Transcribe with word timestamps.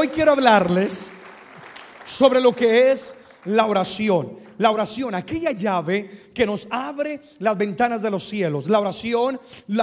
hoy 0.00 0.08
quiero 0.08 0.32
hablarles 0.32 1.10
sobre 2.06 2.40
lo 2.40 2.56
que 2.56 2.90
es 2.90 3.14
la 3.44 3.66
oración 3.66 4.38
la 4.60 4.70
oración, 4.70 5.14
aquella 5.14 5.52
llave 5.52 6.10
que 6.34 6.44
nos 6.44 6.68
abre 6.70 7.22
las 7.38 7.56
ventanas 7.56 8.02
de 8.02 8.10
los 8.10 8.24
cielos. 8.24 8.68
La 8.68 8.78
oración, 8.78 9.40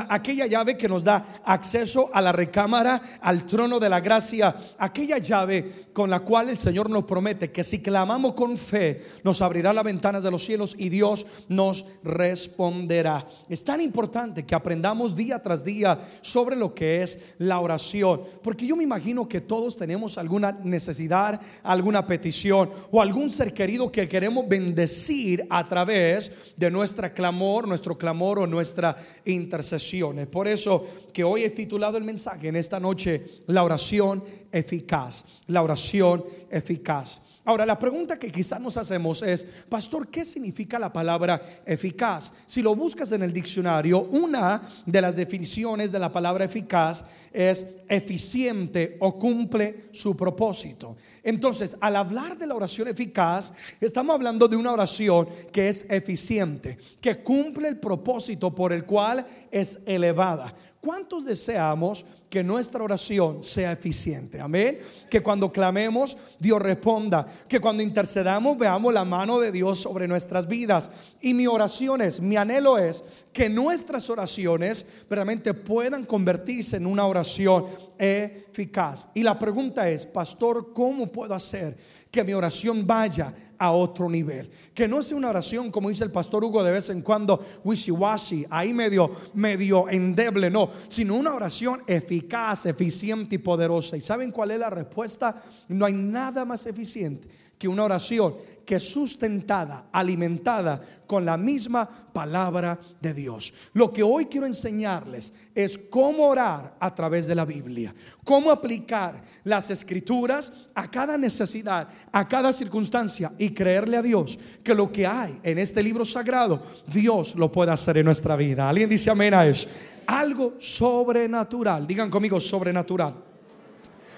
aquella 0.07 0.45
llave 0.45 0.77
que 0.77 0.87
nos 0.87 1.03
da 1.03 1.41
acceso 1.43 2.11
a 2.13 2.21
la 2.21 2.31
recámara, 2.31 3.01
al 3.21 3.47
trono 3.47 3.79
de 3.79 3.89
la 3.89 4.01
gracia. 4.01 4.55
Aquella 4.77 5.17
llave 5.17 5.87
con 5.93 6.11
la 6.11 6.19
cual 6.19 6.49
el 6.49 6.59
Señor 6.59 6.91
nos 6.91 7.05
promete 7.05 7.51
que 7.51 7.63
si 7.63 7.81
clamamos 7.81 8.35
con 8.35 8.55
fe, 8.55 9.01
nos 9.23 9.41
abrirá 9.41 9.73
las 9.73 9.83
ventanas 9.83 10.21
de 10.21 10.29
los 10.29 10.45
cielos 10.45 10.75
y 10.77 10.89
Dios 10.89 11.25
nos 11.47 11.83
responderá. 12.03 13.25
Es 13.49 13.63
tan 13.63 13.81
importante 13.81 14.45
que 14.45 14.53
aprendamos 14.53 15.15
día 15.15 15.41
tras 15.41 15.65
día 15.65 15.99
sobre 16.21 16.55
lo 16.55 16.75
que 16.75 17.01
es 17.01 17.17
la 17.39 17.61
oración. 17.61 18.21
Porque 18.43 18.67
yo 18.67 18.75
me 18.75 18.83
imagino 18.83 19.27
que 19.27 19.41
todos 19.41 19.75
tenemos 19.75 20.19
alguna 20.19 20.51
necesidad, 20.51 21.41
alguna 21.63 22.05
petición 22.05 22.69
o 22.91 23.01
algún 23.01 23.31
ser 23.31 23.55
querido 23.55 23.91
que 23.91 24.07
queremos 24.07 24.47
bendecir 24.47 24.66
decir 24.75 25.45
a 25.49 25.67
través 25.67 26.53
de 26.55 26.71
nuestra 26.71 27.13
clamor, 27.13 27.67
nuestro 27.67 27.97
clamor 27.97 28.39
o 28.39 28.47
nuestra 28.47 28.97
intercesión. 29.25 30.19
Es 30.19 30.27
por 30.27 30.47
eso 30.47 30.85
que 31.13 31.23
hoy 31.23 31.43
he 31.43 31.49
titulado 31.49 31.97
el 31.97 32.03
mensaje 32.03 32.47
en 32.47 32.55
esta 32.55 32.79
noche, 32.79 33.25
la 33.47 33.63
oración 33.63 34.23
eficaz, 34.51 35.25
la 35.47 35.63
oración 35.63 36.23
eficaz. 36.49 37.21
Ahora, 37.47 37.65
la 37.65 37.79
pregunta 37.79 38.19
que 38.19 38.29
quizás 38.29 38.59
nos 38.59 38.75
hacemos 38.75 39.21
es, 39.23 39.47
pastor, 39.69 40.09
¿qué 40.09 40.25
significa 40.25 40.77
la 40.77 40.91
palabra 40.91 41.41
eficaz? 41.65 42.33
Si 42.45 42.61
lo 42.61 42.75
buscas 42.75 43.13
en 43.13 43.23
el 43.23 43.31
diccionario, 43.31 44.01
una 44.01 44.67
de 44.85 45.01
las 45.01 45.15
definiciones 45.15 45.89
de 45.89 45.99
la 45.99 46.11
palabra 46.11 46.43
eficaz 46.43 47.05
es 47.31 47.65
eficiente 47.87 48.97
o 48.99 49.17
cumple 49.17 49.85
su 49.93 50.17
propósito. 50.17 50.97
Entonces, 51.27 51.75
al 51.81 51.97
hablar 51.97 52.37
de 52.37 52.47
la 52.47 52.55
oración 52.55 52.87
eficaz, 52.87 53.51
estamos 53.81 54.13
hablando 54.13 54.47
de 54.47 54.55
una 54.55 54.71
oración 54.71 55.27
que 55.51 55.67
es 55.67 55.85
eficiente, 55.89 56.77
que 57.01 57.21
cumple 57.21 57.67
el 57.67 57.81
propósito 57.81 58.55
por 58.55 58.71
el 58.71 58.85
cual 58.85 59.27
es 59.51 59.79
elevada. 59.85 60.53
¿Cuántos 60.79 61.25
deseamos 61.25 62.05
que 62.29 62.45
nuestra 62.45 62.81
oración 62.81 63.43
sea 63.43 63.73
eficiente? 63.73 64.39
Amén. 64.39 64.79
Que 65.09 65.21
cuando 65.21 65.51
clamemos, 65.51 66.17
Dios 66.39 66.61
responda. 66.61 67.27
Que 67.45 67.59
cuando 67.59 67.83
intercedamos, 67.83 68.57
veamos 68.57 68.93
la 68.93 69.03
mano 69.03 69.37
de 69.37 69.51
Dios 69.51 69.79
sobre 69.79 70.07
nuestras 70.07 70.47
vidas. 70.47 70.89
Y 71.19 71.33
mi 71.33 71.45
oración 71.45 72.01
es, 72.01 72.21
mi 72.21 72.37
anhelo 72.37 72.77
es 72.77 73.03
que 73.33 73.49
nuestras 73.49 74.09
oraciones 74.09 74.85
realmente 75.09 75.53
puedan 75.53 76.05
convertirse 76.05 76.77
en 76.77 76.85
una 76.85 77.05
oración 77.05 77.65
eficaz. 77.97 79.09
Y 79.13 79.23
la 79.23 79.37
pregunta 79.37 79.89
es, 79.89 80.05
pastor, 80.05 80.71
¿cómo 80.73 81.11
puedo 81.17 81.33
hacer 81.33 81.75
que 82.11 82.23
mi 82.23 82.31
oración 82.33 82.85
vaya 82.85 83.33
a 83.57 83.71
otro 83.71 84.07
nivel. 84.07 84.51
Que 84.71 84.87
no 84.87 85.01
sea 85.01 85.17
una 85.17 85.31
oración, 85.31 85.71
como 85.71 85.89
dice 85.89 86.03
el 86.03 86.11
pastor 86.11 86.43
Hugo 86.43 86.63
de 86.63 86.69
vez 86.69 86.91
en 86.91 87.01
cuando, 87.01 87.43
wishy-washy, 87.63 88.45
ahí 88.51 88.71
medio, 88.71 89.09
medio 89.33 89.89
endeble, 89.89 90.51
no, 90.51 90.69
sino 90.89 91.15
una 91.15 91.33
oración 91.33 91.81
eficaz, 91.87 92.67
eficiente 92.67 93.33
y 93.33 93.39
poderosa. 93.39 93.97
¿Y 93.97 94.01
saben 94.01 94.31
cuál 94.31 94.51
es 94.51 94.59
la 94.59 94.69
respuesta? 94.69 95.41
No 95.69 95.87
hay 95.87 95.93
nada 95.93 96.45
más 96.45 96.67
eficiente 96.67 97.27
que 97.57 97.67
una 97.67 97.83
oración 97.83 98.35
que 98.67 98.81
sustentada, 98.81 99.85
alimentada 99.93 100.81
con 101.07 101.23
la 101.23 101.37
misma 101.37 101.87
palabra 102.11 102.77
de 102.99 103.13
Dios. 103.13 103.53
Lo 103.71 103.93
que 103.93 104.03
hoy 104.03 104.25
quiero 104.25 104.45
enseñarles 104.45 105.31
es 105.55 105.77
cómo 105.77 106.27
orar 106.27 106.75
a 106.77 106.93
través 106.93 107.27
de 107.27 107.35
la 107.35 107.45
Biblia, 107.45 107.95
cómo 108.25 108.51
aplicar 108.51 109.23
las 109.45 109.69
escrituras 109.69 110.51
a 110.75 110.91
cada 110.91 111.17
necesidad, 111.17 111.87
a 112.11 112.27
cada 112.27 112.51
circunstancia 112.51 113.31
y 113.37 113.51
creerle 113.51 113.95
a 113.95 114.01
Dios 114.01 114.37
que 114.61 114.75
lo 114.75 114.91
que 114.91 115.07
hay 115.07 115.39
en 115.43 115.59
este 115.59 115.81
libro 115.81 116.03
sagrado, 116.03 116.61
Dios 116.91 117.35
lo 117.35 117.49
puede 117.49 117.71
hacer 117.71 117.97
en 117.97 118.05
nuestra 118.05 118.35
vida. 118.35 118.67
¿Alguien 118.67 118.89
dice 118.89 119.09
amén 119.09 119.33
a 119.33 119.47
eso? 119.47 119.69
Algo 120.07 120.55
sobrenatural. 120.59 121.87
Digan 121.87 122.09
conmigo 122.09 122.37
sobrenatural 122.37 123.27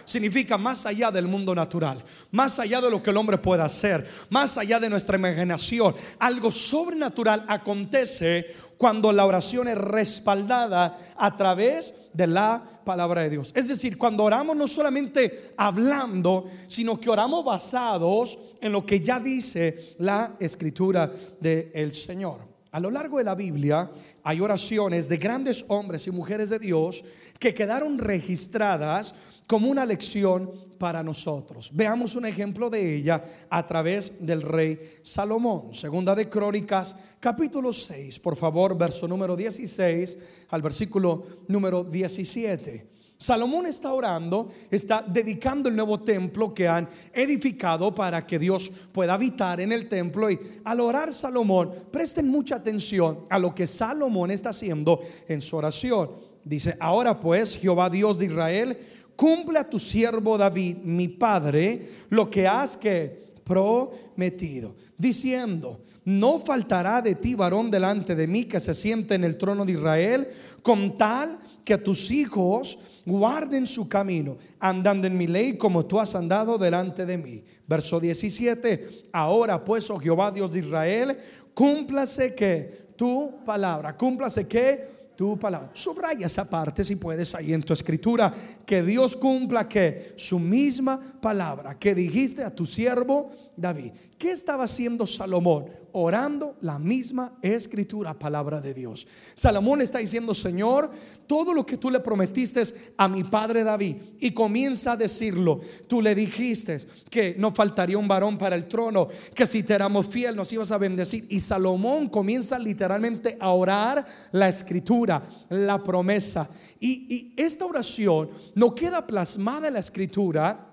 significa 0.09 0.57
más 0.57 0.85
allá 0.85 1.11
del 1.11 1.27
mundo 1.27 1.53
natural, 1.53 2.03
más 2.31 2.57
allá 2.57 2.81
de 2.81 2.89
lo 2.89 3.01
que 3.01 3.11
el 3.11 3.17
hombre 3.17 3.37
pueda 3.37 3.65
hacer, 3.65 4.07
más 4.29 4.57
allá 4.57 4.79
de 4.79 4.89
nuestra 4.89 5.17
imaginación. 5.17 5.95
Algo 6.17 6.51
sobrenatural 6.51 7.45
acontece 7.47 8.47
cuando 8.77 9.11
la 9.11 9.25
oración 9.25 9.67
es 9.67 9.77
respaldada 9.77 11.13
a 11.15 11.35
través 11.35 11.93
de 12.11 12.25
la 12.25 12.81
palabra 12.83 13.21
de 13.21 13.29
Dios. 13.29 13.51
Es 13.55 13.67
decir, 13.67 13.97
cuando 13.97 14.23
oramos 14.23 14.57
no 14.57 14.67
solamente 14.67 15.53
hablando, 15.55 16.49
sino 16.67 16.99
que 16.99 17.09
oramos 17.09 17.45
basados 17.45 18.37
en 18.59 18.71
lo 18.71 18.83
que 18.85 19.01
ya 19.01 19.19
dice 19.19 19.95
la 19.99 20.35
escritura 20.39 21.11
del 21.39 21.93
Señor. 21.93 22.58
A 22.71 22.79
lo 22.79 22.91
largo 22.91 23.17
de 23.17 23.23
la 23.23 23.33
Biblia 23.33 23.89
hay 24.23 24.41
oraciones 24.41 25.09
de 25.09 25.17
grandes 25.17 25.65
hombres 25.69 26.05
y 26.05 26.11
mujeres 26.11 26.49
de 26.49 26.59
Dios 26.59 27.03
que 27.39 27.53
quedaron 27.53 27.97
registradas 27.97 29.15
como 29.47 29.69
una 29.69 29.85
lección 29.85 30.51
para 30.77 31.01
nosotros. 31.01 31.71
Veamos 31.73 32.15
un 32.15 32.27
ejemplo 32.27 32.69
de 32.69 32.97
ella 32.97 33.23
a 33.49 33.65
través 33.65 34.23
del 34.23 34.43
rey 34.43 34.99
Salomón. 35.01 35.73
Segunda 35.73 36.13
de 36.13 36.29
Crónicas, 36.29 36.95
capítulo 37.19 37.73
6, 37.73 38.19
por 38.19 38.35
favor, 38.35 38.77
verso 38.77 39.07
número 39.07 39.35
16 39.35 40.17
al 40.49 40.61
versículo 40.61 41.25
número 41.47 41.83
17. 41.83 42.98
Salomón 43.21 43.65
está 43.65 43.91
orando, 43.91 44.47
está 44.71 45.03
dedicando 45.05 45.67
el 45.67 45.75
nuevo 45.75 45.99
templo 45.99 46.53
que 46.53 46.69
han 46.69 46.87
edificado 47.11 47.93
para 47.93 48.25
que 48.25 48.39
Dios 48.39 48.69
pueda 48.93 49.15
habitar 49.15 49.59
en 49.59 49.73
el 49.73 49.89
templo. 49.89 50.31
Y 50.31 50.39
al 50.63 50.79
orar 50.79 51.13
Salomón, 51.13 51.69
presten 51.91 52.29
mucha 52.29 52.55
atención 52.55 53.25
a 53.29 53.37
lo 53.37 53.53
que 53.53 53.67
Salomón 53.67 54.31
está 54.31 54.51
haciendo 54.51 55.01
en 55.27 55.41
su 55.41 55.57
oración. 55.57 56.11
Dice, 56.45 56.77
ahora 56.79 57.19
pues, 57.19 57.57
Jehová 57.57 57.89
Dios 57.89 58.19
de 58.19 58.27
Israel, 58.27 58.77
cumple 59.17 59.59
a 59.59 59.69
tu 59.69 59.79
siervo 59.79 60.37
David, 60.37 60.77
mi 60.77 61.09
padre, 61.09 61.89
lo 62.07 62.29
que 62.29 62.47
has 62.47 62.77
que 62.77 63.28
prometido, 63.49 64.75
diciendo, 64.95 65.81
no 66.05 66.37
faltará 66.37 67.01
de 67.01 67.15
ti 67.15 67.33
varón 67.33 67.71
delante 67.71 68.13
de 68.13 68.27
mí 68.27 68.45
que 68.45 68.59
se 68.59 68.75
siente 68.75 69.15
en 69.15 69.23
el 69.23 69.39
trono 69.39 69.65
de 69.65 69.71
Israel, 69.71 70.27
con 70.61 70.95
tal 70.95 71.39
que 71.65 71.79
tus 71.79 72.11
hijos 72.11 72.77
guarden 73.07 73.65
su 73.65 73.89
camino, 73.89 74.37
andando 74.59 75.07
en 75.07 75.17
mi 75.17 75.25
ley 75.25 75.57
como 75.57 75.83
tú 75.87 75.99
has 75.99 76.13
andado 76.13 76.59
delante 76.59 77.07
de 77.07 77.17
mí. 77.17 77.43
Verso 77.67 77.99
17, 77.99 79.07
ahora 79.13 79.65
pues, 79.65 79.89
oh 79.89 79.97
Jehová 79.97 80.29
Dios 80.29 80.53
de 80.53 80.59
Israel, 80.59 81.17
cúmplase 81.55 82.35
que 82.35 82.89
tu 82.95 83.43
palabra, 83.43 83.97
cúmplase 83.97 84.47
que 84.47 84.98
tu 85.19 85.37
palabra. 85.37 85.69
Subraya 85.73 86.27
esa 86.27 86.49
parte 86.49 86.81
si 86.81 86.95
puedes 86.95 87.35
ahí 87.35 87.53
en 87.53 87.61
tu 87.61 87.73
escritura. 87.73 88.33
Que 88.65 88.81
Dios 88.81 89.17
cumpla 89.17 89.67
que 89.67 90.13
su 90.15 90.39
misma 90.39 90.97
palabra 91.19 91.77
que 91.77 91.93
dijiste 91.93 92.41
a 92.41 92.55
tu 92.55 92.65
siervo 92.65 93.29
David. 93.57 93.91
¿Qué 94.19 94.31
estaba 94.31 94.65
haciendo 94.65 95.07
Salomón? 95.07 95.67
Orando 95.93 96.57
la 96.59 96.77
misma 96.77 97.37
escritura, 97.41 98.19
palabra 98.19 98.59
de 98.59 98.73
Dios. 98.73 99.07
Salomón 99.33 99.81
está 99.81 99.99
diciendo, 99.99 100.33
Señor, 100.33 100.91
todo 101.25 101.53
lo 101.53 101.65
que 101.65 101.77
tú 101.77 101.89
le 101.89 102.01
prometiste 102.01 102.61
a 102.97 103.07
mi 103.07 103.23
padre 103.23 103.63
David, 103.63 103.95
y 104.19 104.31
comienza 104.31 104.91
a 104.91 104.97
decirlo, 104.97 105.61
tú 105.87 106.01
le 106.01 106.13
dijiste 106.15 106.79
que 107.09 107.35
no 107.37 107.51
faltaría 107.51 107.97
un 107.97 108.09
varón 108.09 108.37
para 108.37 108.57
el 108.57 108.67
trono, 108.67 109.07
que 109.33 109.45
si 109.45 109.63
te 109.63 109.73
éramos 109.73 110.09
fiel 110.09 110.35
nos 110.35 110.51
ibas 110.51 110.71
a 110.71 110.77
bendecir. 110.77 111.25
Y 111.29 111.39
Salomón 111.39 112.09
comienza 112.09 112.59
literalmente 112.59 113.37
a 113.39 113.51
orar 113.51 114.05
la 114.33 114.49
escritura, 114.49 115.23
la 115.47 115.81
promesa. 115.81 116.49
Y, 116.77 117.05
y 117.07 117.33
esta 117.37 117.65
oración 117.65 118.31
no 118.53 118.75
queda 118.75 119.07
plasmada 119.07 119.69
en 119.69 119.75
la 119.75 119.79
escritura 119.79 120.68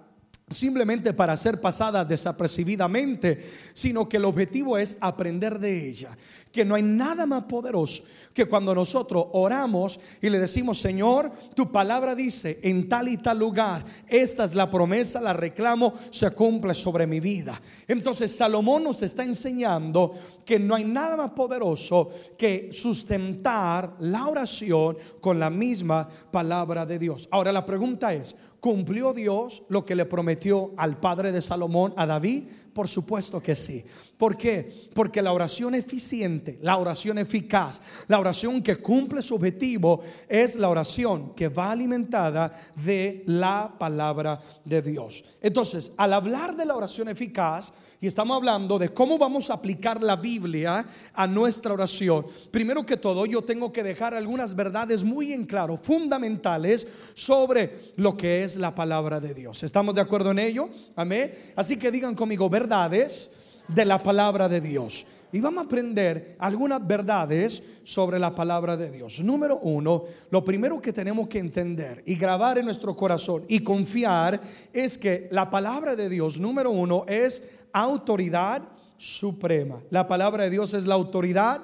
simplemente 0.49 1.13
para 1.13 1.37
ser 1.37 1.61
pasada 1.61 2.05
desapercibidamente, 2.05 3.51
sino 3.73 4.09
que 4.09 4.17
el 4.17 4.25
objetivo 4.25 4.79
es 4.79 4.97
aprender 5.01 5.59
de 5.59 5.89
ella. 5.89 6.17
Que 6.57 6.65
no 6.65 6.75
hay 6.75 6.83
nada 6.83 7.27
más 7.27 7.45
poderoso 7.45 8.03
que 8.33 8.47
cuando 8.47 8.75
nosotros 8.75 9.27
oramos 9.33 10.01
y 10.23 10.31
le 10.31 10.39
decimos, 10.39 10.79
Señor, 10.79 11.31
tu 11.55 11.71
palabra 11.71 12.15
dice 12.15 12.61
en 12.63 12.89
tal 12.89 13.09
y 13.09 13.19
tal 13.19 13.39
lugar, 13.39 13.85
esta 14.09 14.45
es 14.45 14.55
la 14.55 14.71
promesa, 14.71 15.21
la 15.21 15.35
reclamo, 15.35 15.93
se 16.11 16.31
cumple 16.31 16.73
sobre 16.73 17.07
mi 17.07 17.21
vida. 17.21 17.61
Entonces 17.87 18.35
Salomón 18.35 18.85
nos 18.85 19.03
está 19.03 19.23
enseñando 19.23 20.15
que 20.47 20.59
no 20.59 20.75
hay 20.75 20.85
nada 20.85 21.15
más 21.15 21.33
poderoso 21.33 22.09
que 22.39 22.71
sustentar 22.73 23.95
la 23.99 24.27
oración 24.27 24.97
con 25.21 25.39
la 25.39 25.51
misma 25.51 26.09
palabra 26.31 26.87
de 26.87 26.99
Dios. 26.99 27.29
Ahora 27.31 27.53
la 27.53 27.67
pregunta 27.67 28.15
es, 28.15 28.35
¿Cumplió 28.67 29.13
Dios 29.13 29.63
lo 29.69 29.85
que 29.85 29.95
le 29.95 30.07
prometió 30.07 30.73
al 30.77 30.99
padre 30.99 31.31
de 31.31 31.41
Salomón, 31.41 31.95
a 31.97 32.05
David? 32.05 32.45
Por 32.73 32.89
supuesto 32.89 33.41
que 33.41 33.55
sí. 33.55 33.85
¿Por 34.17 34.37
qué? 34.37 34.89
Porque 34.95 35.21
la 35.21 35.33
oración 35.33 35.75
eficiente, 35.75 36.59
la 36.63 36.79
oración 36.79 37.19
eficaz, 37.19 37.83
la 38.09 38.19
oración 38.19 38.63
que 38.63 38.77
cumple 38.77 39.21
su 39.21 39.35
objetivo 39.35 40.01
es 40.27 40.57
la 40.57 40.71
oración 40.71 41.35
que 41.35 41.49
va 41.49 41.71
alimentada 41.71 42.51
de 42.77 43.23
la 43.27 43.75
palabra 43.79 44.41
de 44.65 44.81
Dios. 44.81 45.23
Entonces, 45.43 45.93
al 45.99 46.15
hablar 46.15 46.57
de 46.57 46.65
la 46.65 46.75
oración 46.75 47.09
eficaz, 47.09 47.75
y 48.01 48.07
estamos 48.07 48.37
hablando 48.37 48.79
de 48.79 48.91
cómo 48.91 49.19
vamos 49.19 49.51
a 49.51 49.55
aplicar 49.55 50.03
la 50.03 50.17
Biblia 50.17 50.87
a 51.13 51.27
nuestra 51.27 51.75
oración, 51.75 52.27
primero 52.51 52.87
que 52.87 52.97
todo 52.97 53.27
yo 53.27 53.43
tengo 53.43 53.71
que 53.71 53.83
dejar 53.83 54.15
algunas 54.15 54.55
verdades 54.55 55.05
muy 55.05 55.33
en 55.33 55.45
claro, 55.45 55.77
fundamentales 55.77 56.87
sobre 57.13 57.93
lo 57.97 58.17
que 58.17 58.45
es 58.45 58.57
la 58.57 58.75
palabra 58.75 59.21
de 59.21 59.35
Dios. 59.35 59.63
¿Estamos 59.63 59.95
de 59.95 60.01
acuerdo 60.01 60.31
en 60.31 60.39
ello? 60.39 60.71
Amén. 60.95 61.35
Así 61.55 61.77
que 61.77 61.91
digan 61.91 62.15
conmigo 62.15 62.49
verdades 62.49 63.31
de 63.69 63.85
la 63.85 64.03
palabra 64.03 64.49
de 64.49 64.61
Dios. 64.61 65.07
Y 65.33 65.41
vamos 65.41 65.65
a 65.65 65.67
aprender 65.67 66.37
algunas 66.39 66.87
verdades 66.87 67.63
sobre 67.85 68.19
la 68.19 68.35
palabra 68.35 68.77
de 68.77 68.91
Dios. 68.91 69.21
Número 69.21 69.59
uno, 69.59 70.05
lo 70.31 70.45
primero 70.45 70.81
que 70.81 70.93
tenemos 70.93 71.29
que 71.29 71.39
entender 71.39 72.03
y 72.07 72.15
grabar 72.15 72.59
en 72.59 72.65
nuestro 72.65 72.95
corazón 72.95 73.45
y 73.49 73.61
confiar 73.61 74.41
es 74.73 74.97
que 74.97 75.29
la 75.31 75.51
palabra 75.51 75.97
de 75.97 76.09
Dios, 76.09 76.39
número 76.39 76.71
uno, 76.71 77.05
es 77.09 77.43
autoridad 77.73 78.63
suprema. 78.97 79.83
La 79.91 80.07
palabra 80.07 80.45
de 80.45 80.51
Dios 80.51 80.73
es 80.75 80.87
la 80.87 80.95
autoridad 80.95 81.61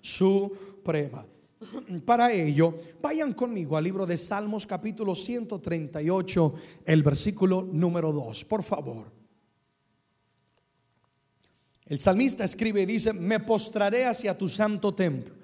suprema. 0.00 1.24
Para 2.04 2.32
ello, 2.32 2.74
vayan 3.02 3.34
conmigo 3.34 3.76
al 3.76 3.84
libro 3.84 4.06
de 4.06 4.16
Salmos 4.16 4.66
capítulo 4.66 5.14
138, 5.14 6.54
el 6.86 7.02
versículo 7.02 7.66
número 7.70 8.12
2, 8.12 8.44
por 8.44 8.62
favor. 8.62 9.17
El 11.88 12.00
salmista 12.00 12.44
escribe 12.44 12.82
y 12.82 12.86
dice, 12.86 13.12
me 13.12 13.40
postraré 13.40 14.04
hacia 14.04 14.36
tu 14.36 14.48
santo 14.48 14.94
templo, 14.94 15.34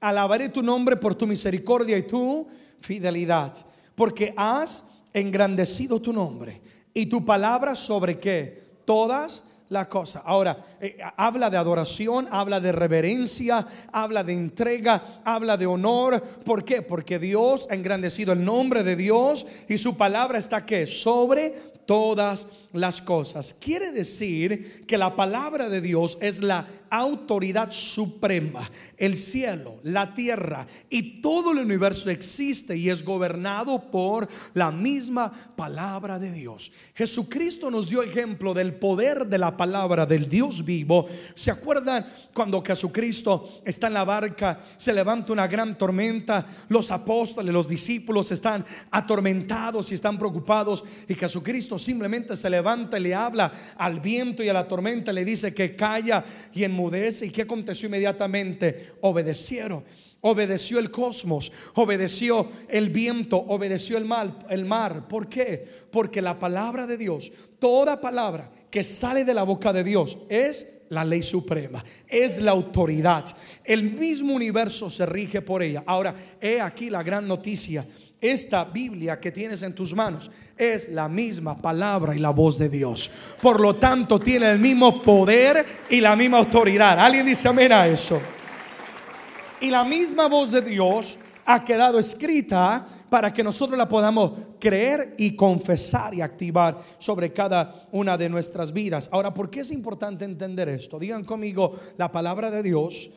alabaré 0.00 0.48
tu 0.48 0.62
nombre 0.62 0.96
por 0.96 1.14
tu 1.16 1.26
misericordia 1.26 1.98
y 1.98 2.06
tu 2.06 2.46
fidelidad, 2.80 3.54
porque 3.96 4.32
has 4.36 4.84
engrandecido 5.12 6.00
tu 6.00 6.12
nombre 6.12 6.60
y 6.94 7.06
tu 7.06 7.24
palabra 7.24 7.74
sobre 7.74 8.18
qué? 8.18 8.62
Todas 8.84 9.44
las 9.70 9.86
cosas. 9.86 10.22
Ahora, 10.26 10.66
eh, 10.80 10.98
habla 11.16 11.48
de 11.48 11.56
adoración, 11.56 12.28
habla 12.30 12.60
de 12.60 12.72
reverencia, 12.72 13.66
habla 13.92 14.22
de 14.24 14.32
entrega, 14.32 15.02
habla 15.24 15.56
de 15.56 15.66
honor. 15.66 16.20
¿Por 16.44 16.64
qué? 16.64 16.82
Porque 16.82 17.18
Dios 17.18 17.66
ha 17.70 17.74
engrandecido 17.74 18.32
el 18.32 18.44
nombre 18.44 18.82
de 18.82 18.96
Dios 18.96 19.46
y 19.68 19.78
su 19.78 19.96
palabra 19.96 20.38
está 20.38 20.66
que 20.66 20.86
sobre 20.86 21.69
todas 21.90 22.46
las 22.72 23.02
cosas. 23.02 23.52
Quiere 23.58 23.90
decir 23.90 24.86
que 24.86 24.96
la 24.96 25.16
palabra 25.16 25.68
de 25.68 25.80
Dios 25.80 26.18
es 26.20 26.40
la 26.40 26.68
autoridad 26.90 27.70
suprema. 27.70 28.70
El 28.96 29.16
cielo, 29.16 29.76
la 29.84 30.12
tierra 30.12 30.66
y 30.88 31.20
todo 31.20 31.52
el 31.52 31.58
universo 31.58 32.10
existe 32.10 32.76
y 32.76 32.90
es 32.90 33.04
gobernado 33.04 33.90
por 33.90 34.28
la 34.54 34.70
misma 34.70 35.32
palabra 35.56 36.18
de 36.18 36.32
Dios. 36.32 36.72
Jesucristo 36.94 37.70
nos 37.70 37.88
dio 37.88 38.02
ejemplo 38.02 38.52
del 38.52 38.74
poder 38.74 39.26
de 39.26 39.38
la 39.38 39.56
palabra 39.56 40.04
del 40.04 40.28
Dios 40.28 40.64
vivo. 40.64 41.06
¿Se 41.34 41.50
acuerdan 41.50 42.06
cuando 42.34 42.62
Jesucristo 42.62 43.62
está 43.64 43.86
en 43.86 43.94
la 43.94 44.04
barca, 44.04 44.60
se 44.76 44.92
levanta 44.92 45.32
una 45.32 45.46
gran 45.46 45.78
tormenta, 45.78 46.46
los 46.68 46.90
apóstoles, 46.90 47.54
los 47.54 47.68
discípulos 47.68 48.32
están 48.32 48.64
atormentados 48.90 49.90
y 49.90 49.94
están 49.94 50.18
preocupados 50.18 50.84
y 51.08 51.14
Jesucristo 51.14 51.78
simplemente 51.78 52.36
se 52.36 52.50
levanta 52.50 52.98
y 52.98 53.02
le 53.02 53.14
habla 53.14 53.52
al 53.76 54.00
viento 54.00 54.42
y 54.42 54.48
a 54.48 54.52
la 54.52 54.66
tormenta, 54.66 55.12
le 55.12 55.24
dice 55.24 55.54
que 55.54 55.76
calla 55.76 56.24
y 56.52 56.64
¿Y 57.26 57.30
qué 57.30 57.42
aconteció 57.42 57.86
inmediatamente? 57.86 58.92
Obedecieron. 59.00 59.84
Obedeció 60.22 60.78
el 60.78 60.90
cosmos, 60.90 61.50
obedeció 61.74 62.50
el 62.68 62.90
viento, 62.90 63.38
obedeció 63.38 63.96
el 63.96 64.04
mal, 64.04 64.38
el 64.50 64.66
mar. 64.66 65.08
¿Por 65.08 65.28
qué? 65.28 65.66
Porque 65.90 66.20
la 66.20 66.38
palabra 66.38 66.86
de 66.86 66.98
Dios, 66.98 67.32
toda 67.58 68.02
palabra 68.02 68.50
que 68.70 68.84
sale 68.84 69.24
de 69.24 69.34
la 69.34 69.42
boca 69.42 69.72
de 69.72 69.84
Dios 69.84 70.18
es 70.28 70.66
la 70.90 71.04
ley 71.04 71.22
suprema, 71.22 71.84
es 72.06 72.38
la 72.38 72.50
autoridad. 72.50 73.24
El 73.64 73.84
mismo 73.92 74.34
universo 74.34 74.90
se 74.90 75.06
rige 75.06 75.40
por 75.40 75.62
ella. 75.62 75.84
Ahora, 75.86 76.14
he 76.40 76.60
aquí 76.60 76.90
la 76.90 77.02
gran 77.02 77.26
noticia 77.28 77.86
esta 78.20 78.64
Biblia 78.64 79.18
que 79.18 79.32
tienes 79.32 79.62
en 79.62 79.74
tus 79.74 79.94
manos 79.94 80.30
es 80.56 80.90
la 80.90 81.08
misma 81.08 81.56
palabra 81.56 82.14
y 82.14 82.18
la 82.18 82.30
voz 82.30 82.58
de 82.58 82.68
Dios. 82.68 83.10
Por 83.40 83.60
lo 83.60 83.76
tanto, 83.76 84.20
tiene 84.20 84.50
el 84.50 84.58
mismo 84.58 85.00
poder 85.02 85.64
y 85.88 86.00
la 86.00 86.14
misma 86.16 86.38
autoridad. 86.38 87.00
¿Alguien 87.00 87.24
dice 87.24 87.48
amén 87.48 87.72
a 87.72 87.86
eso? 87.86 88.20
Y 89.60 89.70
la 89.70 89.84
misma 89.84 90.28
voz 90.28 90.52
de 90.52 90.60
Dios 90.60 91.18
ha 91.46 91.64
quedado 91.64 91.98
escrita 91.98 92.86
para 93.10 93.32
que 93.32 93.44
nosotros 93.44 93.76
la 93.76 93.88
podamos 93.88 94.32
creer 94.58 95.14
y 95.18 95.34
confesar 95.34 96.14
y 96.14 96.20
activar 96.22 96.78
sobre 96.98 97.32
cada 97.32 97.88
una 97.92 98.16
de 98.16 98.28
nuestras 98.28 98.72
vidas. 98.72 99.08
Ahora, 99.12 99.34
¿por 99.34 99.50
qué 99.50 99.60
es 99.60 99.72
importante 99.72 100.24
entender 100.24 100.68
esto? 100.68 100.98
Digan 100.98 101.24
conmigo, 101.24 101.72
la 101.98 102.10
palabra 102.10 102.50
de 102.50 102.62
Dios 102.62 103.10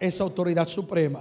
es 0.00 0.20
autoridad 0.20 0.66
suprema. 0.66 1.20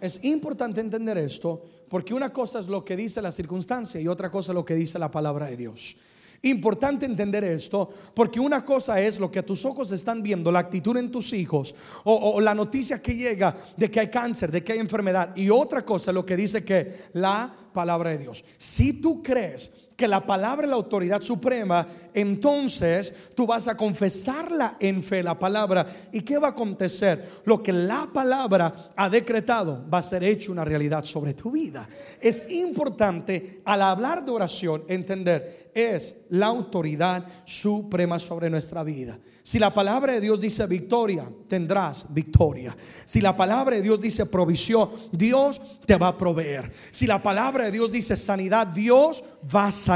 Es 0.00 0.22
importante 0.24 0.80
entender 0.80 1.16
esto 1.16 1.62
porque 1.88 2.12
una 2.12 2.32
cosa 2.32 2.58
es 2.58 2.66
lo 2.66 2.84
que 2.84 2.96
dice 2.96 3.22
la 3.22 3.30
circunstancia 3.30 4.00
y 4.00 4.08
otra 4.08 4.30
cosa 4.30 4.52
es 4.52 4.56
lo 4.56 4.64
que 4.64 4.74
dice 4.74 4.98
la 4.98 5.10
palabra 5.10 5.46
de 5.46 5.56
Dios. 5.56 5.96
Importante 6.44 7.06
entender 7.06 7.44
esto, 7.44 7.88
porque 8.14 8.40
una 8.40 8.64
cosa 8.64 9.00
es 9.00 9.20
lo 9.20 9.30
que 9.30 9.44
tus 9.44 9.64
ojos 9.64 9.92
están 9.92 10.24
viendo, 10.24 10.50
la 10.50 10.58
actitud 10.58 10.96
en 10.96 11.10
tus 11.10 11.32
hijos, 11.32 11.72
o, 12.02 12.40
la 12.40 12.52
noticia 12.52 13.00
que 13.00 13.14
llega 13.14 13.56
de 13.76 13.88
que 13.88 14.00
hay 14.00 14.10
cáncer, 14.10 14.50
de 14.50 14.64
que 14.64 14.72
hay 14.72 14.80
enfermedad, 14.80 15.36
y 15.36 15.50
otra 15.50 15.84
cosa 15.84 16.10
es 16.10 16.14
lo 16.16 16.26
que 16.26 16.36
dice 16.36 16.64
que 16.64 17.04
la 17.12 17.54
palabra 17.72 18.10
de 18.10 18.18
Dios. 18.18 18.44
Si 18.58 18.94
tú 18.94 19.22
crees 19.22 19.70
que 20.02 20.08
la 20.08 20.26
palabra 20.26 20.64
es 20.64 20.70
la 20.70 20.74
autoridad 20.74 21.20
suprema, 21.20 21.86
entonces 22.12 23.30
tú 23.36 23.46
vas 23.46 23.68
a 23.68 23.76
confesarla 23.76 24.76
en 24.80 25.00
fe, 25.00 25.22
la 25.22 25.38
palabra. 25.38 25.86
¿Y 26.10 26.22
qué 26.22 26.38
va 26.38 26.48
a 26.48 26.50
acontecer? 26.50 27.24
Lo 27.44 27.62
que 27.62 27.72
la 27.72 28.10
palabra 28.12 28.74
ha 28.96 29.08
decretado 29.08 29.88
va 29.88 29.98
a 29.98 30.02
ser 30.02 30.24
hecho 30.24 30.50
una 30.50 30.64
realidad 30.64 31.04
sobre 31.04 31.34
tu 31.34 31.52
vida. 31.52 31.88
Es 32.20 32.50
importante 32.50 33.60
al 33.64 33.80
hablar 33.80 34.24
de 34.24 34.32
oración 34.32 34.82
entender, 34.88 35.70
es 35.72 36.16
la 36.30 36.46
autoridad 36.46 37.24
suprema 37.44 38.18
sobre 38.18 38.50
nuestra 38.50 38.82
vida. 38.82 39.16
Si 39.44 39.58
la 39.58 39.74
palabra 39.74 40.12
de 40.12 40.20
Dios 40.20 40.40
dice 40.40 40.66
victoria, 40.66 41.28
tendrás 41.48 42.06
victoria. 42.08 42.76
Si 43.04 43.20
la 43.20 43.36
palabra 43.36 43.74
de 43.74 43.82
Dios 43.82 44.00
dice 44.00 44.26
provisión, 44.26 44.90
Dios 45.10 45.60
te 45.84 45.96
va 45.96 46.08
a 46.08 46.18
proveer. 46.18 46.70
Si 46.92 47.08
la 47.08 47.20
palabra 47.20 47.64
de 47.64 47.72
Dios 47.72 47.90
dice 47.90 48.16
sanidad, 48.16 48.68
Dios 48.68 49.24
va 49.52 49.66
a 49.66 49.72
sanar. 49.72 49.91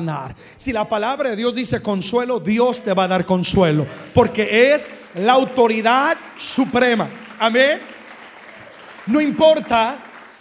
Si 0.56 0.72
la 0.72 0.88
palabra 0.88 1.30
de 1.30 1.36
Dios 1.36 1.54
dice 1.54 1.82
consuelo, 1.82 2.40
Dios 2.40 2.82
te 2.82 2.92
va 2.92 3.04
a 3.04 3.08
dar 3.08 3.26
consuelo. 3.26 3.86
Porque 4.14 4.72
es 4.72 4.90
la 5.14 5.32
autoridad 5.32 6.16
suprema. 6.36 7.08
Amén. 7.38 7.80
No 9.06 9.20
importa 9.20 9.98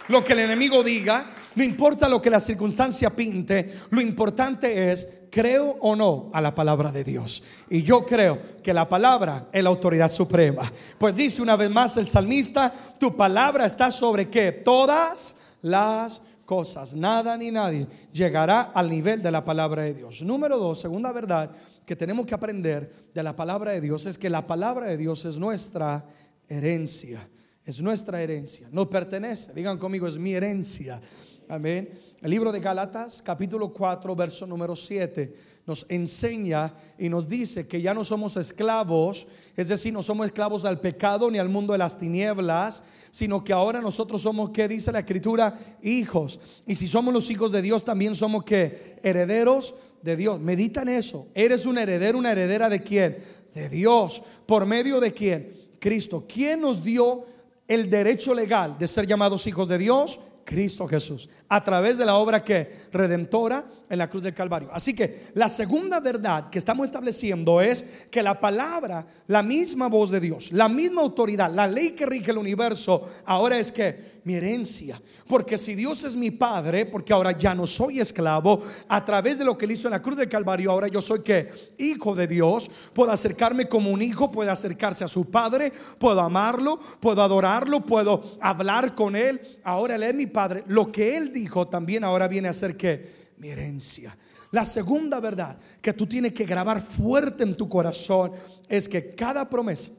lo 0.08 0.24
que 0.24 0.32
el 0.32 0.40
enemigo 0.40 0.82
diga, 0.82 1.30
no 1.54 1.64
importa 1.64 2.08
lo 2.08 2.20
que 2.20 2.30
la 2.30 2.40
circunstancia 2.40 3.10
pinte, 3.10 3.74
lo 3.90 4.00
importante 4.00 4.92
es 4.92 5.08
creo 5.30 5.76
o 5.80 5.96
no 5.96 6.30
a 6.32 6.40
la 6.40 6.54
palabra 6.54 6.92
de 6.92 7.04
Dios. 7.04 7.42
Y 7.70 7.82
yo 7.82 8.04
creo 8.04 8.38
que 8.62 8.74
la 8.74 8.88
palabra 8.88 9.48
es 9.52 9.62
la 9.62 9.70
autoridad 9.70 10.10
suprema. 10.10 10.70
Pues 10.98 11.16
dice 11.16 11.42
una 11.42 11.56
vez 11.56 11.70
más 11.70 11.96
el 11.96 12.08
salmista, 12.08 12.72
tu 12.98 13.16
palabra 13.16 13.66
está 13.66 13.90
sobre 13.90 14.28
qué? 14.28 14.52
Todas 14.52 15.36
las 15.62 16.20
cosas. 16.46 16.94
Nada 16.94 17.36
ni 17.36 17.50
nadie 17.50 17.86
llegará 18.12 18.62
al 18.62 18.88
nivel 18.88 19.20
de 19.20 19.30
la 19.30 19.44
palabra 19.44 19.82
de 19.82 19.92
Dios. 19.92 20.22
Número 20.22 20.56
dos, 20.58 20.80
segunda 20.80 21.12
verdad 21.12 21.50
que 21.84 21.94
tenemos 21.94 22.24
que 22.24 22.34
aprender 22.34 23.10
de 23.12 23.22
la 23.22 23.36
palabra 23.36 23.72
de 23.72 23.80
Dios 23.80 24.06
es 24.06 24.16
que 24.16 24.30
la 24.30 24.46
palabra 24.46 24.86
de 24.86 24.96
Dios 24.96 25.24
es 25.24 25.38
nuestra 25.38 26.06
herencia. 26.48 27.28
Es 27.64 27.82
nuestra 27.82 28.22
herencia. 28.22 28.68
Nos 28.70 28.86
pertenece. 28.86 29.52
Digan 29.52 29.76
conmigo, 29.76 30.06
es 30.06 30.16
mi 30.16 30.32
herencia. 30.32 31.00
Amén. 31.48 31.90
El 32.22 32.30
libro 32.30 32.50
de 32.50 32.60
Galatas, 32.60 33.22
capítulo 33.22 33.72
4, 33.72 34.16
verso 34.16 34.46
número 34.46 34.74
7, 34.74 35.34
nos 35.66 35.84
enseña 35.90 36.74
y 36.96 37.08
nos 37.08 37.28
dice 37.28 37.66
que 37.66 37.82
ya 37.82 37.92
no 37.92 38.04
somos 38.04 38.36
esclavos, 38.36 39.26
es 39.56 39.68
decir, 39.68 39.92
no 39.92 40.00
somos 40.00 40.26
esclavos 40.26 40.64
al 40.64 40.80
pecado 40.80 41.30
ni 41.30 41.38
al 41.38 41.48
mundo 41.48 41.72
de 41.72 41.78
las 41.78 41.98
tinieblas, 41.98 42.84
sino 43.10 43.42
que 43.42 43.52
ahora 43.52 43.80
nosotros 43.80 44.22
somos, 44.22 44.50
¿qué 44.50 44.68
dice 44.68 44.92
la 44.92 45.00
escritura? 45.00 45.58
Hijos. 45.82 46.38
Y 46.66 46.76
si 46.76 46.86
somos 46.86 47.12
los 47.12 47.28
hijos 47.30 47.50
de 47.50 47.62
Dios, 47.62 47.84
también 47.84 48.14
somos 48.14 48.44
que 48.44 48.98
herederos 49.02 49.74
de 50.02 50.16
Dios. 50.16 50.40
Medita 50.40 50.82
en 50.82 50.88
eso. 50.90 51.26
Eres 51.34 51.66
un 51.66 51.78
heredero, 51.78 52.18
una 52.18 52.32
heredera 52.32 52.68
de 52.68 52.82
quién? 52.82 53.18
De 53.52 53.68
Dios. 53.68 54.22
¿Por 54.46 54.66
medio 54.66 55.00
de 55.00 55.12
quién? 55.12 55.52
Cristo. 55.80 56.24
¿Quién 56.32 56.60
nos 56.60 56.84
dio 56.84 57.24
el 57.66 57.90
derecho 57.90 58.34
legal 58.34 58.78
de 58.78 58.86
ser 58.86 59.06
llamados 59.06 59.46
hijos 59.48 59.68
de 59.68 59.78
Dios? 59.78 60.20
Cristo 60.46 60.86
Jesús, 60.86 61.28
a 61.48 61.62
través 61.62 61.98
de 61.98 62.06
la 62.06 62.14
obra 62.14 62.42
que 62.42 62.86
redentora 62.92 63.66
en 63.90 63.98
la 63.98 64.08
cruz 64.08 64.22
del 64.22 64.32
Calvario. 64.32 64.70
Así 64.72 64.94
que 64.94 65.24
la 65.34 65.48
segunda 65.48 65.98
verdad 65.98 66.48
que 66.48 66.58
estamos 66.58 66.84
estableciendo 66.84 67.60
es 67.60 67.84
que 68.10 68.22
la 68.22 68.38
palabra, 68.38 69.04
la 69.26 69.42
misma 69.42 69.88
voz 69.88 70.12
de 70.12 70.20
Dios, 70.20 70.52
la 70.52 70.68
misma 70.68 71.02
autoridad, 71.02 71.52
la 71.52 71.66
ley 71.66 71.90
que 71.90 72.06
rige 72.06 72.30
el 72.30 72.38
universo, 72.38 73.10
ahora 73.26 73.58
es 73.58 73.72
que 73.72 74.15
mi 74.26 74.34
herencia, 74.34 75.00
porque 75.28 75.56
si 75.56 75.76
Dios 75.76 76.02
es 76.02 76.16
mi 76.16 76.32
padre, 76.32 76.84
porque 76.84 77.12
ahora 77.12 77.30
ya 77.30 77.54
no 77.54 77.64
soy 77.64 78.00
esclavo, 78.00 78.60
a 78.88 79.04
través 79.04 79.38
de 79.38 79.44
lo 79.44 79.56
que 79.56 79.66
él 79.66 79.70
hizo 79.70 79.86
en 79.86 79.92
la 79.92 80.02
cruz 80.02 80.16
del 80.16 80.28
Calvario, 80.28 80.72
ahora 80.72 80.88
yo 80.88 81.00
soy 81.00 81.22
que 81.22 81.48
hijo 81.78 82.12
de 82.12 82.26
Dios, 82.26 82.68
puedo 82.92 83.12
acercarme 83.12 83.68
como 83.68 83.88
un 83.88 84.02
hijo, 84.02 84.32
puedo 84.32 84.50
acercarse 84.50 85.04
a 85.04 85.08
su 85.08 85.30
padre, 85.30 85.72
puedo 86.00 86.20
amarlo, 86.20 86.80
puedo 86.98 87.22
adorarlo, 87.22 87.86
puedo 87.86 88.20
hablar 88.40 88.96
con 88.96 89.14
él. 89.14 89.40
Ahora 89.62 89.94
él 89.94 90.02
es 90.02 90.14
mi 90.16 90.26
padre. 90.26 90.64
Lo 90.66 90.90
que 90.90 91.16
él 91.16 91.32
dijo 91.32 91.68
también 91.68 92.02
ahora 92.02 92.26
viene 92.26 92.48
a 92.48 92.52
ser 92.52 92.76
que 92.76 93.30
mi 93.38 93.50
herencia. 93.50 94.18
La 94.50 94.64
segunda 94.64 95.20
verdad 95.20 95.56
que 95.80 95.92
tú 95.92 96.04
tienes 96.04 96.32
que 96.32 96.46
grabar 96.46 96.82
fuerte 96.82 97.44
en 97.44 97.54
tu 97.54 97.68
corazón 97.68 98.32
es 98.68 98.88
que 98.88 99.14
cada 99.14 99.48
promesa, 99.48 99.92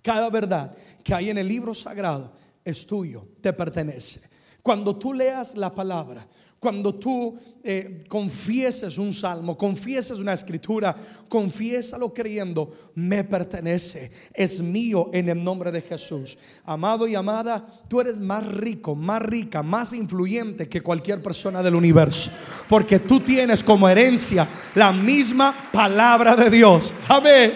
cada 0.00 0.30
verdad 0.30 0.76
que 1.02 1.12
hay 1.12 1.30
en 1.30 1.38
el 1.38 1.48
libro 1.48 1.74
sagrado 1.74 2.32
es 2.70 2.86
tuyo, 2.86 3.26
te 3.40 3.52
pertenece. 3.52 4.28
Cuando 4.62 4.96
tú 4.96 5.14
leas 5.14 5.56
la 5.56 5.74
palabra, 5.74 6.26
cuando 6.58 6.92
tú 6.96 7.38
eh, 7.62 8.00
confieses 8.08 8.98
un 8.98 9.12
salmo, 9.12 9.56
confieses 9.56 10.18
una 10.18 10.32
escritura, 10.32 10.94
confiésalo 11.28 12.12
creyendo, 12.12 12.90
me 12.96 13.22
pertenece, 13.22 14.10
es 14.34 14.60
mío 14.60 15.08
en 15.12 15.28
el 15.28 15.42
nombre 15.42 15.70
de 15.70 15.82
Jesús. 15.82 16.36
Amado 16.64 17.06
y 17.06 17.14
amada, 17.14 17.64
tú 17.88 18.00
eres 18.00 18.18
más 18.18 18.44
rico, 18.44 18.96
más 18.96 19.22
rica, 19.22 19.62
más 19.62 19.92
influyente 19.92 20.68
que 20.68 20.80
cualquier 20.80 21.22
persona 21.22 21.62
del 21.62 21.76
universo, 21.76 22.32
porque 22.68 22.98
tú 22.98 23.20
tienes 23.20 23.62
como 23.62 23.88
herencia 23.88 24.48
la 24.74 24.90
misma 24.90 25.70
palabra 25.72 26.34
de 26.34 26.50
Dios. 26.50 26.92
Amén. 27.08 27.52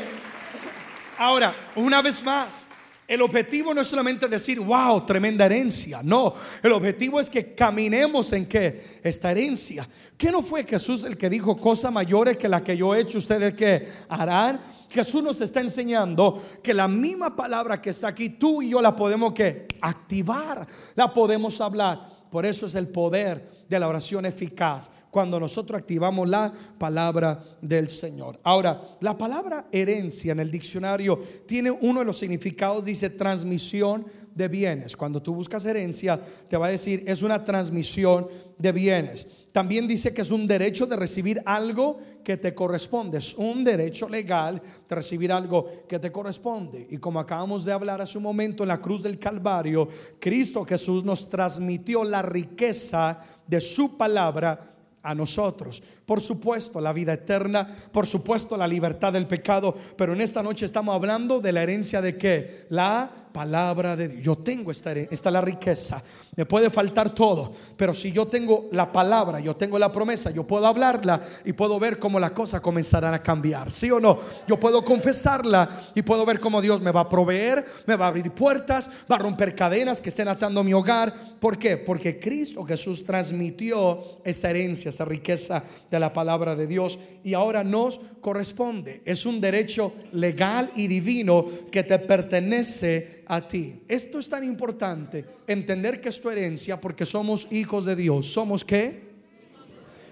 Ahora, 1.18 1.54
una 1.74 2.00
vez 2.02 2.22
más, 2.22 2.68
el 3.12 3.20
objetivo 3.20 3.74
no 3.74 3.82
es 3.82 3.88
solamente 3.88 4.26
decir, 4.26 4.58
wow, 4.58 5.04
tremenda 5.04 5.44
herencia. 5.44 6.00
No, 6.02 6.32
el 6.62 6.72
objetivo 6.72 7.20
es 7.20 7.28
que 7.28 7.54
caminemos 7.54 8.32
en 8.32 8.46
que 8.46 9.00
esta 9.02 9.30
herencia. 9.30 9.86
¿Qué 10.16 10.32
no 10.32 10.40
fue 10.40 10.64
Jesús 10.64 11.04
el 11.04 11.18
que 11.18 11.28
dijo 11.28 11.58
cosas 11.58 11.92
mayores 11.92 12.38
que 12.38 12.48
las 12.48 12.62
que 12.62 12.74
yo 12.74 12.94
he 12.94 13.02
hecho, 13.02 13.18
ustedes 13.18 13.52
que 13.52 13.86
harán? 14.08 14.62
Jesús 14.88 15.22
nos 15.22 15.42
está 15.42 15.60
enseñando 15.60 16.42
que 16.62 16.72
la 16.72 16.88
misma 16.88 17.36
palabra 17.36 17.82
que 17.82 17.90
está 17.90 18.08
aquí, 18.08 18.30
tú 18.30 18.62
y 18.62 18.70
yo 18.70 18.80
la 18.80 18.96
podemos 18.96 19.34
que 19.34 19.68
activar, 19.82 20.66
la 20.94 21.12
podemos 21.12 21.60
hablar. 21.60 22.21
Por 22.32 22.46
eso 22.46 22.64
es 22.64 22.74
el 22.76 22.88
poder 22.88 23.46
de 23.68 23.78
la 23.78 23.86
oración 23.86 24.24
eficaz, 24.24 24.90
cuando 25.10 25.38
nosotros 25.38 25.78
activamos 25.78 26.26
la 26.26 26.50
palabra 26.78 27.44
del 27.60 27.90
Señor. 27.90 28.40
Ahora, 28.42 28.80
la 29.00 29.18
palabra 29.18 29.66
herencia 29.70 30.32
en 30.32 30.40
el 30.40 30.50
diccionario 30.50 31.20
tiene 31.44 31.70
uno 31.70 31.98
de 32.00 32.06
los 32.06 32.16
significados, 32.16 32.86
dice 32.86 33.10
transmisión 33.10 34.06
de 34.34 34.48
bienes. 34.48 34.96
Cuando 34.96 35.22
tú 35.22 35.34
buscas 35.34 35.64
herencia, 35.64 36.20
te 36.48 36.56
va 36.56 36.66
a 36.66 36.70
decir 36.70 37.04
es 37.06 37.22
una 37.22 37.44
transmisión 37.44 38.28
de 38.58 38.72
bienes. 38.72 39.48
También 39.52 39.86
dice 39.86 40.14
que 40.14 40.22
es 40.22 40.30
un 40.30 40.46
derecho 40.46 40.86
de 40.86 40.96
recibir 40.96 41.42
algo 41.44 41.98
que 42.24 42.36
te 42.36 42.54
corresponde. 42.54 43.18
Es 43.18 43.34
un 43.34 43.64
derecho 43.64 44.08
legal 44.08 44.62
de 44.88 44.94
recibir 44.94 45.32
algo 45.32 45.84
que 45.88 45.98
te 45.98 46.10
corresponde. 46.10 46.86
Y 46.90 46.98
como 46.98 47.20
acabamos 47.20 47.64
de 47.64 47.72
hablar 47.72 48.00
hace 48.00 48.18
un 48.18 48.24
momento 48.24 48.64
en 48.64 48.68
la 48.68 48.80
cruz 48.80 49.02
del 49.02 49.18
Calvario, 49.18 49.88
Cristo 50.18 50.64
Jesús 50.64 51.04
nos 51.04 51.28
transmitió 51.28 52.04
la 52.04 52.22
riqueza 52.22 53.18
de 53.46 53.60
su 53.60 53.96
palabra 53.96 54.72
a 55.02 55.14
nosotros. 55.14 55.82
Por 56.06 56.20
supuesto, 56.20 56.80
la 56.80 56.92
vida 56.92 57.12
eterna, 57.12 57.68
por 57.90 58.06
supuesto, 58.06 58.56
la 58.56 58.68
libertad 58.68 59.12
del 59.12 59.26
pecado, 59.26 59.74
pero 59.96 60.12
en 60.12 60.20
esta 60.20 60.42
noche 60.42 60.64
estamos 60.64 60.94
hablando 60.94 61.40
de 61.40 61.52
la 61.52 61.62
herencia 61.62 62.00
de 62.00 62.16
que 62.16 62.66
la 62.70 63.21
palabra 63.32 63.96
de 63.96 64.08
Dios. 64.08 64.22
Yo 64.22 64.36
tengo 64.36 64.70
esta, 64.70 64.92
esta 64.92 65.30
la 65.30 65.40
riqueza. 65.40 66.02
Me 66.36 66.46
puede 66.46 66.70
faltar 66.70 67.14
todo, 67.14 67.52
pero 67.76 67.94
si 67.94 68.12
yo 68.12 68.26
tengo 68.26 68.68
la 68.72 68.90
palabra, 68.92 69.40
yo 69.40 69.56
tengo 69.56 69.78
la 69.78 69.90
promesa, 69.90 70.30
yo 70.30 70.46
puedo 70.46 70.66
hablarla 70.66 71.20
y 71.44 71.52
puedo 71.52 71.78
ver 71.78 71.98
cómo 71.98 72.20
las 72.20 72.32
cosas 72.32 72.60
comenzarán 72.60 73.14
a 73.14 73.22
cambiar. 73.22 73.70
¿Sí 73.70 73.90
o 73.90 74.00
no? 74.00 74.18
Yo 74.46 74.58
puedo 74.58 74.84
confesarla 74.84 75.68
y 75.94 76.02
puedo 76.02 76.24
ver 76.24 76.40
cómo 76.40 76.60
Dios 76.60 76.80
me 76.80 76.92
va 76.92 77.00
a 77.00 77.08
proveer, 77.08 77.64
me 77.86 77.96
va 77.96 78.06
a 78.06 78.08
abrir 78.08 78.30
puertas, 78.32 78.90
va 79.10 79.16
a 79.16 79.18
romper 79.18 79.54
cadenas 79.54 80.00
que 80.00 80.10
estén 80.10 80.28
atando 80.28 80.62
mi 80.64 80.72
hogar. 80.74 81.14
¿Por 81.38 81.58
qué? 81.58 81.76
Porque 81.76 82.18
Cristo 82.18 82.64
Jesús 82.64 83.04
transmitió 83.04 84.20
esa 84.24 84.50
herencia, 84.50 84.88
esa 84.88 85.04
riqueza 85.04 85.62
de 85.90 86.00
la 86.00 86.12
palabra 86.12 86.54
de 86.54 86.66
Dios 86.66 86.98
y 87.24 87.34
ahora 87.34 87.64
nos 87.64 88.00
corresponde. 88.20 89.02
Es 89.04 89.26
un 89.26 89.40
derecho 89.40 89.92
legal 90.12 90.72
y 90.76 90.86
divino 90.86 91.46
que 91.70 91.82
te 91.82 91.98
pertenece 91.98 93.21
a 93.26 93.46
ti. 93.46 93.82
Esto 93.88 94.18
es 94.18 94.28
tan 94.28 94.44
importante, 94.44 95.24
entender 95.46 96.00
que 96.00 96.08
es 96.08 96.20
tu 96.20 96.30
herencia 96.30 96.80
porque 96.80 97.06
somos 97.06 97.48
hijos 97.50 97.84
de 97.84 97.96
Dios. 97.96 98.32
¿Somos 98.32 98.64
qué? 98.64 99.12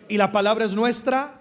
Y 0.08 0.16
la 0.16 0.32
palabra 0.32 0.64
es 0.64 0.74
nuestra 0.74 1.40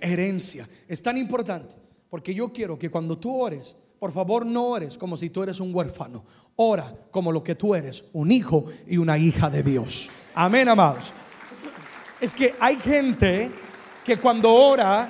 herencia. 0.00 0.68
Es 0.86 1.02
tan 1.02 1.18
importante 1.18 1.74
porque 2.10 2.34
yo 2.34 2.52
quiero 2.52 2.78
que 2.78 2.90
cuando 2.90 3.18
tú 3.18 3.34
ores, 3.36 3.76
por 3.98 4.12
favor 4.12 4.46
no 4.46 4.66
ores 4.66 4.96
como 4.96 5.16
si 5.16 5.30
tú 5.30 5.42
eres 5.42 5.60
un 5.60 5.74
huérfano. 5.74 6.24
Ora 6.56 6.94
como 7.10 7.32
lo 7.32 7.42
que 7.42 7.54
tú 7.54 7.74
eres, 7.74 8.04
un 8.12 8.32
hijo 8.32 8.66
y 8.86 8.96
una 8.96 9.18
hija 9.18 9.50
de 9.50 9.62
Dios. 9.62 10.10
Amén, 10.34 10.68
amados. 10.68 11.12
Es 12.20 12.34
que 12.34 12.54
hay 12.58 12.76
gente 12.76 13.50
que 14.04 14.16
cuando 14.16 14.52
ora, 14.52 15.08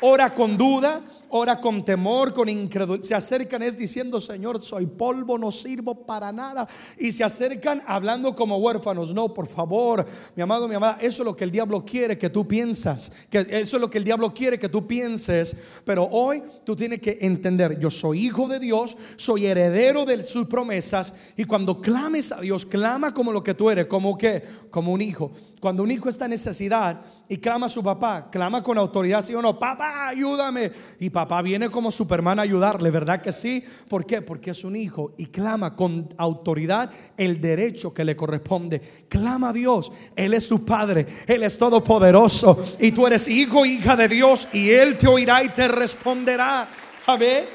ora 0.00 0.34
con 0.34 0.58
duda, 0.58 1.02
ora 1.30 1.60
con 1.60 1.84
temor, 1.84 2.32
con 2.32 2.48
incredulidad. 2.48 3.06
Se 3.06 3.14
acercan 3.14 3.62
es 3.62 3.76
diciendo, 3.76 4.20
Señor, 4.20 4.62
soy 4.62 4.86
polvo, 4.86 5.38
no 5.38 5.50
sirvo 5.50 6.06
para 6.06 6.32
nada. 6.32 6.68
Y 6.98 7.12
se 7.12 7.24
acercan 7.24 7.82
hablando 7.86 8.34
como 8.34 8.58
huérfanos. 8.58 9.12
No, 9.14 9.32
por 9.32 9.46
favor, 9.46 10.06
mi 10.34 10.42
amado, 10.42 10.68
mi 10.68 10.74
amada, 10.74 10.98
eso 11.00 11.22
es 11.22 11.26
lo 11.26 11.36
que 11.36 11.44
el 11.44 11.50
diablo 11.50 11.84
quiere 11.84 12.18
que 12.18 12.30
tú 12.30 12.46
piensas. 12.46 13.12
Que 13.30 13.40
eso 13.50 13.76
es 13.76 13.80
lo 13.80 13.90
que 13.90 13.98
el 13.98 14.04
diablo 14.04 14.32
quiere 14.32 14.58
que 14.58 14.68
tú 14.68 14.86
pienses. 14.86 15.56
Pero 15.84 16.04
hoy 16.10 16.42
tú 16.64 16.76
tienes 16.76 17.00
que 17.00 17.18
entender, 17.20 17.78
yo 17.78 17.90
soy 17.90 18.26
hijo 18.26 18.48
de 18.48 18.58
Dios, 18.58 18.96
soy 19.16 19.46
heredero 19.46 20.04
de 20.04 20.22
sus 20.24 20.46
promesas. 20.46 21.14
Y 21.36 21.44
cuando 21.44 21.80
clames 21.80 22.32
a 22.32 22.40
Dios, 22.40 22.64
clama 22.64 23.12
como 23.12 23.32
lo 23.32 23.42
que 23.42 23.54
tú 23.54 23.70
eres, 23.70 23.86
como 23.86 24.16
que, 24.16 24.42
como 24.70 24.92
un 24.92 25.00
hijo. 25.00 25.32
Cuando 25.60 25.82
un 25.82 25.90
hijo 25.90 26.08
está 26.08 26.26
en 26.26 26.32
necesidad 26.32 27.00
y 27.28 27.38
clama 27.38 27.66
a 27.66 27.68
su 27.68 27.82
papá, 27.82 28.28
clama 28.30 28.62
con 28.62 28.78
autoridad, 28.78 29.24
sí 29.24 29.34
o 29.34 29.42
no, 29.42 29.58
papá, 29.58 30.08
ayúdame. 30.08 30.70
Y 31.00 31.10
papá 31.18 31.42
viene 31.42 31.68
como 31.68 31.90
Superman 31.90 32.38
a 32.38 32.42
ayudarle, 32.42 32.92
¿verdad 32.92 33.20
que 33.20 33.32
sí? 33.32 33.64
¿Por 33.88 34.06
qué? 34.06 34.22
Porque 34.22 34.52
es 34.52 34.62
un 34.62 34.76
hijo 34.76 35.14
y 35.18 35.26
clama 35.26 35.74
con 35.74 36.14
autoridad 36.16 36.92
el 37.16 37.40
derecho 37.40 37.92
que 37.92 38.04
le 38.04 38.14
corresponde. 38.14 38.80
Clama 39.08 39.48
a 39.48 39.52
Dios, 39.52 39.90
Él 40.14 40.32
es 40.32 40.46
tu 40.46 40.64
Padre, 40.64 41.06
Él 41.26 41.42
es 41.42 41.58
todopoderoso 41.58 42.76
y 42.78 42.92
tú 42.92 43.04
eres 43.04 43.26
hijo, 43.26 43.66
hija 43.66 43.96
de 43.96 44.06
Dios 44.06 44.46
y 44.52 44.70
Él 44.70 44.96
te 44.96 45.08
oirá 45.08 45.42
y 45.42 45.48
te 45.48 45.66
responderá. 45.66 46.68
A 47.04 47.16
ver. 47.16 47.48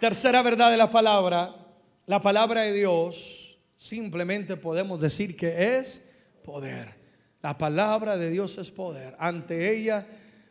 Tercera 0.00 0.42
verdad 0.42 0.72
de 0.72 0.78
la 0.78 0.90
palabra, 0.90 1.54
la 2.06 2.20
palabra 2.20 2.62
de 2.62 2.72
Dios 2.72 3.56
simplemente 3.76 4.56
podemos 4.56 5.00
decir 5.00 5.36
que 5.36 5.78
es 5.78 6.02
poder. 6.42 6.92
La 7.40 7.56
palabra 7.56 8.16
de 8.16 8.30
Dios 8.30 8.58
es 8.58 8.72
poder. 8.72 9.14
Ante 9.20 9.72
ella 9.72 10.04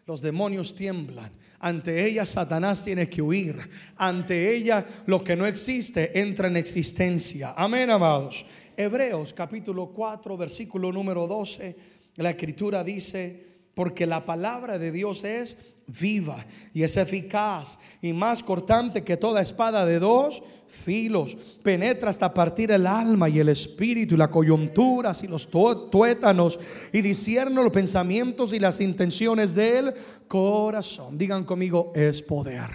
los 0.05 0.21
demonios 0.21 0.75
tiemblan. 0.75 1.31
Ante 1.59 2.05
ella 2.05 2.25
Satanás 2.25 2.83
tiene 2.83 3.09
que 3.09 3.21
huir. 3.21 3.57
Ante 3.95 4.55
ella 4.55 4.85
lo 5.07 5.23
que 5.23 5.35
no 5.35 5.47
existe 5.47 6.19
entra 6.19 6.47
en 6.47 6.57
existencia. 6.57 7.53
Amén, 7.57 7.89
amados. 7.89 8.45
Hebreos 8.77 9.33
capítulo 9.33 9.87
4, 9.87 10.37
versículo 10.37 10.91
número 10.91 11.25
12. 11.25 11.75
La 12.17 12.31
escritura 12.31 12.83
dice, 12.83 13.55
porque 13.73 14.05
la 14.05 14.25
palabra 14.25 14.77
de 14.77 14.91
Dios 14.91 15.23
es 15.23 15.57
viva 15.87 16.45
y 16.73 16.83
es 16.83 16.97
eficaz 16.97 17.77
y 18.01 18.11
más 18.13 18.43
cortante 18.43 19.03
que 19.03 19.17
toda 19.17 19.41
espada 19.41 19.85
de 19.85 19.99
dos 19.99 20.41
filos. 20.67 21.37
Penetra 21.63 22.09
hasta 22.09 22.33
partir 22.33 22.71
el 22.71 22.87
alma 22.87 23.29
y 23.29 23.39
el 23.39 23.49
espíritu 23.49 24.15
y 24.15 24.17
la 24.17 24.29
coyunturas 24.29 25.23
y 25.23 25.27
los 25.27 25.49
tuétanos 25.49 26.59
y 26.91 27.01
discierne 27.01 27.55
los 27.55 27.71
pensamientos 27.71 28.53
y 28.53 28.59
las 28.59 28.81
intenciones 28.81 29.53
del 29.53 29.93
corazón. 30.27 31.17
Digan 31.17 31.43
conmigo, 31.43 31.91
es 31.95 32.21
poder. 32.21 32.69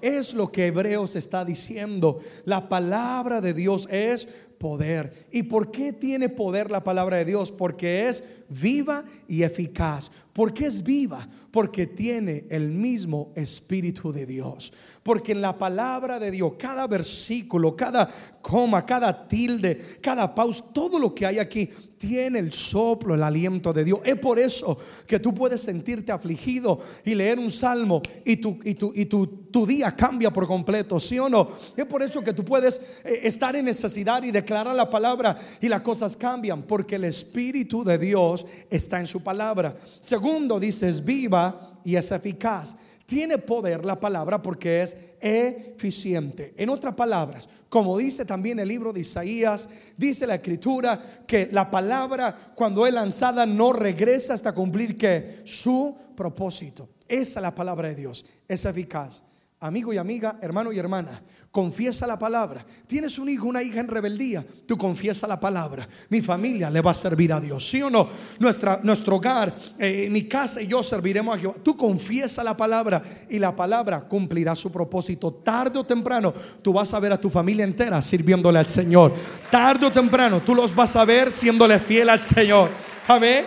Es 0.00 0.34
lo 0.34 0.52
que 0.52 0.66
Hebreos 0.66 1.16
está 1.16 1.46
diciendo. 1.46 2.20
La 2.44 2.68
palabra 2.68 3.40
de 3.40 3.54
Dios 3.54 3.88
es 3.90 4.28
poder. 4.58 5.26
¿Y 5.30 5.44
por 5.44 5.70
qué 5.70 5.94
tiene 5.94 6.28
poder 6.28 6.70
la 6.70 6.84
palabra 6.84 7.16
de 7.16 7.24
Dios? 7.24 7.50
Porque 7.50 8.08
es 8.08 8.22
viva 8.60 9.04
y 9.28 9.42
eficaz. 9.42 10.10
¿Por 10.32 10.52
qué 10.52 10.66
es 10.66 10.82
viva? 10.82 11.28
Porque 11.50 11.86
tiene 11.86 12.46
el 12.50 12.68
mismo 12.68 13.32
Espíritu 13.36 14.12
de 14.12 14.26
Dios. 14.26 14.72
Porque 15.02 15.32
en 15.32 15.40
la 15.40 15.56
palabra 15.56 16.18
de 16.18 16.30
Dios, 16.30 16.54
cada 16.58 16.86
versículo, 16.86 17.76
cada 17.76 18.08
coma, 18.42 18.84
cada 18.84 19.28
tilde, 19.28 19.98
cada 20.00 20.34
pausa, 20.34 20.64
todo 20.72 20.98
lo 20.98 21.14
que 21.14 21.26
hay 21.26 21.38
aquí 21.38 21.70
tiene 21.96 22.38
el 22.38 22.52
soplo, 22.52 23.14
el 23.14 23.22
aliento 23.22 23.72
de 23.72 23.84
Dios. 23.84 24.00
Es 24.04 24.18
por 24.18 24.38
eso 24.38 24.76
que 25.06 25.18
tú 25.18 25.32
puedes 25.32 25.60
sentirte 25.60 26.12
afligido 26.12 26.80
y 27.04 27.14
leer 27.14 27.38
un 27.38 27.50
salmo 27.50 28.02
y 28.24 28.36
tu, 28.36 28.58
y 28.64 28.74
tu, 28.74 28.92
y 28.94 29.06
tu, 29.06 29.26
tu 29.26 29.66
día 29.66 29.92
cambia 29.92 30.32
por 30.32 30.46
completo, 30.46 30.98
¿sí 30.98 31.18
o 31.18 31.28
no? 31.28 31.50
Es 31.76 31.86
por 31.86 32.02
eso 32.02 32.20
que 32.20 32.32
tú 32.32 32.44
puedes 32.44 32.80
eh, 33.04 33.20
estar 33.22 33.54
en 33.56 33.64
necesidad 33.64 34.22
y 34.22 34.30
declarar 34.30 34.74
la 34.74 34.90
palabra 34.90 35.38
y 35.60 35.68
las 35.68 35.82
cosas 35.82 36.16
cambian, 36.16 36.64
porque 36.64 36.96
el 36.96 37.04
Espíritu 37.04 37.84
de 37.84 37.98
Dios 37.98 38.43
está 38.70 39.00
en 39.00 39.06
su 39.06 39.22
palabra. 39.22 39.76
Segundo, 40.02 40.58
dice, 40.58 40.88
es 40.88 41.04
viva 41.04 41.80
y 41.84 41.96
es 41.96 42.10
eficaz. 42.10 42.76
Tiene 43.06 43.36
poder 43.38 43.84
la 43.84 44.00
palabra 44.00 44.40
porque 44.40 44.82
es 44.82 44.96
eficiente. 45.20 46.54
En 46.56 46.70
otras 46.70 46.94
palabras, 46.94 47.48
como 47.68 47.98
dice 47.98 48.24
también 48.24 48.58
el 48.58 48.68
libro 48.68 48.92
de 48.92 49.00
Isaías, 49.00 49.68
dice 49.96 50.26
la 50.26 50.36
escritura 50.36 51.22
que 51.26 51.48
la 51.52 51.70
palabra 51.70 52.34
cuando 52.54 52.86
es 52.86 52.94
lanzada 52.94 53.44
no 53.44 53.72
regresa 53.72 54.32
hasta 54.32 54.54
cumplir 54.54 54.96
que 54.96 55.40
su 55.44 55.94
propósito. 56.16 56.88
Esa 57.06 57.40
es 57.40 57.42
la 57.42 57.54
palabra 57.54 57.88
de 57.88 57.94
Dios, 57.94 58.24
es 58.48 58.64
eficaz 58.64 59.22
amigo 59.64 59.94
y 59.94 59.96
amiga, 59.96 60.36
hermano 60.42 60.72
y 60.74 60.78
hermana, 60.78 61.22
confiesa 61.50 62.06
la 62.06 62.18
palabra. 62.18 62.66
Tienes 62.86 63.18
un 63.18 63.30
hijo, 63.30 63.46
una 63.46 63.62
hija 63.62 63.80
en 63.80 63.88
rebeldía, 63.88 64.44
tú 64.66 64.76
confiesa 64.76 65.26
la 65.26 65.40
palabra. 65.40 65.88
Mi 66.10 66.20
familia 66.20 66.68
le 66.68 66.82
va 66.82 66.90
a 66.90 66.94
servir 66.94 67.32
a 67.32 67.40
Dios, 67.40 67.66
¿sí 67.66 67.80
o 67.80 67.88
no? 67.88 68.06
Nuestra, 68.38 68.80
nuestro 68.82 69.16
hogar, 69.16 69.56
eh, 69.78 70.08
mi 70.10 70.24
casa 70.24 70.60
y 70.60 70.66
yo 70.66 70.82
serviremos 70.82 71.34
a 71.34 71.38
Jehová. 71.38 71.54
Tú 71.62 71.78
confiesa 71.78 72.44
la 72.44 72.54
palabra 72.54 73.02
y 73.30 73.38
la 73.38 73.56
palabra 73.56 74.02
cumplirá 74.02 74.54
su 74.54 74.70
propósito. 74.70 75.32
Tarde 75.32 75.78
o 75.78 75.84
temprano, 75.84 76.34
tú 76.60 76.74
vas 76.74 76.92
a 76.92 77.00
ver 77.00 77.12
a 77.12 77.20
tu 77.20 77.30
familia 77.30 77.64
entera 77.64 78.02
sirviéndole 78.02 78.58
al 78.58 78.68
Señor. 78.68 79.14
Tarde 79.50 79.86
o 79.86 79.90
temprano, 79.90 80.42
tú 80.42 80.54
los 80.54 80.74
vas 80.74 80.94
a 80.94 81.06
ver 81.06 81.32
siéndole 81.32 81.78
fiel 81.78 82.10
al 82.10 82.20
Señor. 82.20 82.68
Amén. 83.08 83.46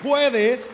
Puedes 0.00 0.72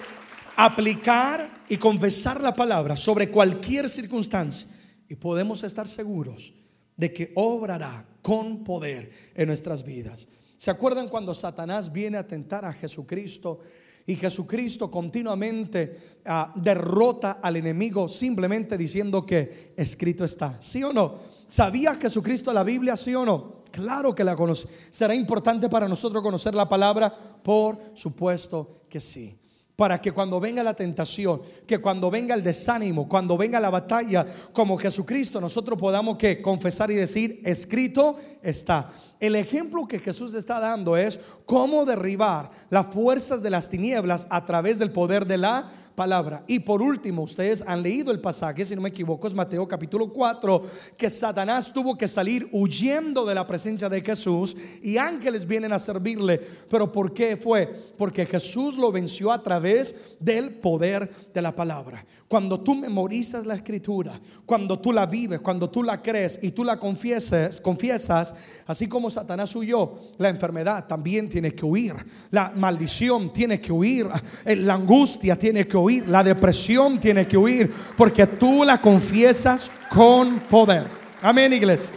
aplicar 0.54 1.57
y 1.68 1.76
confesar 1.76 2.40
la 2.40 2.54
palabra 2.54 2.96
sobre 2.96 3.30
cualquier 3.30 3.88
circunstancia 3.88 4.68
y 5.08 5.14
podemos 5.14 5.62
estar 5.62 5.88
seguros 5.88 6.54
de 6.96 7.12
que 7.12 7.32
obrará 7.34 8.06
con 8.22 8.64
poder 8.64 9.10
en 9.34 9.48
nuestras 9.48 9.84
vidas. 9.84 10.28
¿Se 10.56 10.70
acuerdan 10.70 11.08
cuando 11.08 11.34
Satanás 11.34 11.92
viene 11.92 12.18
a 12.18 12.26
tentar 12.26 12.64
a 12.64 12.72
Jesucristo 12.72 13.60
y 14.06 14.16
Jesucristo 14.16 14.90
continuamente 14.90 16.18
ah, 16.24 16.52
derrota 16.56 17.38
al 17.42 17.56
enemigo 17.56 18.08
simplemente 18.08 18.76
diciendo 18.76 19.24
que 19.24 19.72
escrito 19.76 20.24
está? 20.24 20.60
¿Sí 20.60 20.82
o 20.82 20.92
no? 20.92 21.16
¿Sabía 21.48 21.94
Jesucristo 21.94 22.52
la 22.52 22.64
Biblia? 22.64 22.96
¿Sí 22.96 23.14
o 23.14 23.24
no? 23.24 23.62
Claro 23.70 24.14
que 24.14 24.24
la 24.24 24.34
conoce. 24.34 24.66
¿Será 24.90 25.14
importante 25.14 25.68
para 25.68 25.86
nosotros 25.86 26.22
conocer 26.22 26.54
la 26.54 26.68
palabra? 26.68 27.14
Por 27.42 27.78
supuesto 27.94 28.80
que 28.88 28.98
sí 28.98 29.37
para 29.78 30.00
que 30.00 30.10
cuando 30.10 30.40
venga 30.40 30.64
la 30.64 30.74
tentación, 30.74 31.40
que 31.64 31.78
cuando 31.78 32.10
venga 32.10 32.34
el 32.34 32.42
desánimo, 32.42 33.08
cuando 33.08 33.38
venga 33.38 33.60
la 33.60 33.70
batalla, 33.70 34.26
como 34.52 34.76
Jesucristo, 34.76 35.40
nosotros 35.40 35.78
podamos 35.78 36.16
que 36.16 36.42
confesar 36.42 36.90
y 36.90 36.96
decir, 36.96 37.40
escrito 37.44 38.16
está. 38.42 38.90
El 39.20 39.36
ejemplo 39.36 39.86
que 39.86 40.00
Jesús 40.00 40.34
está 40.34 40.58
dando 40.58 40.96
es 40.96 41.20
cómo 41.46 41.84
derribar 41.84 42.50
las 42.70 42.86
fuerzas 42.86 43.40
de 43.40 43.50
las 43.50 43.68
tinieblas 43.68 44.26
a 44.30 44.44
través 44.44 44.80
del 44.80 44.90
poder 44.90 45.26
de 45.26 45.38
la 45.38 45.70
palabra. 45.98 46.44
Y 46.46 46.60
por 46.60 46.80
último, 46.80 47.22
ustedes 47.22 47.60
han 47.66 47.82
leído 47.82 48.12
el 48.12 48.20
pasaje, 48.20 48.64
si 48.64 48.76
no 48.76 48.82
me 48.82 48.90
equivoco, 48.90 49.26
es 49.26 49.34
Mateo 49.34 49.66
capítulo 49.66 50.12
4, 50.12 50.62
que 50.96 51.10
Satanás 51.10 51.72
tuvo 51.72 51.98
que 51.98 52.06
salir 52.06 52.48
huyendo 52.52 53.26
de 53.26 53.34
la 53.34 53.44
presencia 53.44 53.88
de 53.88 54.00
Jesús 54.00 54.56
y 54.80 54.96
ángeles 54.96 55.44
vienen 55.44 55.72
a 55.72 55.78
servirle. 55.80 56.40
Pero 56.70 56.92
¿por 56.92 57.12
qué 57.12 57.36
fue? 57.36 57.66
Porque 57.96 58.26
Jesús 58.26 58.76
lo 58.76 58.92
venció 58.92 59.32
a 59.32 59.42
través 59.42 59.96
del 60.20 60.50
poder 60.50 61.10
de 61.34 61.42
la 61.42 61.52
palabra. 61.52 62.06
Cuando 62.28 62.60
tú 62.60 62.76
memorizas 62.76 63.46
la 63.46 63.54
escritura, 63.54 64.20
cuando 64.46 64.78
tú 64.78 64.92
la 64.92 65.06
vives, 65.06 65.40
cuando 65.40 65.68
tú 65.68 65.82
la 65.82 66.00
crees 66.00 66.38
y 66.42 66.52
tú 66.52 66.62
la 66.62 66.78
confiesas, 66.78 67.60
confiesas, 67.60 68.34
así 68.66 68.86
como 68.86 69.10
Satanás 69.10 69.56
huyó, 69.56 69.94
la 70.18 70.28
enfermedad 70.28 70.86
también 70.86 71.28
tiene 71.28 71.54
que 71.54 71.64
huir, 71.64 71.94
la 72.30 72.52
maldición 72.54 73.32
tiene 73.32 73.60
que 73.60 73.72
huir, 73.72 74.06
eh, 74.44 74.54
la 74.54 74.74
angustia 74.74 75.36
tiene 75.36 75.66
que 75.66 75.76
huir, 75.76 75.87
la 75.88 76.22
depresión 76.22 77.00
tiene 77.00 77.26
que 77.26 77.36
huir, 77.36 77.72
porque 77.96 78.26
tú 78.26 78.64
la 78.64 78.80
confiesas 78.80 79.70
con 79.90 80.40
poder. 80.40 80.86
Amén, 81.22 81.52
iglesia. 81.52 81.96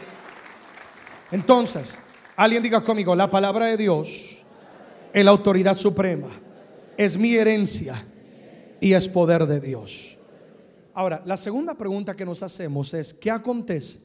Entonces, 1.32 1.98
alguien 2.36 2.64
diga 2.64 2.82
conmigo, 2.82 3.16
la 3.16 3.30
palabra 3.30 3.66
de 3.66 3.78
Dios 3.78 4.44
es 5.14 5.26
la 5.26 5.32
autoridad 5.32 5.76
suprema, 5.76 6.30
es 6.98 7.18
mi 7.18 7.36
herencia 7.36 8.06
y 8.80 8.94
es 8.94 9.08
poder 9.08 9.46
de 9.46 9.60
Dios. 9.60 10.18
Ahora, 10.94 11.22
la 11.26 11.38
segunda 11.38 11.76
pregunta 11.76 12.16
que 12.16 12.26
nos 12.26 12.44
hacemos 12.44 12.94
es, 12.94 13.14
¿qué 13.14 13.32
acontece 13.32 14.00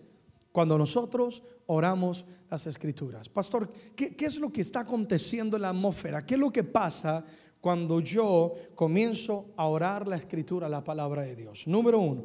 cuando 0.52 0.78
nosotros 0.78 1.42
oramos 1.66 2.24
las 2.48 2.66
escrituras? 2.66 3.28
Pastor, 3.28 3.70
¿qué, 3.96 4.14
es 4.18 4.38
lo 4.38 4.52
que 4.52 4.60
está 4.60 4.80
aconteciendo 4.80 5.56
en 5.56 5.62
la 5.62 5.70
atmósfera? 5.70 6.24
¿Qué 6.24 6.34
es 6.34 6.40
lo 6.40 6.52
que 6.52 6.62
pasa 6.62 7.24
cuando 7.66 7.98
yo 7.98 8.54
comienzo 8.76 9.46
a 9.56 9.66
orar 9.66 10.06
la 10.06 10.14
escritura, 10.14 10.68
la 10.68 10.84
palabra 10.84 11.22
de 11.22 11.34
Dios? 11.34 11.66
Número 11.66 11.98
uno, 11.98 12.22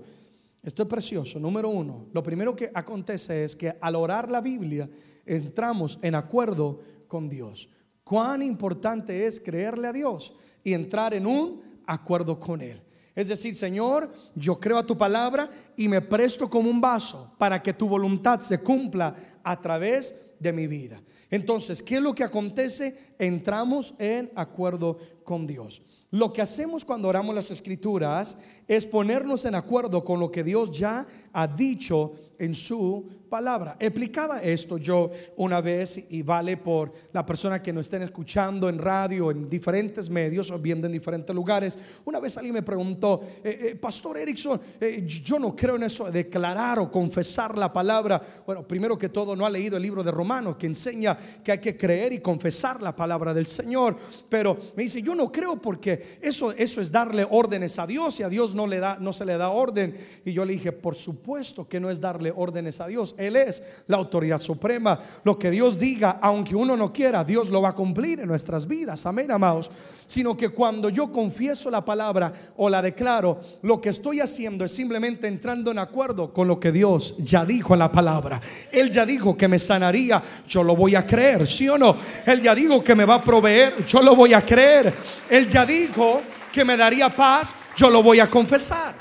esto 0.62 0.84
es 0.84 0.88
precioso. 0.88 1.40
Número 1.40 1.68
uno, 1.68 2.06
lo 2.14 2.22
primero 2.22 2.56
que 2.56 2.70
acontece 2.72 3.46
es 3.46 3.56
que 3.56 3.76
al 3.82 3.96
orar 3.96 4.30
la 4.30 4.40
Biblia 4.40 4.88
entramos 5.26 5.98
en 6.04 6.14
acuerdo 6.14 6.80
con 7.08 7.28
Dios. 7.28 7.68
Cuán 8.04 8.44
importante 8.44 9.26
es 9.26 9.40
creerle 9.40 9.88
a 9.88 9.94
Dios 9.94 10.32
y 10.64 10.74
entrar 10.74 11.16
en 11.16 11.26
un 11.26 11.60
acuerdo 11.88 12.40
con 12.40 12.62
Él. 12.62 12.80
Es 13.16 13.28
decir, 13.28 13.56
Señor, 13.56 14.14
yo 14.36 14.60
creo 14.60 14.78
a 14.78 14.86
tu 14.86 14.96
palabra 14.96 15.50
y 15.76 15.88
me 15.88 16.02
presto 16.02 16.52
como 16.52 16.70
un 16.70 16.80
vaso 16.80 17.34
para 17.40 17.64
que 17.64 17.74
tu 17.74 17.90
voluntad 17.90 18.42
se 18.42 18.60
cumpla 18.60 19.16
a 19.44 19.60
través 19.60 20.14
de 20.40 20.54
mi 20.54 20.68
vida. 20.68 21.02
Entonces, 21.32 21.82
¿qué 21.82 21.96
es 21.96 22.02
lo 22.02 22.14
que 22.14 22.26
acontece? 22.26 23.16
Entramos 23.18 23.94
en 23.98 24.30
acuerdo 24.36 24.98
con 25.24 25.48
Dios. 25.48 25.82
Lo 26.12 26.34
que 26.34 26.42
hacemos 26.42 26.84
cuando 26.84 27.08
oramos 27.08 27.34
las 27.34 27.50
escrituras 27.52 28.38
es 28.68 28.86
ponernos 28.86 29.46
en 29.46 29.56
acuerdo 29.56 30.04
con 30.04 30.20
lo 30.20 30.30
que 30.30 30.44
Dios 30.44 30.78
ya 30.78 31.08
ha 31.32 31.48
dicho 31.48 32.12
en 32.38 32.54
su 32.54 33.10
palabra. 33.32 33.78
Explicaba 33.80 34.42
esto 34.42 34.78
yo 34.78 35.10
una 35.38 35.62
vez 35.62 36.04
y 36.10 36.22
vale 36.22 36.58
por 36.58 36.92
la 37.14 37.26
persona 37.26 37.64
que 37.64 37.72
nos 37.72 37.86
estén 37.86 38.02
escuchando 38.02 38.68
en 38.68 38.78
radio, 38.78 39.32
en 39.32 39.50
diferentes 39.50 40.10
medios 40.10 40.52
o 40.52 40.60
viendo 40.60 40.86
en 40.86 40.92
diferentes 40.92 41.34
lugares. 41.34 41.80
Una 42.04 42.20
vez 42.20 42.36
alguien 42.36 42.56
me 42.56 42.62
preguntó, 42.62 43.22
eh, 43.42 43.70
eh, 43.72 43.76
Pastor 43.76 44.18
Erickson, 44.18 44.60
eh, 44.82 45.06
yo 45.06 45.40
no 45.40 45.56
creo 45.56 45.78
en 45.78 45.84
eso 45.84 46.12
de 46.12 46.24
declarar 46.24 46.80
o 46.80 46.92
confesar 46.92 47.58
la 47.58 47.72
palabra. 47.72 48.22
Bueno, 48.46 48.68
primero 48.68 48.98
que 48.98 49.08
todo 49.08 49.34
no 49.34 49.46
ha 49.46 49.50
leído 49.50 49.78
el 49.78 49.84
libro 49.84 50.04
de 50.04 50.12
Romanos 50.12 50.58
que 50.58 50.68
enseña 50.68 51.18
que 51.42 51.54
hay 51.54 51.60
que 51.60 51.78
creer 51.78 52.12
y 52.12 52.20
confesar 52.20 52.82
la 52.82 52.94
palabra 52.94 53.34
del 53.34 53.48
Señor. 53.48 53.98
Pero 54.28 54.58
me 54.76 54.84
dice, 54.84 55.02
yo 55.02 55.16
no 55.16 55.32
creo 55.32 55.56
porque 55.56 56.20
eso, 56.22 56.52
eso 56.52 56.82
es 56.82 56.92
darle 56.92 57.26
órdenes 57.30 57.80
a 57.80 57.88
Dios 57.88 58.20
y 58.20 58.24
a 58.24 58.30
Dios 58.30 58.54
no, 58.54 58.68
le 58.68 58.80
da, 58.80 58.98
no 59.00 59.14
se 59.14 59.24
le 59.24 59.38
da 59.38 59.52
orden. 59.52 59.96
Y 60.26 60.34
yo 60.34 60.44
le 60.44 60.52
dije, 60.52 60.74
por 60.74 60.96
supuesto 60.96 61.70
que 61.70 61.80
no 61.80 61.90
es 61.90 62.02
darle 62.02 62.34
órdenes 62.36 62.82
a 62.82 62.88
Dios. 62.88 63.16
Él 63.22 63.36
es 63.36 63.62
la 63.88 63.98
autoridad 63.98 64.42
suprema. 64.42 65.00
Lo 65.24 65.38
que 65.38 65.52
Dios 65.52 65.78
diga, 65.80 66.20
aunque 66.22 66.56
uno 66.56 66.76
no 66.76 66.92
quiera, 66.92 67.24
Dios 67.24 67.50
lo 67.50 67.62
va 67.62 67.70
a 67.70 67.76
cumplir 67.76 68.20
en 68.20 68.28
nuestras 68.28 68.68
vidas. 68.68 69.06
Amén, 69.06 69.32
amados. 69.32 69.70
Sino 70.08 70.36
que 70.36 70.50
cuando 70.50 70.90
yo 70.90 71.12
confieso 71.12 71.70
la 71.70 71.86
palabra 71.86 72.34
o 72.58 72.70
la 72.70 72.82
declaro, 72.82 73.40
lo 73.62 73.80
que 73.80 73.90
estoy 73.90 74.20
haciendo 74.20 74.66
es 74.66 74.72
simplemente 74.72 75.28
entrando 75.28 75.72
en 75.72 75.80
acuerdo 75.80 76.34
con 76.34 76.48
lo 76.48 76.60
que 76.60 76.72
Dios 76.72 77.16
ya 77.20 77.46
dijo 77.46 77.74
en 77.74 77.80
la 77.80 77.92
palabra. 77.92 78.42
Él 78.72 78.90
ya 78.90 79.06
dijo 79.06 79.38
que 79.38 79.48
me 79.48 79.60
sanaría, 79.60 80.22
yo 80.48 80.64
lo 80.64 80.76
voy 80.76 80.96
a 80.96 81.06
creer, 81.06 81.48
¿sí 81.48 81.70
o 81.70 81.78
no? 81.78 81.96
Él 82.26 82.42
ya 82.42 82.56
dijo 82.56 82.84
que 82.84 82.96
me 82.96 83.06
va 83.06 83.16
a 83.16 83.24
proveer, 83.24 83.86
yo 83.86 84.02
lo 84.02 84.16
voy 84.16 84.34
a 84.34 84.46
creer. 84.46 84.94
Él 85.30 85.48
ya 85.48 85.66
dijo 85.66 86.22
que 86.52 86.66
me 86.66 86.76
daría 86.76 87.16
paz, 87.16 87.56
yo 87.76 87.90
lo 87.90 88.04
voy 88.04 88.20
a 88.20 88.30
confesar. 88.30 88.96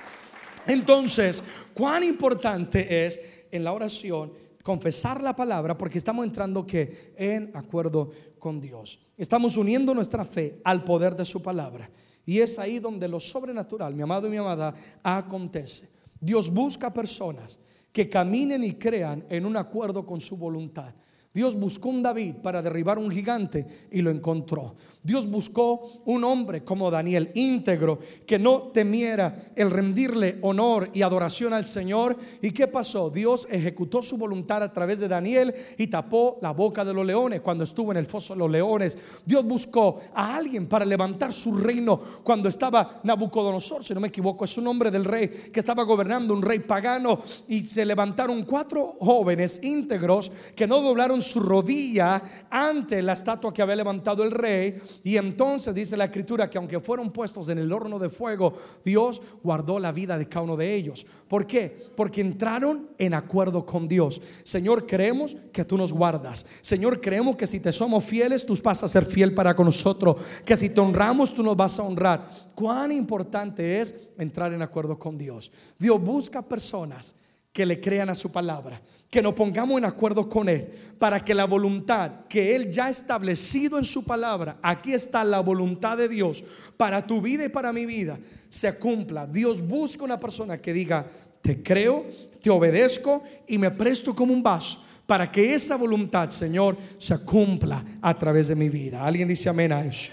Entonces, 0.67 1.43
cuán 1.75 2.05
importante 2.05 3.07
es 3.07 3.21
en 3.51 3.65
la 3.65 3.73
oración 3.73 4.33
confesar 4.63 5.23
la 5.23 5.35
palabra 5.35 5.77
porque 5.77 5.99
estamos 5.99 6.25
entrando 6.25 6.67
que 6.67 7.15
en 7.17 7.51
acuerdo 7.55 8.11
con 8.39 8.61
Dios. 8.61 9.01
Estamos 9.17 9.57
uniendo 9.57 9.95
nuestra 9.95 10.25
fe 10.25 10.61
al 10.65 10.85
poder 10.85 11.17
de 11.17 11.25
su 11.25 11.43
palabra. 11.43 11.91
Y 12.27 12.41
es 12.41 12.59
ahí 12.59 12.79
donde 12.79 13.09
lo 13.09 13.19
sobrenatural, 13.19 13.95
mi 13.95 14.03
amado 14.03 14.27
y 14.27 14.31
mi 14.31 14.37
amada, 14.37 14.75
acontece. 15.03 15.89
Dios 16.21 16.53
busca 16.53 16.93
personas 16.93 17.59
que 17.93 18.09
caminen 18.09 18.63
y 18.63 18.75
crean 18.75 19.25
en 19.29 19.47
un 19.47 19.57
acuerdo 19.57 20.05
con 20.05 20.21
su 20.21 20.37
voluntad. 20.37 20.95
Dios 21.33 21.55
buscó 21.55 21.91
un 21.91 22.03
David 22.03 22.37
para 22.43 22.61
derribar 22.61 22.99
un 22.99 23.11
gigante 23.11 23.89
y 23.93 24.03
lo 24.03 24.11
encontró. 24.11 24.75
Dios 25.03 25.31
buscó 25.31 26.03
un 26.05 26.25
hombre 26.25 26.63
como 26.63 26.91
Daniel, 26.91 27.31
íntegro, 27.35 28.01
que 28.27 28.39
no 28.39 28.65
temiera 28.65 29.53
el 29.57 29.71
rendirle 29.71 30.39
honor 30.43 30.91
y 30.93 31.01
adoración 31.01 31.55
al 31.55 31.67
Señor. 31.67 32.19
¿Y 32.43 32.51
qué 32.51 32.67
pasó? 32.67 33.09
Dios 33.09 33.47
ejecutó 33.51 34.03
su 34.03 34.19
voluntad 34.19 34.63
a 34.63 34.73
través 34.73 34.99
de 34.99 35.09
Daniel 35.09 35.55
y 35.79 35.87
tapó 35.87 36.39
la 36.43 36.51
boca 36.51 36.85
de 36.85 36.93
los 36.93 37.07
leones 37.07 37.41
cuando 37.41 37.65
estuvo 37.65 37.93
en 37.93 37.99
el 37.99 38.07
foso 38.07 38.35
de 38.35 38.41
los 38.41 38.51
leones. 38.51 38.99
Dios 39.25 39.45
buscó 39.45 40.01
a 40.13 40.37
alguien 40.37 40.67
para 40.67 40.85
levantar 40.85 41.33
su 41.33 41.57
reino 41.57 41.99
cuando 42.23 42.49
estaba 42.49 43.01
Nabucodonosor, 43.05 43.85
si 43.85 43.95
no 43.95 44.01
me 44.01 44.09
equivoco, 44.09 44.45
es 44.45 44.59
un 44.59 44.65
nombre 44.65 44.91
del 44.91 45.05
rey 45.05 45.29
que 45.29 45.61
estaba 45.61 45.85
gobernando, 45.85 46.35
un 46.35 46.43
rey 46.43 46.59
pagano, 46.59 47.21
y 47.49 47.65
se 47.65 47.87
levantaron 47.87 48.43
cuatro 48.43 48.97
jóvenes 49.01 49.63
íntegros 49.63 50.31
que 50.55 50.67
no 50.67 50.83
doblaron 50.83 51.20
su 51.21 51.41
rodilla 51.41 52.23
ante 52.51 53.03
la 53.03 53.13
estatua 53.13 53.53
que 53.53 53.63
había 53.63 53.77
levantado 53.77 54.23
el 54.23 54.31
rey 54.31 54.81
y 55.05 55.17
entonces 55.17 55.75
dice 55.75 55.97
la 55.97 56.05
escritura 56.05 56.49
que 56.49 56.59
aunque 56.59 56.81
fueron 56.81 57.11
puestos 57.11 57.49
en 57.49 57.59
el 57.59 57.73
horno 57.73 57.99
de 57.99 58.09
fuego, 58.09 58.55
Dios 58.85 59.21
guardó 59.43 59.79
la 59.79 59.93
vida 59.93 60.19
de 60.19 60.29
cada 60.29 60.45
uno 60.45 60.57
de 60.57 60.75
ellos. 60.75 61.07
¿Por 61.29 61.47
qué? 61.47 61.89
Porque 61.97 62.21
entraron 62.21 62.91
en 62.99 63.15
acuerdo 63.15 63.65
con 63.65 63.89
Dios. 63.89 64.21
Señor, 64.43 64.87
creemos 64.87 65.37
que 65.53 65.65
tú 65.65 65.77
nos 65.77 65.93
guardas. 65.93 66.47
Señor, 66.61 67.01
creemos 67.01 67.37
que 67.37 67.47
si 67.47 67.61
te 67.61 67.73
somos 67.73 68.05
fieles, 68.05 68.45
tú 68.45 68.57
vas 68.63 68.83
a 68.83 68.89
ser 68.89 69.05
fiel 69.05 69.35
para 69.35 69.55
con 69.55 69.67
nosotros. 69.67 70.17
Que 70.45 70.57
si 70.57 70.71
te 70.71 70.81
honramos, 70.81 71.35
tú 71.35 71.43
nos 71.43 71.57
vas 71.57 71.79
a 71.79 71.83
honrar. 71.83 72.31
Cuán 72.55 72.93
importante 72.93 73.81
es 73.81 73.95
entrar 74.19 74.53
en 74.53 74.63
acuerdo 74.63 74.99
con 74.99 75.17
Dios. 75.17 75.51
Dios 75.79 76.01
busca 76.01 76.43
personas 76.43 77.15
que 77.53 77.67
le 77.67 77.81
crean 77.81 78.11
a 78.11 78.15
su 78.15 78.31
palabra 78.31 78.81
que 79.11 79.21
nos 79.21 79.35
pongamos 79.35 79.77
en 79.77 79.85
acuerdo 79.85 80.29
con 80.29 80.49
Él 80.49 80.69
para 80.99 81.19
que 81.25 81.35
la 81.35 81.45
voluntad 81.45 82.27
que 82.29 82.55
Él 82.55 82.71
ya 82.71 82.87
ha 82.87 82.91
establecido 82.91 83.77
en 83.77 83.85
su 83.85 84.05
palabra, 84.05 84.59
aquí 84.63 84.93
está 84.93 85.25
la 85.25 85.41
voluntad 85.41 85.99
de 85.99 86.09
Dios 86.09 86.45
para 86.77 87.05
tu 87.05 87.21
vida 87.21 87.45
y 87.45 87.49
para 87.49 87.73
mi 87.73 87.85
vida, 87.85 88.19
se 88.49 88.73
cumpla. 88.79 89.27
Dios 89.27 89.67
busca 89.67 90.05
una 90.05 90.21
persona 90.21 90.59
que 90.59 90.73
diga, 90.73 91.05
te 91.43 91.61
creo, 91.61 92.07
te 92.41 92.51
obedezco 92.51 93.25
y 93.49 93.59
me 93.59 93.73
presto 93.73 94.15
como 94.15 94.33
un 94.33 94.43
vaso 94.43 94.85
para 95.07 95.31
que 95.31 95.55
esa 95.55 95.75
voluntad, 95.75 96.31
Señor, 96.31 96.77
se 96.99 97.19
cumpla 97.19 97.85
a 98.01 98.17
través 98.17 98.47
de 98.47 98.55
mi 98.55 98.69
vida. 98.69 99.05
¿Alguien 99.05 99.27
dice 99.27 99.49
amén 99.49 99.73
a 99.73 99.85
eso? 99.85 100.13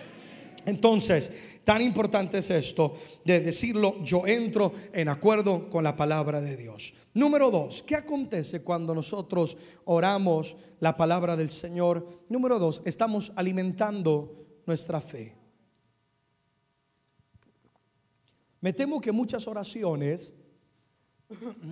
Entonces, 0.68 1.32
tan 1.64 1.82
importante 1.82 2.40
es 2.40 2.50
esto 2.50 2.94
de 3.24 3.40
decirlo, 3.40 4.04
yo 4.04 4.28
entro 4.28 4.74
en 4.92 5.08
acuerdo 5.08 5.70
con 5.70 5.82
la 5.82 5.96
palabra 5.96 6.42
de 6.42 6.58
Dios. 6.58 6.94
Número 7.14 7.50
dos, 7.50 7.84
¿qué 7.84 7.96
acontece 7.96 8.64
cuando 8.64 8.94
nosotros 8.94 9.58
oramos 9.86 10.58
la 10.82 10.98
palabra 10.98 11.38
del 11.38 11.52
Señor? 11.52 12.26
Número 12.28 12.60
dos, 12.60 12.82
estamos 12.84 13.32
alimentando 13.38 14.46
nuestra 14.66 15.00
fe. 15.00 15.38
Me 18.60 18.74
temo 18.74 19.00
que 19.00 19.14
muchas 19.14 19.48
oraciones 19.48 20.34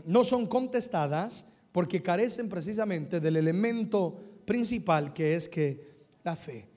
no 0.05 0.23
son 0.23 0.47
contestadas 0.47 1.45
porque 1.73 2.01
carecen 2.01 2.47
precisamente 2.47 3.19
del 3.19 3.35
elemento 3.35 4.17
principal 4.45 5.11
que 5.11 5.35
es 5.35 5.49
que 5.49 6.05
la 6.23 6.37
fe. 6.37 6.74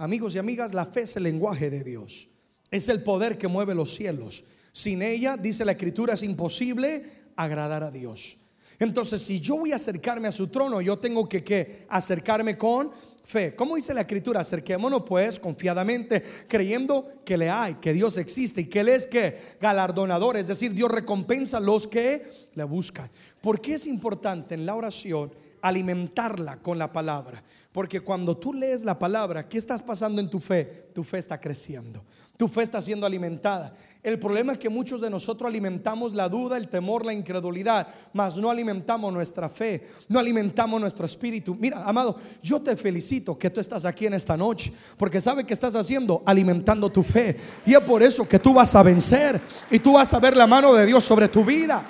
Amigos 0.00 0.34
y 0.34 0.38
amigas, 0.38 0.72
la 0.72 0.86
fe 0.86 1.02
es 1.02 1.14
el 1.16 1.24
lenguaje 1.24 1.68
de 1.68 1.84
Dios. 1.84 2.26
Es 2.70 2.88
el 2.88 3.02
poder 3.02 3.36
que 3.36 3.48
mueve 3.48 3.74
los 3.74 3.94
cielos. 3.94 4.44
Sin 4.72 5.02
ella, 5.02 5.36
dice 5.36 5.62
la 5.62 5.72
escritura, 5.72 6.14
es 6.14 6.22
imposible 6.22 7.04
agradar 7.36 7.82
a 7.82 7.90
Dios. 7.90 8.38
Entonces, 8.78 9.20
si 9.20 9.40
yo 9.40 9.58
voy 9.58 9.72
a 9.72 9.76
acercarme 9.76 10.26
a 10.26 10.32
su 10.32 10.48
trono, 10.48 10.80
yo 10.80 10.96
tengo 10.96 11.28
que 11.28 11.84
acercarme 11.90 12.56
con 12.56 12.92
fe. 13.24 13.54
¿Cómo 13.54 13.76
dice 13.76 13.92
la 13.92 14.00
escritura? 14.00 14.40
Acerquémonos 14.40 15.02
pues 15.02 15.38
confiadamente, 15.38 16.22
creyendo 16.48 17.20
que 17.22 17.36
le 17.36 17.50
hay, 17.50 17.74
que 17.74 17.92
Dios 17.92 18.16
existe 18.16 18.62
y 18.62 18.70
que 18.70 18.80
Él 18.80 18.88
es 18.88 19.06
que 19.06 19.36
galardonador, 19.60 20.38
es 20.38 20.48
decir, 20.48 20.72
Dios 20.72 20.90
recompensa 20.90 21.58
a 21.58 21.60
los 21.60 21.86
que 21.86 22.22
le 22.54 22.64
buscan. 22.64 23.10
¿Por 23.42 23.60
qué 23.60 23.74
es 23.74 23.86
importante 23.86 24.54
en 24.54 24.64
la 24.64 24.74
oración 24.74 25.30
alimentarla 25.62 26.58
con 26.58 26.78
la 26.78 26.92
palabra? 26.92 27.42
Porque 27.72 28.00
cuando 28.00 28.36
tú 28.36 28.52
lees 28.52 28.84
la 28.84 28.98
palabra, 28.98 29.48
¿qué 29.48 29.58
estás 29.58 29.82
pasando 29.82 30.20
en 30.20 30.28
tu 30.28 30.40
fe? 30.40 30.88
Tu 30.92 31.04
fe 31.04 31.18
está 31.18 31.40
creciendo. 31.40 32.02
Tu 32.36 32.48
fe 32.48 32.62
está 32.62 32.80
siendo 32.80 33.06
alimentada. 33.06 33.74
El 34.02 34.18
problema 34.18 34.52
es 34.52 34.58
que 34.58 34.70
muchos 34.70 35.02
de 35.02 35.10
nosotros 35.10 35.46
alimentamos 35.46 36.14
la 36.14 36.28
duda, 36.28 36.56
el 36.56 36.68
temor, 36.68 37.04
la 37.04 37.12
incredulidad, 37.12 37.86
mas 38.14 38.38
no 38.38 38.50
alimentamos 38.50 39.12
nuestra 39.12 39.48
fe, 39.50 39.88
no 40.08 40.18
alimentamos 40.18 40.80
nuestro 40.80 41.04
espíritu. 41.04 41.54
Mira, 41.54 41.84
amado, 41.84 42.16
yo 42.42 42.60
te 42.62 42.76
felicito 42.76 43.38
que 43.38 43.50
tú 43.50 43.60
estás 43.60 43.84
aquí 43.84 44.06
en 44.06 44.14
esta 44.14 44.38
noche, 44.38 44.72
porque 44.96 45.20
sabe 45.20 45.44
que 45.44 45.52
estás 45.52 45.76
haciendo 45.76 46.22
alimentando 46.24 46.90
tu 46.90 47.02
fe. 47.02 47.36
Y 47.66 47.74
es 47.74 47.80
por 47.80 48.02
eso 48.02 48.26
que 48.26 48.38
tú 48.38 48.54
vas 48.54 48.74
a 48.74 48.82
vencer 48.82 49.38
y 49.70 49.78
tú 49.78 49.92
vas 49.92 50.12
a 50.14 50.18
ver 50.18 50.34
la 50.34 50.46
mano 50.46 50.72
de 50.72 50.86
Dios 50.86 51.04
sobre 51.04 51.28
tu 51.28 51.44
vida. 51.44 51.84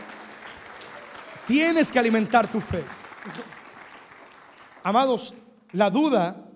Tienes 1.47 1.93
que 1.93 1.99
alimentar 2.01 2.51
tu 2.51 2.61
fe. 2.61 2.83
Amados, 4.83 5.35
la 5.73 5.91
duda 5.91 6.51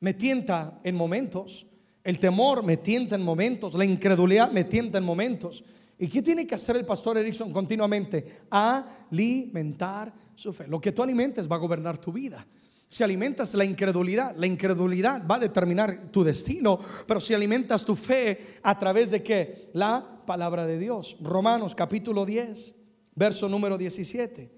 me 0.00 0.14
tienta 0.14 0.80
en 0.84 0.94
momentos 0.94 1.66
el 2.08 2.18
temor 2.18 2.62
me 2.62 2.78
tienta 2.78 3.16
en 3.16 3.22
momentos, 3.22 3.74
la 3.74 3.84
incredulidad 3.84 4.50
me 4.50 4.64
tienta 4.64 4.96
en 4.96 5.04
momentos. 5.04 5.62
¿Y 5.98 6.08
qué 6.08 6.22
tiene 6.22 6.46
que 6.46 6.54
hacer 6.54 6.74
el 6.76 6.86
pastor 6.86 7.18
Erickson 7.18 7.52
continuamente? 7.52 8.44
Alimentar 8.50 10.10
su 10.34 10.54
fe. 10.54 10.66
Lo 10.68 10.80
que 10.80 10.92
tú 10.92 11.02
alimentes 11.02 11.46
va 11.46 11.56
a 11.56 11.58
gobernar 11.58 11.98
tu 11.98 12.10
vida. 12.10 12.46
Si 12.88 13.04
alimentas 13.04 13.52
la 13.52 13.66
incredulidad, 13.66 14.34
la 14.36 14.46
incredulidad 14.46 15.22
va 15.26 15.34
a 15.34 15.40
determinar 15.40 16.10
tu 16.10 16.24
destino, 16.24 16.78
pero 17.06 17.20
si 17.20 17.34
alimentas 17.34 17.84
tu 17.84 17.94
fe 17.94 18.38
a 18.62 18.78
través 18.78 19.10
de 19.10 19.22
qué? 19.22 19.68
La 19.74 20.22
palabra 20.24 20.64
de 20.64 20.78
Dios. 20.78 21.18
Romanos 21.20 21.74
capítulo 21.74 22.24
10, 22.24 22.74
verso 23.14 23.50
número 23.50 23.76
17. 23.76 24.50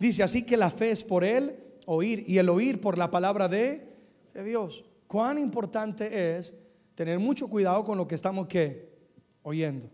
Dice 0.00 0.24
así 0.24 0.42
que 0.42 0.56
la 0.56 0.70
fe 0.72 0.90
es 0.90 1.04
por 1.04 1.22
él 1.22 1.54
oír 1.86 2.24
y 2.26 2.38
el 2.38 2.48
oír 2.48 2.80
por 2.80 2.98
la 2.98 3.10
palabra 3.10 3.48
de, 3.48 3.94
Dios. 4.44 4.84
Cuán 5.06 5.38
importante 5.38 6.36
es 6.36 6.54
tener 6.94 7.18
mucho 7.18 7.48
cuidado 7.48 7.82
con 7.84 7.96
lo 7.96 8.06
que 8.06 8.14
estamos 8.14 8.46
que 8.46 8.92
oyendo. 9.42 9.88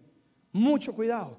Mucho 0.51 0.93
cuidado. 0.93 1.39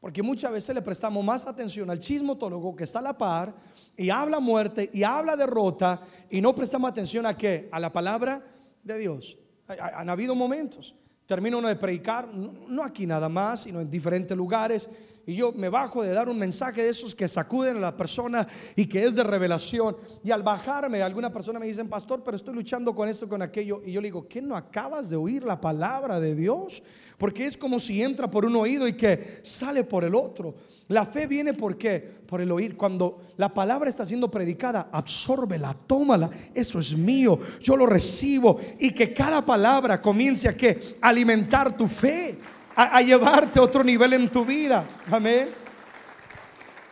Porque 0.00 0.22
muchas 0.22 0.52
veces 0.52 0.74
le 0.74 0.80
prestamos 0.80 1.22
más 1.24 1.46
atención 1.46 1.90
al 1.90 1.98
chismotólogo 1.98 2.74
que 2.74 2.84
está 2.84 3.00
a 3.00 3.02
la 3.02 3.18
par 3.18 3.54
y 3.96 4.08
habla 4.10 4.40
muerte 4.40 4.88
y 4.94 5.02
habla 5.02 5.36
derrota 5.36 6.00
y 6.30 6.40
no 6.40 6.54
prestamos 6.54 6.90
atención 6.90 7.26
a 7.26 7.36
qué? 7.36 7.68
A 7.72 7.80
la 7.80 7.92
palabra 7.92 8.42
de 8.82 8.98
Dios. 8.98 9.36
Han 9.66 10.08
habido 10.08 10.34
momentos. 10.34 10.94
Termino 11.26 11.58
uno 11.58 11.68
de 11.68 11.76
predicar, 11.76 12.32
no 12.32 12.82
aquí 12.82 13.06
nada 13.06 13.28
más, 13.28 13.62
sino 13.62 13.80
en 13.80 13.90
diferentes 13.90 14.34
lugares 14.34 14.88
y 15.28 15.34
yo 15.34 15.52
me 15.52 15.68
bajo 15.68 16.02
de 16.02 16.10
dar 16.10 16.30
un 16.30 16.38
mensaje 16.38 16.84
de 16.84 16.88
esos 16.88 17.14
que 17.14 17.28
sacuden 17.28 17.76
a 17.76 17.80
la 17.80 17.94
persona 17.94 18.48
y 18.74 18.86
que 18.86 19.04
es 19.04 19.14
de 19.14 19.22
revelación. 19.22 19.94
Y 20.24 20.30
al 20.30 20.42
bajarme, 20.42 21.02
alguna 21.02 21.30
persona 21.30 21.58
me 21.58 21.66
dice, 21.66 21.84
pastor, 21.84 22.22
pero 22.24 22.34
estoy 22.34 22.54
luchando 22.54 22.94
con 22.94 23.10
esto, 23.10 23.28
con 23.28 23.42
aquello. 23.42 23.82
Y 23.84 23.92
yo 23.92 24.00
le 24.00 24.06
digo, 24.06 24.26
¿qué 24.26 24.40
no 24.40 24.56
acabas 24.56 25.10
de 25.10 25.16
oír 25.16 25.44
la 25.44 25.60
palabra 25.60 26.18
de 26.18 26.34
Dios? 26.34 26.82
Porque 27.18 27.44
es 27.44 27.58
como 27.58 27.78
si 27.78 28.02
entra 28.02 28.30
por 28.30 28.46
un 28.46 28.56
oído 28.56 28.88
y 28.88 28.94
que 28.94 29.40
sale 29.42 29.84
por 29.84 30.02
el 30.02 30.14
otro. 30.14 30.54
La 30.88 31.04
fe 31.04 31.26
viene 31.26 31.52
por 31.52 31.76
qué? 31.76 32.00
Por 32.26 32.40
el 32.40 32.50
oír. 32.50 32.74
Cuando 32.74 33.20
la 33.36 33.52
palabra 33.52 33.90
está 33.90 34.06
siendo 34.06 34.30
predicada, 34.30 34.88
absórbela, 34.90 35.76
tómala. 35.86 36.30
Eso 36.54 36.78
es 36.78 36.96
mío. 36.96 37.38
Yo 37.60 37.76
lo 37.76 37.84
recibo. 37.84 38.58
Y 38.78 38.92
que 38.92 39.12
cada 39.12 39.44
palabra 39.44 40.00
comience 40.00 40.48
a 40.48 40.56
que 40.56 40.96
alimentar 41.02 41.76
tu 41.76 41.86
fe 41.86 42.38
a, 42.80 43.02
llevarte 43.02 43.58
a 43.58 43.62
otro 43.62 43.82
nivel 43.82 44.12
en 44.12 44.28
tu 44.28 44.44
vida. 44.44 44.84
Amén. 45.10 45.48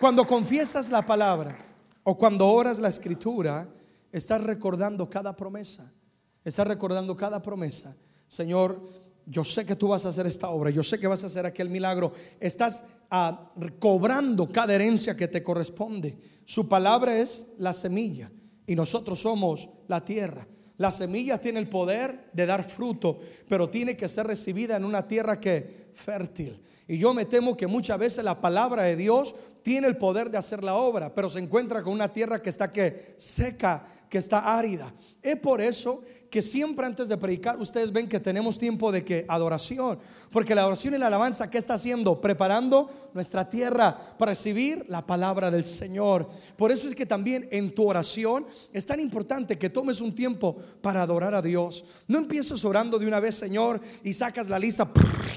Cuando 0.00 0.26
confiesas 0.26 0.90
la 0.90 1.02
palabra 1.02 1.56
o 2.02 2.18
cuando 2.18 2.48
oras 2.48 2.80
la 2.80 2.88
escritura, 2.88 3.68
estás 4.10 4.42
recordando 4.42 5.08
cada 5.08 5.36
promesa. 5.36 5.92
Estás 6.44 6.66
recordando 6.66 7.16
cada 7.16 7.40
promesa. 7.40 7.96
Señor, 8.26 8.82
yo 9.26 9.44
sé 9.44 9.64
que 9.64 9.76
tú 9.76 9.88
vas 9.88 10.04
a 10.04 10.08
hacer 10.08 10.26
esta 10.26 10.50
obra, 10.50 10.70
yo 10.70 10.82
sé 10.82 10.98
que 10.98 11.06
vas 11.06 11.22
a 11.22 11.28
hacer 11.28 11.46
aquel 11.46 11.70
milagro. 11.70 12.12
Estás 12.40 12.82
ah, 13.08 13.52
cobrando 13.78 14.50
cada 14.50 14.74
herencia 14.74 15.16
que 15.16 15.28
te 15.28 15.44
corresponde. 15.44 16.18
Su 16.44 16.68
palabra 16.68 17.16
es 17.16 17.46
la 17.58 17.72
semilla 17.72 18.30
y 18.66 18.74
nosotros 18.74 19.20
somos 19.20 19.68
la 19.86 20.04
tierra. 20.04 20.48
La 20.78 20.90
semilla 20.90 21.40
tiene 21.40 21.58
el 21.58 21.68
poder 21.68 22.28
de 22.32 22.46
dar 22.46 22.68
fruto, 22.68 23.20
pero 23.48 23.70
tiene 23.70 23.96
que 23.96 24.08
ser 24.08 24.26
recibida 24.26 24.76
en 24.76 24.84
una 24.84 25.08
tierra 25.08 25.40
que 25.40 25.86
fértil. 25.94 26.60
Y 26.88 26.98
yo 26.98 27.14
me 27.14 27.24
temo 27.24 27.56
que 27.56 27.66
muchas 27.66 27.98
veces 27.98 28.24
la 28.24 28.40
palabra 28.40 28.84
de 28.84 28.94
Dios 28.94 29.34
tiene 29.62 29.88
el 29.88 29.96
poder 29.96 30.30
de 30.30 30.38
hacer 30.38 30.62
la 30.62 30.76
obra, 30.76 31.12
pero 31.12 31.28
se 31.28 31.40
encuentra 31.40 31.82
con 31.82 31.92
una 31.92 32.12
tierra 32.12 32.40
que 32.40 32.50
está 32.50 32.72
que 32.72 33.14
seca, 33.16 33.84
que 34.08 34.18
está 34.18 34.56
árida. 34.56 34.94
Es 35.22 35.36
por 35.36 35.60
eso 35.60 36.02
que 36.30 36.42
siempre 36.42 36.86
antes 36.86 37.08
de 37.08 37.16
predicar 37.16 37.58
ustedes 37.58 37.92
ven 37.92 38.08
que 38.08 38.20
tenemos 38.20 38.58
tiempo 38.58 38.92
de 38.92 39.04
que 39.04 39.24
adoración, 39.28 39.98
porque 40.30 40.54
la 40.54 40.62
adoración 40.62 40.94
y 40.94 40.98
la 40.98 41.06
alabanza 41.06 41.50
¿qué 41.50 41.58
está 41.58 41.74
haciendo? 41.74 42.20
Preparando 42.20 43.10
nuestra 43.14 43.48
tierra 43.48 43.96
para 44.18 44.32
recibir 44.32 44.84
la 44.88 45.06
palabra 45.06 45.50
del 45.50 45.64
Señor. 45.64 46.28
Por 46.56 46.70
eso 46.70 46.88
es 46.88 46.94
que 46.94 47.06
también 47.06 47.48
en 47.50 47.74
tu 47.74 47.88
oración 47.88 48.46
es 48.72 48.84
tan 48.84 49.00
importante 49.00 49.58
que 49.58 49.70
tomes 49.70 50.00
un 50.00 50.14
tiempo 50.14 50.56
para 50.80 51.02
adorar 51.02 51.34
a 51.34 51.42
Dios. 51.42 51.84
No 52.06 52.18
empieces 52.18 52.64
orando 52.64 52.98
de 52.98 53.06
una 53.06 53.20
vez, 53.20 53.34
Señor, 53.36 53.80
y 54.04 54.12
sacas 54.12 54.48
la 54.48 54.58
lista 54.58 54.90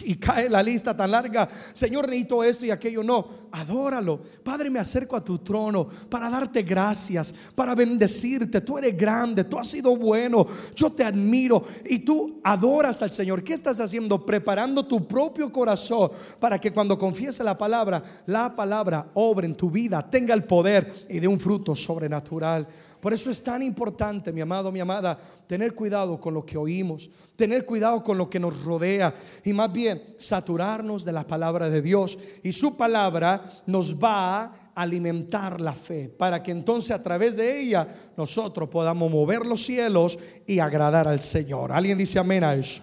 y 0.04 0.16
cae 0.16 0.50
la 0.50 0.62
lista 0.62 0.96
tan 0.96 1.12
larga. 1.12 1.48
Señor, 1.74 2.08
necesito 2.08 2.44
esto 2.44 2.66
y 2.66 2.72
aquello. 2.72 3.04
No, 3.04 3.50
adóralo. 3.52 4.22
Padre, 4.44 4.70
me 4.70 4.80
acerco 4.80 5.16
a 5.16 5.24
tu 5.24 5.40
trono 5.40 5.88
para 6.10 6.30
darte 6.30 6.64
gracias, 6.64 7.34
para 7.56 7.76
bendecirte. 7.76 8.62
Tú 8.62 8.78
eres 8.78 8.98
grande, 8.98 9.44
tú 9.44 9.58
has 9.58 9.68
sido 9.68 9.96
bueno, 9.96 10.46
yo 10.80 10.90
te 10.92 11.04
admiro 11.04 11.64
y 11.86 12.00
tú 12.00 12.40
adoras 12.44 13.02
al 13.02 13.12
Señor. 13.12 13.44
¿Qué 13.44 13.54
estás 13.54 13.80
haciendo? 13.80 14.26
Preparando 14.26 14.86
tu 14.86 15.06
propio 15.08 15.52
corazón 15.52 16.12
para 16.40 16.60
que 16.60 16.72
cuando 16.72 16.98
confiese 16.98 17.44
la 17.44 17.58
palabra, 17.58 18.02
la 18.26 18.56
palabra 18.56 19.10
obre 19.14 19.48
en 19.48 19.56
tu 19.56 19.70
vida, 19.70 20.10
tenga 20.10 20.34
el 20.34 20.46
poder 20.46 21.06
y 21.10 21.20
dé 21.20 21.28
un 21.28 21.40
fruto 21.40 21.76
sobrenatural. 21.76 22.68
Por 23.02 23.14
eso 23.14 23.30
es 23.32 23.42
tan 23.42 23.62
importante, 23.62 24.32
mi 24.34 24.42
amado, 24.42 24.72
mi 24.72 24.80
amada, 24.80 25.18
tener 25.48 25.74
cuidado 25.74 26.20
con 26.20 26.34
lo 26.34 26.46
que 26.46 26.58
oímos, 26.58 27.10
tener 27.36 27.66
cuidado 27.66 28.04
con 28.04 28.18
lo 28.18 28.30
que 28.30 28.40
nos 28.40 28.64
rodea 28.64 29.16
y 29.44 29.54
más 29.54 29.72
bien 29.72 30.02
saturarnos 30.18 31.06
de 31.06 31.14
la 31.14 31.26
palabra 31.26 31.70
de 31.70 31.82
Dios. 31.82 32.18
Y 32.44 32.52
su 32.52 32.76
palabra 32.78 33.50
nos 33.66 33.96
va 33.96 34.69
alimentar 34.80 35.60
la 35.60 35.74
fe 35.74 36.08
para 36.08 36.42
que 36.42 36.52
entonces 36.52 36.92
a 36.92 37.04
través 37.04 37.36
de 37.36 37.60
ella 37.60 37.86
nosotros 38.16 38.70
podamos 38.70 39.12
mover 39.12 39.46
los 39.46 39.66
cielos 39.66 40.18
y 40.48 40.60
agradar 40.60 41.06
al 41.06 41.22
Señor. 41.22 41.74
¿Alguien 41.74 41.98
dice 41.98 42.18
amén 42.18 42.46
a 42.46 42.56
eso? 42.56 42.82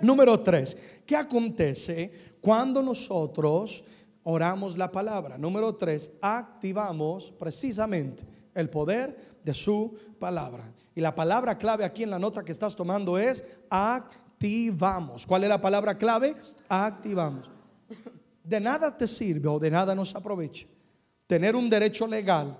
Número 0.00 0.38
tres, 0.40 0.76
¿qué 1.04 1.16
acontece 1.16 2.36
cuando 2.40 2.84
nosotros 2.84 3.82
oramos 4.22 4.78
la 4.78 4.92
palabra? 4.92 5.36
Número 5.36 5.74
tres, 5.74 6.12
activamos 6.22 7.32
precisamente 7.32 8.24
el 8.54 8.70
poder 8.70 9.38
de 9.42 9.54
su 9.54 9.92
palabra. 10.20 10.72
Y 10.94 11.00
la 11.00 11.16
palabra 11.16 11.58
clave 11.58 11.84
aquí 11.84 12.04
en 12.04 12.10
la 12.10 12.18
nota 12.20 12.44
que 12.44 12.52
estás 12.52 12.76
tomando 12.76 13.18
es 13.18 13.44
activamos. 13.68 15.26
¿Cuál 15.26 15.42
es 15.42 15.48
la 15.48 15.60
palabra 15.60 15.98
clave? 15.98 16.36
Activamos. 16.68 17.50
De 18.44 18.60
nada 18.60 18.96
te 18.96 19.08
sirve 19.08 19.48
o 19.48 19.58
de 19.58 19.70
nada 19.70 19.96
nos 19.96 20.14
aprovecha 20.14 20.68
tener 21.26 21.56
un 21.56 21.70
derecho 21.70 22.06
legal, 22.06 22.56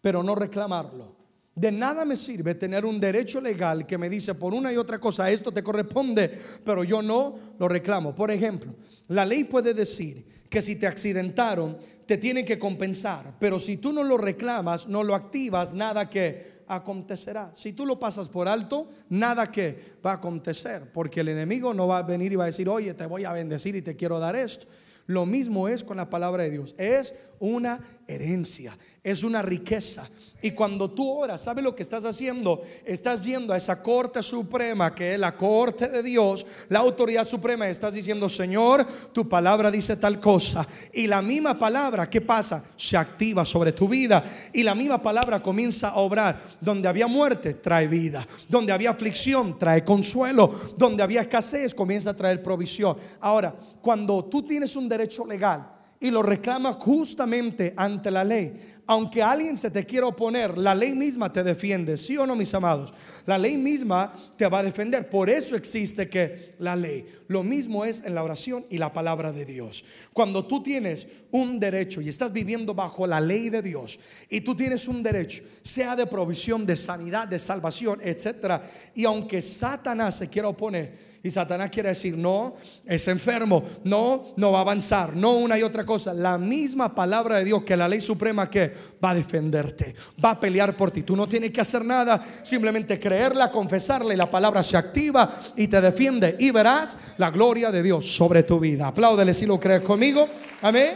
pero 0.00 0.22
no 0.22 0.34
reclamarlo. 0.34 1.16
De 1.54 1.72
nada 1.72 2.04
me 2.04 2.14
sirve 2.14 2.54
tener 2.54 2.86
un 2.86 3.00
derecho 3.00 3.40
legal 3.40 3.84
que 3.84 3.98
me 3.98 4.08
dice 4.08 4.34
por 4.34 4.54
una 4.54 4.72
y 4.72 4.76
otra 4.76 5.00
cosa, 5.00 5.28
esto 5.28 5.50
te 5.50 5.62
corresponde, 5.62 6.38
pero 6.64 6.84
yo 6.84 7.02
no 7.02 7.36
lo 7.58 7.68
reclamo. 7.68 8.14
Por 8.14 8.30
ejemplo, 8.30 8.74
la 9.08 9.26
ley 9.26 9.42
puede 9.42 9.74
decir 9.74 10.46
que 10.48 10.62
si 10.62 10.76
te 10.76 10.86
accidentaron, 10.86 11.76
te 12.06 12.16
tienen 12.16 12.46
que 12.46 12.58
compensar. 12.58 13.34
Pero 13.40 13.58
si 13.58 13.76
tú 13.76 13.92
no 13.92 14.04
lo 14.04 14.16
reclamas, 14.16 14.86
no 14.86 15.02
lo 15.02 15.14
activas, 15.14 15.74
nada 15.74 16.08
que 16.08 16.58
acontecerá. 16.68 17.50
Si 17.54 17.72
tú 17.72 17.84
lo 17.84 17.98
pasas 17.98 18.28
por 18.28 18.46
alto, 18.46 18.88
nada 19.08 19.50
que 19.50 19.96
va 20.04 20.12
a 20.12 20.14
acontecer. 20.14 20.92
Porque 20.92 21.20
el 21.20 21.28
enemigo 21.28 21.74
no 21.74 21.86
va 21.86 21.98
a 21.98 22.02
venir 22.02 22.32
y 22.32 22.36
va 22.36 22.44
a 22.44 22.46
decir, 22.46 22.68
oye, 22.68 22.94
te 22.94 23.04
voy 23.04 23.24
a 23.24 23.32
bendecir 23.32 23.74
y 23.74 23.82
te 23.82 23.96
quiero 23.96 24.18
dar 24.18 24.36
esto. 24.36 24.66
Lo 25.08 25.24
mismo 25.24 25.68
es 25.68 25.82
con 25.82 25.96
la 25.96 26.10
palabra 26.10 26.42
de 26.42 26.50
Dios. 26.50 26.74
Es 26.76 27.14
una 27.40 27.80
herencia, 28.08 28.76
es 29.04 29.22
una 29.22 29.42
riqueza. 29.42 30.08
Y 30.40 30.52
cuando 30.52 30.88
tú 30.90 31.10
oras, 31.10 31.42
¿sabes 31.42 31.64
lo 31.64 31.74
que 31.74 31.82
estás 31.82 32.04
haciendo? 32.04 32.62
Estás 32.84 33.24
yendo 33.24 33.52
a 33.52 33.56
esa 33.56 33.82
corte 33.82 34.22
suprema 34.22 34.94
que 34.94 35.14
es 35.14 35.20
la 35.20 35.36
corte 35.36 35.88
de 35.88 36.00
Dios, 36.00 36.46
la 36.68 36.78
autoridad 36.78 37.24
suprema. 37.26 37.68
estás 37.68 37.94
diciendo, 37.94 38.28
Señor, 38.28 38.86
tu 39.12 39.28
palabra 39.28 39.70
dice 39.70 39.96
tal 39.96 40.20
cosa. 40.20 40.66
Y 40.92 41.08
la 41.08 41.20
misma 41.22 41.58
palabra, 41.58 42.08
¿qué 42.08 42.20
pasa? 42.20 42.64
Se 42.76 42.96
activa 42.96 43.44
sobre 43.44 43.72
tu 43.72 43.88
vida. 43.88 44.22
Y 44.52 44.62
la 44.62 44.76
misma 44.76 45.02
palabra 45.02 45.42
comienza 45.42 45.88
a 45.88 45.96
obrar. 45.96 46.40
Donde 46.60 46.88
había 46.88 47.08
muerte, 47.08 47.54
trae 47.54 47.88
vida. 47.88 48.26
Donde 48.48 48.72
había 48.72 48.90
aflicción, 48.90 49.58
trae 49.58 49.84
consuelo. 49.84 50.52
Donde 50.76 51.02
había 51.02 51.22
escasez, 51.22 51.74
comienza 51.74 52.10
a 52.10 52.16
traer 52.16 52.42
provisión. 52.42 52.96
Ahora, 53.20 53.54
cuando 53.82 54.24
tú 54.24 54.42
tienes 54.42 54.76
un 54.76 54.88
derecho 54.88 55.26
legal 55.26 55.77
y 56.00 56.10
lo 56.10 56.22
reclamas 56.22 56.76
justamente 56.76 57.74
ante 57.76 58.10
la 58.10 58.24
ley, 58.24 58.77
aunque 58.88 59.22
alguien 59.22 59.58
se 59.58 59.70
te 59.70 59.84
quiera 59.84 60.06
oponer, 60.06 60.56
la 60.56 60.74
ley 60.74 60.94
misma 60.94 61.30
te 61.30 61.44
defiende, 61.44 61.98
¿sí 61.98 62.16
o 62.16 62.26
no, 62.26 62.34
mis 62.34 62.54
amados? 62.54 62.94
La 63.26 63.36
ley 63.36 63.58
misma 63.58 64.14
te 64.34 64.48
va 64.48 64.60
a 64.60 64.62
defender. 64.62 65.10
Por 65.10 65.28
eso 65.28 65.54
existe 65.56 66.08
que 66.08 66.54
la 66.58 66.74
ley. 66.74 67.06
Lo 67.28 67.42
mismo 67.42 67.84
es 67.84 68.02
en 68.02 68.14
la 68.14 68.24
oración 68.24 68.64
y 68.70 68.78
la 68.78 68.90
palabra 68.90 69.30
de 69.30 69.44
Dios. 69.44 69.84
Cuando 70.14 70.46
tú 70.46 70.62
tienes 70.62 71.06
un 71.30 71.60
derecho 71.60 72.00
y 72.00 72.08
estás 72.08 72.32
viviendo 72.32 72.72
bajo 72.72 73.06
la 73.06 73.20
ley 73.20 73.50
de 73.50 73.60
Dios 73.60 74.00
y 74.30 74.40
tú 74.40 74.56
tienes 74.56 74.88
un 74.88 75.02
derecho, 75.02 75.42
sea 75.60 75.94
de 75.94 76.06
provisión, 76.06 76.64
de 76.64 76.76
sanidad, 76.76 77.28
de 77.28 77.38
salvación, 77.38 78.00
etcétera, 78.02 78.70
y 78.94 79.04
aunque 79.04 79.42
Satanás 79.42 80.16
se 80.16 80.30
quiera 80.30 80.48
oponer, 80.48 81.08
y 81.22 81.30
Satanás 81.30 81.70
quiere 81.70 81.90
decir, 81.90 82.16
no, 82.16 82.54
es 82.86 83.08
enfermo, 83.08 83.64
no, 83.84 84.34
no 84.36 84.52
va 84.52 84.58
a 84.58 84.62
avanzar, 84.62 85.16
no 85.16 85.32
una 85.32 85.58
y 85.58 85.62
otra 85.62 85.84
cosa. 85.84 86.14
La 86.14 86.38
misma 86.38 86.94
palabra 86.94 87.38
de 87.38 87.44
Dios 87.44 87.64
que 87.64 87.76
la 87.76 87.88
ley 87.88 88.00
suprema 88.00 88.48
que 88.48 88.72
va 89.02 89.10
a 89.10 89.14
defenderte, 89.14 89.94
va 90.22 90.32
a 90.32 90.40
pelear 90.40 90.76
por 90.76 90.90
ti. 90.90 91.02
Tú 91.02 91.16
no 91.16 91.28
tienes 91.28 91.52
que 91.52 91.60
hacer 91.60 91.84
nada, 91.84 92.24
simplemente 92.42 92.98
creerla, 92.98 93.50
confesarla 93.50 94.14
y 94.14 94.16
la 94.16 94.30
palabra 94.30 94.62
se 94.62 94.76
activa 94.76 95.40
y 95.56 95.68
te 95.68 95.80
defiende 95.80 96.36
y 96.38 96.50
verás 96.50 96.98
la 97.16 97.30
gloria 97.30 97.70
de 97.70 97.82
Dios 97.82 98.06
sobre 98.06 98.42
tu 98.42 98.58
vida. 98.58 98.88
Apláudele 98.88 99.34
si 99.34 99.46
lo 99.46 99.58
crees 99.58 99.82
conmigo. 99.82 100.28
Amén. 100.62 100.94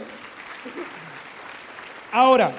Ahora, 2.11 2.51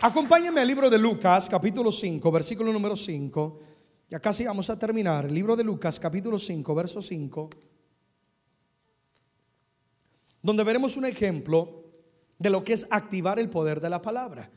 acompáñame 0.00 0.60
al 0.60 0.66
libro 0.66 0.88
de 0.88 0.98
Lucas, 0.98 1.48
capítulo 1.48 1.92
5, 1.92 2.30
versículo 2.32 2.72
número 2.72 2.96
5. 2.96 3.60
Ya 4.08 4.18
casi 4.18 4.44
vamos 4.44 4.68
a 4.70 4.78
terminar. 4.78 5.26
El 5.26 5.34
libro 5.34 5.54
de 5.54 5.62
Lucas, 5.62 6.00
capítulo 6.00 6.38
5, 6.38 6.74
verso 6.74 7.00
5, 7.00 7.50
donde 10.42 10.64
veremos 10.64 10.96
un 10.96 11.04
ejemplo 11.04 11.84
de 12.40 12.50
lo 12.50 12.64
que 12.64 12.72
es 12.72 12.86
activar 12.90 13.38
el 13.38 13.50
poder 13.50 13.80
de 13.80 13.90
la 13.90 14.02
palabra. 14.02 14.50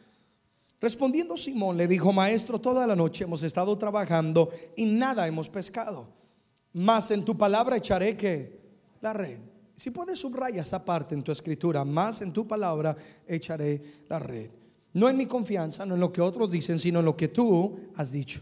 Respondiendo 0.79 1.37
Simón 1.37 1.77
le 1.77 1.87
dijo, 1.87 2.11
maestro, 2.11 2.59
toda 2.59 2.87
la 2.87 2.95
noche 2.95 3.25
hemos 3.25 3.43
estado 3.43 3.77
trabajando 3.77 4.49
y 4.75 4.85
nada 4.85 5.27
hemos 5.27 5.49
pescado. 5.49 6.07
Más 6.73 7.11
en 7.11 7.23
tu 7.23 7.37
palabra 7.37 7.77
echaré 7.77 8.17
que 8.17 8.59
la 9.01 9.13
red. 9.13 9.37
Si 9.75 9.91
puedes 9.91 10.19
subrayar 10.19 10.65
esa 10.65 10.83
parte 10.83 11.13
en 11.13 11.23
tu 11.23 11.31
escritura, 11.31 11.83
más 11.83 12.21
en 12.21 12.31
tu 12.31 12.47
palabra 12.47 12.95
echaré 13.27 13.81
la 14.07 14.17
red. 14.17 14.49
No 14.93 15.09
en 15.09 15.17
mi 15.17 15.25
confianza, 15.25 15.85
no 15.85 15.95
en 15.95 15.99
lo 15.99 16.11
que 16.13 16.21
otros 16.21 16.49
dicen, 16.49 16.79
sino 16.79 16.99
en 16.99 17.05
lo 17.05 17.17
que 17.17 17.27
tú 17.27 17.79
has 17.95 18.11
dicho. 18.11 18.41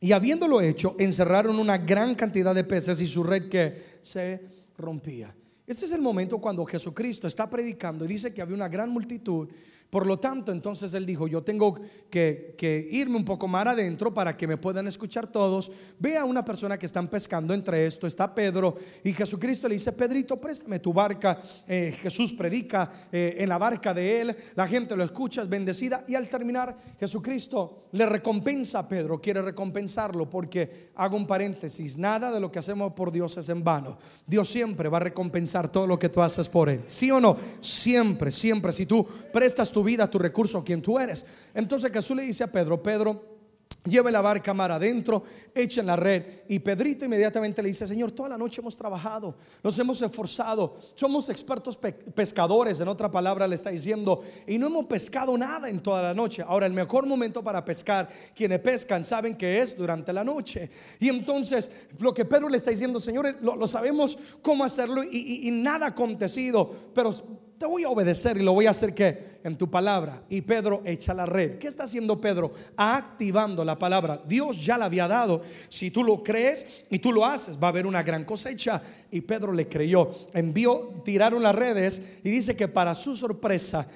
Y 0.00 0.12
habiéndolo 0.12 0.60
hecho, 0.60 0.96
encerraron 0.98 1.58
una 1.58 1.78
gran 1.78 2.14
cantidad 2.14 2.54
de 2.54 2.64
peces 2.64 3.00
y 3.00 3.06
su 3.06 3.22
red 3.22 3.48
que 3.48 3.98
se 4.02 4.40
rompía. 4.78 5.34
Este 5.70 5.84
es 5.84 5.92
el 5.92 6.02
momento 6.02 6.38
cuando 6.38 6.64
Jesucristo 6.64 7.28
está 7.28 7.48
predicando 7.48 8.04
y 8.04 8.08
dice 8.08 8.34
que 8.34 8.42
había 8.42 8.56
una 8.56 8.68
gran 8.68 8.90
multitud 8.90 9.48
por 9.90 10.06
lo 10.06 10.20
tanto, 10.20 10.52
entonces 10.52 10.94
él 10.94 11.04
dijo, 11.04 11.26
yo 11.26 11.42
tengo 11.42 11.80
que, 12.08 12.88
irme 12.92 13.16
un 13.16 13.24
poco 13.24 13.48
más 13.48 13.66
adentro 13.66 14.14
para 14.14 14.36
que 14.36 14.46
me 14.46 14.56
puedan 14.56 14.86
escuchar 14.86 15.26
todos. 15.26 15.70
Ve 15.98 16.16
a 16.16 16.24
una 16.24 16.44
persona 16.44 16.78
que 16.78 16.86
están 16.86 17.08
pescando 17.08 17.52
entre 17.52 17.86
esto, 17.86 18.06
está 18.06 18.32
Pedro, 18.32 18.76
y 19.02 19.12
Jesucristo 19.12 19.68
le 19.68 19.74
dice, 19.74 19.92
Pedrito, 19.92 20.40
préstame 20.40 20.78
tu 20.78 20.92
barca. 20.92 21.42
Eh, 21.66 21.96
Jesús 22.00 22.32
predica 22.32 23.08
eh, 23.10 23.36
en 23.38 23.48
la 23.48 23.58
barca 23.58 23.92
de 23.92 24.20
él, 24.20 24.36
la 24.54 24.68
gente 24.68 24.96
lo 24.96 25.02
escucha, 25.02 25.42
es 25.42 25.48
bendecida, 25.48 26.04
y 26.06 26.14
al 26.14 26.28
terminar, 26.28 26.76
Jesucristo 26.98 27.88
le 27.92 28.06
recompensa 28.06 28.78
a 28.78 28.88
Pedro, 28.88 29.20
quiere 29.20 29.42
recompensarlo, 29.42 30.30
porque 30.30 30.90
hago 30.94 31.16
un 31.16 31.26
paréntesis, 31.26 31.98
nada 31.98 32.30
de 32.30 32.38
lo 32.38 32.52
que 32.52 32.60
hacemos 32.60 32.92
por 32.92 33.10
Dios 33.10 33.36
es 33.36 33.48
en 33.48 33.64
vano. 33.64 33.98
Dios 34.24 34.48
siempre 34.48 34.88
va 34.88 34.98
a 34.98 35.00
recompensar 35.00 35.70
todo 35.70 35.88
lo 35.88 35.98
que 35.98 36.08
tú 36.08 36.22
haces 36.22 36.48
por 36.48 36.68
él. 36.68 36.84
¿Sí 36.86 37.10
o 37.10 37.20
no? 37.20 37.36
Siempre, 37.60 38.30
siempre. 38.30 38.70
Si 38.70 38.86
tú 38.86 39.04
prestas 39.32 39.72
tu 39.72 39.79
vida, 39.84 40.10
tu 40.10 40.18
recurso, 40.18 40.64
quien 40.64 40.82
tú 40.82 40.98
eres. 40.98 41.24
Entonces 41.54 41.90
Jesús 41.92 42.16
le 42.16 42.22
dice 42.24 42.44
a 42.44 42.52
Pedro, 42.52 42.82
Pedro, 42.82 43.40
Lleve 43.84 44.12
la 44.12 44.20
barca 44.20 44.52
mar 44.52 44.70
adentro, 44.70 45.22
echen 45.54 45.86
la 45.86 45.96
red. 45.96 46.42
Y 46.48 46.58
Pedrito 46.58 47.06
inmediatamente 47.06 47.62
le 47.62 47.68
dice, 47.68 47.86
Señor, 47.86 48.10
toda 48.10 48.28
la 48.28 48.36
noche 48.36 48.60
hemos 48.60 48.76
trabajado, 48.76 49.36
nos 49.62 49.78
hemos 49.78 50.02
esforzado, 50.02 50.76
somos 50.94 51.30
expertos 51.30 51.78
pescadores, 51.78 52.78
en 52.80 52.88
otra 52.88 53.10
palabra 53.10 53.48
le 53.48 53.54
está 53.54 53.70
diciendo, 53.70 54.22
y 54.46 54.58
no 54.58 54.66
hemos 54.66 54.84
pescado 54.84 55.36
nada 55.38 55.70
en 55.70 55.82
toda 55.82 56.02
la 56.02 56.12
noche. 56.12 56.44
Ahora, 56.46 56.66
el 56.66 56.74
mejor 56.74 57.06
momento 57.06 57.42
para 57.42 57.64
pescar, 57.64 58.10
quienes 58.34 58.58
pescan 58.58 59.02
saben 59.02 59.34
que 59.34 59.62
es 59.62 59.74
durante 59.74 60.12
la 60.12 60.24
noche. 60.24 60.68
Y 60.98 61.08
entonces, 61.08 61.70
lo 61.98 62.12
que 62.12 62.26
Pedro 62.26 62.50
le 62.50 62.58
está 62.58 62.70
diciendo, 62.70 63.00
Señor, 63.00 63.36
lo, 63.40 63.66
sabemos 63.66 64.18
cómo 64.42 64.62
hacerlo 64.62 65.02
y, 65.02 65.48
y 65.48 65.50
nada 65.52 65.86
ha 65.86 65.90
acontecido, 65.90 66.70
pero 66.92 67.14
te 67.60 67.66
voy 67.66 67.84
a 67.84 67.90
obedecer 67.90 68.38
y 68.38 68.42
lo 68.42 68.54
voy 68.54 68.64
a 68.64 68.70
hacer 68.70 68.94
que 68.94 69.38
en 69.44 69.54
tu 69.54 69.70
palabra. 69.70 70.22
Y 70.30 70.40
Pedro 70.40 70.80
echa 70.82 71.12
la 71.12 71.26
red. 71.26 71.58
¿Qué 71.58 71.68
está 71.68 71.84
haciendo 71.84 72.18
Pedro? 72.18 72.52
Activando 72.74 73.62
la 73.66 73.78
palabra. 73.78 74.18
Dios 74.26 74.64
ya 74.64 74.78
la 74.78 74.86
había 74.86 75.06
dado. 75.06 75.42
Si 75.68 75.90
tú 75.90 76.02
lo 76.02 76.22
crees 76.22 76.66
y 76.88 76.98
tú 77.00 77.12
lo 77.12 77.26
haces, 77.26 77.58
va 77.58 77.66
a 77.66 77.68
haber 77.68 77.86
una 77.86 78.02
gran 78.02 78.24
cosecha. 78.24 78.80
Y 79.10 79.20
Pedro 79.20 79.52
le 79.52 79.68
creyó. 79.68 80.10
Envió, 80.32 81.02
tiraron 81.04 81.42
las 81.42 81.54
redes 81.54 82.00
y 82.24 82.30
dice 82.30 82.56
que 82.56 82.66
para 82.66 82.94
su 82.94 83.14
sorpresa 83.14 83.86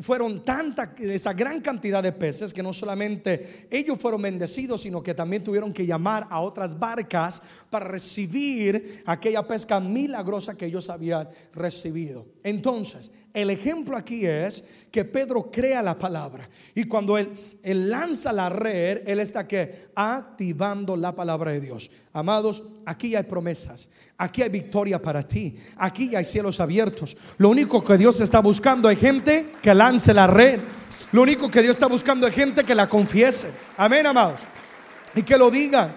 fueron 0.00 0.44
tanta, 0.44 0.92
esa 0.98 1.32
gran 1.32 1.62
cantidad 1.62 2.02
de 2.02 2.12
peces 2.12 2.52
que 2.52 2.62
no 2.62 2.74
solamente 2.74 3.66
ellos 3.70 3.98
fueron 3.98 4.20
bendecidos, 4.20 4.82
sino 4.82 5.02
que 5.02 5.14
también 5.14 5.42
tuvieron 5.42 5.72
que 5.72 5.86
llamar 5.86 6.26
a 6.28 6.42
otras 6.42 6.78
barcas 6.78 7.40
para 7.70 7.86
recibir 7.86 9.02
aquella 9.06 9.46
pesca 9.46 9.80
milagrosa 9.80 10.54
que 10.54 10.66
ellos 10.66 10.90
habían 10.90 11.30
recibido. 11.54 12.26
Entonces, 12.42 12.89
el 13.32 13.50
ejemplo 13.50 13.96
aquí 13.96 14.26
es 14.26 14.64
que 14.90 15.04
Pedro 15.04 15.50
crea 15.50 15.82
la 15.82 15.96
palabra 15.96 16.48
y 16.74 16.84
cuando 16.84 17.16
él, 17.16 17.30
lanza 17.64 18.32
la 18.32 18.48
red, 18.48 19.02
él 19.06 19.20
está 19.20 19.46
que 19.46 19.90
activando 19.94 20.96
la 20.96 21.14
palabra 21.14 21.52
de 21.52 21.60
Dios. 21.60 21.90
Amados, 22.12 22.62
aquí 22.84 23.14
hay 23.14 23.22
promesas, 23.22 23.88
aquí 24.16 24.42
hay 24.42 24.48
victoria 24.48 25.00
para 25.00 25.26
ti, 25.26 25.54
aquí 25.76 26.16
hay 26.16 26.24
cielos 26.24 26.58
abiertos. 26.58 27.16
Lo 27.38 27.50
único 27.50 27.84
que 27.84 27.96
Dios 27.96 28.20
está 28.20 28.40
buscando 28.40 28.90
es 28.90 28.98
gente 28.98 29.52
que 29.62 29.74
lance 29.74 30.12
la 30.12 30.26
red. 30.26 30.60
Lo 31.12 31.22
único 31.22 31.50
que 31.50 31.62
Dios 31.62 31.76
está 31.76 31.86
buscando 31.86 32.26
es 32.26 32.34
gente 32.34 32.64
que 32.64 32.74
la 32.74 32.88
confiese. 32.88 33.50
Amén, 33.76 34.06
amados. 34.06 34.42
Y 35.14 35.22
que 35.22 35.36
lo 35.36 35.50
diga, 35.50 35.92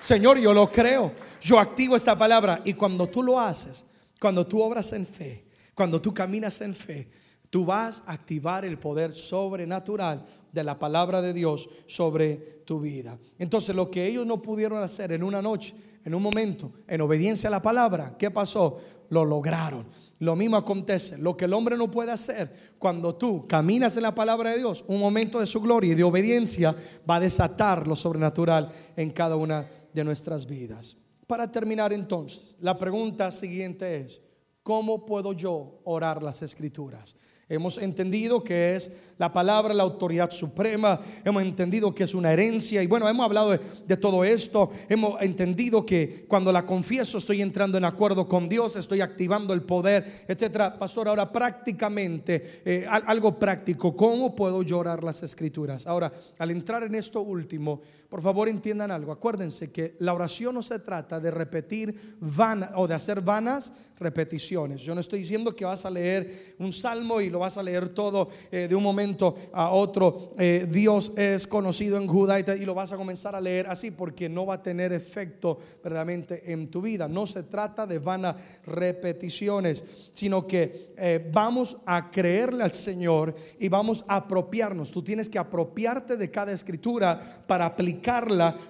Señor, 0.00 0.38
yo 0.38 0.52
lo 0.52 0.70
creo. 0.70 1.12
Yo 1.40 1.58
activo 1.58 1.96
esta 1.96 2.16
palabra 2.16 2.60
y 2.64 2.74
cuando 2.74 3.08
tú 3.08 3.22
lo 3.22 3.40
haces, 3.40 3.84
cuando 4.20 4.46
tú 4.46 4.60
obras 4.60 4.92
en 4.92 5.06
fe, 5.06 5.47
cuando 5.78 6.02
tú 6.02 6.12
caminas 6.12 6.60
en 6.60 6.74
fe, 6.74 7.08
tú 7.50 7.64
vas 7.64 8.02
a 8.04 8.12
activar 8.12 8.64
el 8.64 8.80
poder 8.80 9.12
sobrenatural 9.12 10.26
de 10.50 10.64
la 10.64 10.76
palabra 10.76 11.22
de 11.22 11.32
Dios 11.32 11.70
sobre 11.86 12.34
tu 12.66 12.80
vida. 12.80 13.16
Entonces, 13.38 13.76
lo 13.76 13.88
que 13.88 14.04
ellos 14.04 14.26
no 14.26 14.42
pudieron 14.42 14.82
hacer 14.82 15.12
en 15.12 15.22
una 15.22 15.40
noche, 15.40 15.76
en 16.04 16.16
un 16.16 16.22
momento, 16.24 16.72
en 16.88 17.00
obediencia 17.00 17.46
a 17.46 17.52
la 17.52 17.62
palabra, 17.62 18.16
¿qué 18.18 18.28
pasó? 18.28 18.78
Lo 19.10 19.24
lograron. 19.24 19.86
Lo 20.18 20.34
mismo 20.34 20.56
acontece. 20.56 21.16
Lo 21.16 21.36
que 21.36 21.44
el 21.44 21.54
hombre 21.54 21.76
no 21.76 21.88
puede 21.88 22.10
hacer 22.10 22.74
cuando 22.76 23.14
tú 23.14 23.46
caminas 23.46 23.96
en 23.96 24.02
la 24.02 24.16
palabra 24.16 24.50
de 24.50 24.58
Dios, 24.58 24.84
un 24.88 24.98
momento 24.98 25.38
de 25.38 25.46
su 25.46 25.60
gloria 25.60 25.92
y 25.92 25.94
de 25.94 26.02
obediencia 26.02 26.74
va 27.08 27.16
a 27.16 27.20
desatar 27.20 27.86
lo 27.86 27.94
sobrenatural 27.94 28.68
en 28.96 29.10
cada 29.12 29.36
una 29.36 29.70
de 29.94 30.02
nuestras 30.02 30.44
vidas. 30.44 30.96
Para 31.28 31.52
terminar 31.52 31.92
entonces, 31.92 32.56
la 32.58 32.76
pregunta 32.76 33.30
siguiente 33.30 34.00
es, 34.00 34.20
¿Cómo 34.68 35.06
puedo 35.06 35.32
yo 35.32 35.80
orar 35.84 36.22
las 36.22 36.42
escrituras? 36.42 37.16
Hemos 37.48 37.78
entendido 37.78 38.44
que 38.44 38.76
es 38.76 38.92
la 39.16 39.32
palabra, 39.32 39.72
la 39.72 39.82
autoridad 39.82 40.30
suprema. 40.30 41.00
Hemos 41.24 41.42
entendido 41.42 41.94
que 41.94 42.04
es 42.04 42.12
una 42.12 42.34
herencia. 42.34 42.82
Y 42.82 42.86
bueno, 42.86 43.08
hemos 43.08 43.24
hablado 43.24 43.52
de, 43.52 43.96
todo 43.96 44.24
esto. 44.24 44.70
Hemos 44.90 45.22
entendido 45.22 45.86
que 45.86 46.26
cuando 46.28 46.52
la 46.52 46.66
confieso 46.66 47.16
estoy 47.16 47.40
entrando 47.40 47.78
en 47.78 47.86
acuerdo 47.86 48.28
con 48.28 48.46
Dios, 48.46 48.76
estoy 48.76 49.00
activando 49.00 49.54
el 49.54 49.62
poder, 49.62 50.26
etcétera. 50.28 50.78
Pastor, 50.78 51.08
ahora 51.08 51.32
prácticamente, 51.32 52.60
eh, 52.62 52.86
algo 52.86 53.38
práctico, 53.38 53.96
¿cómo 53.96 54.36
puedo 54.36 54.62
llorar 54.62 55.02
las 55.02 55.22
escrituras? 55.22 55.86
Ahora, 55.86 56.12
al 56.38 56.50
entrar 56.50 56.82
en 56.82 56.94
esto 56.94 57.22
último, 57.22 57.80
por 58.08 58.22
favor 58.22 58.48
entiendan 58.48 58.90
algo. 58.90 59.12
Acuérdense 59.12 59.70
que 59.70 59.94
la 59.98 60.14
oración 60.14 60.54
no 60.54 60.62
se 60.62 60.78
trata 60.78 61.20
de 61.20 61.30
repetir 61.30 62.16
van, 62.20 62.70
o 62.74 62.88
de 62.88 62.94
hacer 62.94 63.20
vanas 63.20 63.72
repeticiones. 63.98 64.80
Yo 64.80 64.94
no 64.94 65.00
estoy 65.00 65.18
diciendo 65.18 65.54
que 65.54 65.64
vas 65.64 65.84
a 65.84 65.90
leer 65.90 66.54
un 66.58 66.72
salmo 66.72 67.20
y 67.20 67.28
lo 67.28 67.40
vas 67.40 67.58
a 67.58 67.62
leer 67.62 67.90
todo 67.90 68.28
eh, 68.50 68.66
de 68.68 68.74
un 68.74 68.82
momento 68.82 69.34
a 69.52 69.70
otro. 69.70 70.32
Eh, 70.38 70.66
Dios 70.70 71.12
es 71.16 71.46
conocido 71.46 71.98
en 71.98 72.06
Judá 72.06 72.38
y, 72.40 72.64
lo 72.64 72.74
vas 72.74 72.92
a 72.92 72.96
comenzar 72.96 73.34
a 73.34 73.40
leer 73.40 73.66
así 73.66 73.90
porque 73.90 74.28
no 74.28 74.46
va 74.46 74.54
a 74.54 74.62
tener 74.62 74.92
efecto 74.92 75.58
verdaderamente 75.82 76.50
en 76.50 76.70
tu 76.70 76.80
vida. 76.80 77.08
No 77.08 77.26
se 77.26 77.42
trata 77.42 77.86
de 77.86 77.98
vanas 77.98 78.36
repeticiones, 78.64 79.84
sino 80.14 80.46
que 80.46 80.94
eh, 80.96 81.28
vamos 81.30 81.76
a 81.84 82.10
creerle 82.10 82.62
al 82.62 82.72
Señor 82.72 83.34
y 83.58 83.68
vamos 83.68 84.04
a 84.08 84.16
apropiarnos. 84.16 84.92
Tú 84.92 85.02
tienes 85.02 85.28
que 85.28 85.38
apropiarte 85.38 86.16
de 86.16 86.30
cada 86.30 86.52
escritura 86.52 87.42
para 87.46 87.66
aplicar 87.66 87.97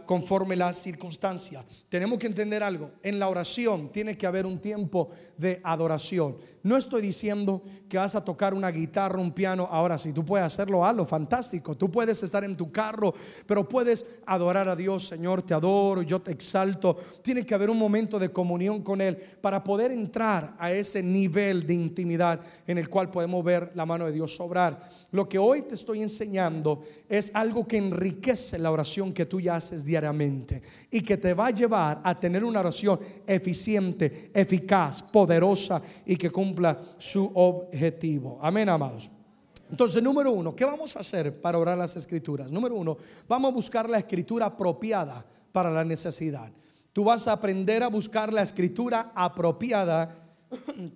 conforme 0.07 0.57
la 0.57 0.73
circunstancia. 0.73 1.65
Tenemos 1.89 2.19
que 2.19 2.27
entender 2.27 2.63
algo. 2.63 2.93
En 3.03 3.19
la 3.19 3.29
oración 3.29 3.91
tiene 3.91 4.17
que 4.17 4.27
haber 4.27 4.47
un 4.47 4.59
tiempo 4.59 5.11
de 5.37 5.61
adoración. 5.63 6.37
No 6.63 6.77
estoy 6.77 7.01
diciendo 7.01 7.63
que 7.89 7.97
vas 7.97 8.15
a 8.15 8.25
tocar 8.25 8.53
una 8.53 8.71
guitarra, 8.71 9.21
un 9.21 9.33
piano. 9.33 9.69
Ahora, 9.71 9.97
si 9.97 10.13
tú 10.13 10.25
puedes 10.25 10.45
hacerlo, 10.45 10.85
hazlo, 10.85 11.07
fantástico. 11.07 11.77
Tú 11.77 11.91
puedes 11.91 12.23
estar 12.23 12.45
en 12.45 12.57
tu 12.57 12.71
carro, 12.71 13.15
pero 13.47 13.67
puedes 13.67 14.05
adorar 14.27 14.69
a 14.69 14.77
Dios, 14.77 15.07
Señor, 15.07 15.43
te 15.43 15.55
adoro, 15.55 16.03
yo 16.03 16.21
te 16.21 16.33
exalto. 16.33 16.97
Tiene 17.23 17.47
que 17.47 17.55
haber 17.55 17.71
un 17.71 17.79
momento 17.79 18.19
de 18.19 18.31
comunión 18.31 18.83
con 18.83 19.01
Él 19.01 19.17
para 19.17 19.63
poder 19.65 19.93
entrar 19.93 20.55
a 20.59 20.73
ese 20.73 21.03
nivel 21.03 21.67
de 21.67 21.75
intimidad 21.75 22.41
en 22.67 22.79
el 22.79 22.89
cual 22.89 23.11
podemos 23.11 23.45
ver 23.45 23.73
la 23.75 23.87
mano 23.87 24.07
de 24.07 24.13
Dios 24.13 24.39
obrar. 24.41 24.89
Lo 25.11 25.27
que 25.27 25.39
hoy 25.39 25.63
te 25.63 25.75
estoy 25.75 26.03
enseñando 26.03 26.83
es 27.09 27.31
algo 27.33 27.67
que 27.67 27.79
enriquece 27.79 28.59
la 28.59 28.71
oración 28.71 29.15
que 29.15 29.25
tú 29.25 29.41
ya 29.41 29.57
haces 29.57 29.83
diariamente 29.83 30.61
y 30.91 31.01
que 31.01 31.17
te 31.17 31.33
va 31.33 31.47
a 31.47 31.51
llevar 31.51 32.01
a 32.05 32.19
tener 32.19 32.45
una 32.45 32.61
oración 32.61 33.01
eficiente, 33.27 34.31
eficaz, 34.35 35.03
poderosa 35.03 35.81
y 36.05 36.17
que 36.17 36.31
cumpla 36.31 36.79
su 36.99 37.31
objetivo. 37.35 38.39
Amén, 38.43 38.69
amados. 38.69 39.11
Entonces, 39.71 40.03
número 40.03 40.31
uno, 40.31 40.55
¿qué 40.55 40.67
vamos 40.67 40.95
a 40.97 41.01
hacer 41.01 41.41
para 41.41 41.59
orar 41.59 41.79
las 41.79 41.97
escrituras? 41.97 42.53
Número 42.53 42.75
uno, 42.75 42.99
vamos 43.27 43.51
a 43.51 43.55
buscar 43.55 43.89
la 43.89 43.99
escritura 43.99 44.47
apropiada 44.47 45.25
para 45.53 45.71
la 45.71 45.85
necesidad. 45.85 46.53
Tú 46.93 47.05
vas 47.05 47.27
a 47.29 47.33
aprender 47.33 47.83
a 47.83 47.89
buscar 47.89 48.31
la 48.33 48.43
escritura 48.43 49.13
apropiada 49.15 50.15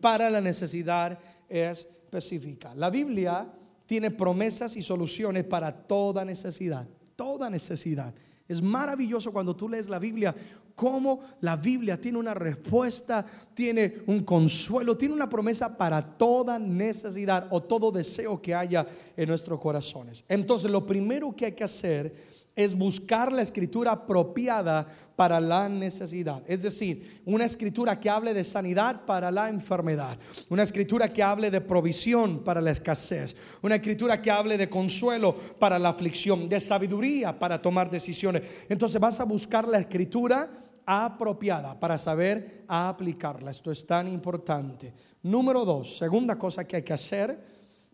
para 0.03 0.29
la 0.29 0.41
necesidad 0.41 1.19
específica. 1.49 2.75
La 2.75 2.91
Biblia 2.91 3.47
tiene 3.93 4.11
promesas 4.11 4.75
y 4.79 4.81
soluciones 4.81 5.45
para 5.45 5.71
toda 5.71 6.25
necesidad, 6.25 6.89
toda 7.15 7.51
necesidad. 7.51 8.15
Es 8.49 8.63
maravilloso 8.63 9.31
cuando 9.31 9.55
tú 9.55 9.69
lees 9.69 9.91
la 9.91 9.99
Biblia, 9.99 10.35
cómo 10.75 11.21
la 11.43 11.57
Biblia 11.57 12.01
tiene 12.01 12.17
una 12.17 12.33
respuesta, 12.33 13.23
tiene 13.53 13.99
un 14.07 14.25
consuelo, 14.25 14.97
tiene 14.97 15.13
una 15.13 15.29
promesa 15.29 15.77
para 15.77 16.01
toda 16.17 16.59
necesidad 16.59 17.49
o 17.51 17.63
todo 17.63 17.93
deseo 17.93 18.41
que 18.41 18.55
haya 18.55 18.87
en 19.15 19.29
nuestros 19.29 19.61
corazones. 19.61 20.25
Entonces, 20.27 20.71
lo 20.71 20.87
primero 20.87 21.37
que 21.37 21.45
hay 21.45 21.53
que 21.53 21.65
hacer 21.65 22.32
es 22.55 22.77
buscar 22.77 23.33
la 23.33 23.43
escritura 23.43 23.93
apropiada 23.93 24.87
para 25.17 25.41
la 25.41 25.69
necesidad. 25.69 26.43
Es 26.47 26.63
decir, 26.63 27.23
una 27.25 27.45
escritura 27.45 27.99
que 27.99 28.11
hable 28.11 28.35
de 28.35 28.45
sanidad 28.45 29.05
para 29.05 29.31
la 29.31 29.49
enfermedad, 29.49 30.19
una 30.49 30.63
escritura 30.63 31.13
que 31.13 31.23
hable 31.23 31.51
de 31.51 31.61
provisión 31.61 32.43
para 32.45 32.61
la 32.61 32.71
escasez, 32.71 33.37
una 33.63 33.77
escritura 33.77 34.21
que 34.21 34.31
hable 34.31 34.59
de 34.59 34.69
consuelo 34.69 35.35
para 35.59 35.79
la 35.79 35.91
aflicción, 35.91 36.49
de 36.49 36.61
sabiduría 36.61 37.39
para 37.39 37.61
tomar 37.61 37.91
decisiones. 37.91 38.43
Entonces 38.69 39.01
vas 39.01 39.21
a 39.21 39.25
buscar 39.25 39.67
la 39.67 39.79
escritura 39.79 40.51
apropiada 40.85 41.79
para 41.79 41.97
saber 41.97 42.65
aplicarla. 42.69 43.51
Esto 43.51 43.71
es 43.71 43.87
tan 43.87 44.09
importante. 44.09 44.93
Número 45.23 45.65
dos, 45.65 45.97
segunda 45.97 46.37
cosa 46.37 46.67
que 46.67 46.77
hay 46.77 46.83
que 46.83 46.93
hacer, 46.93 47.39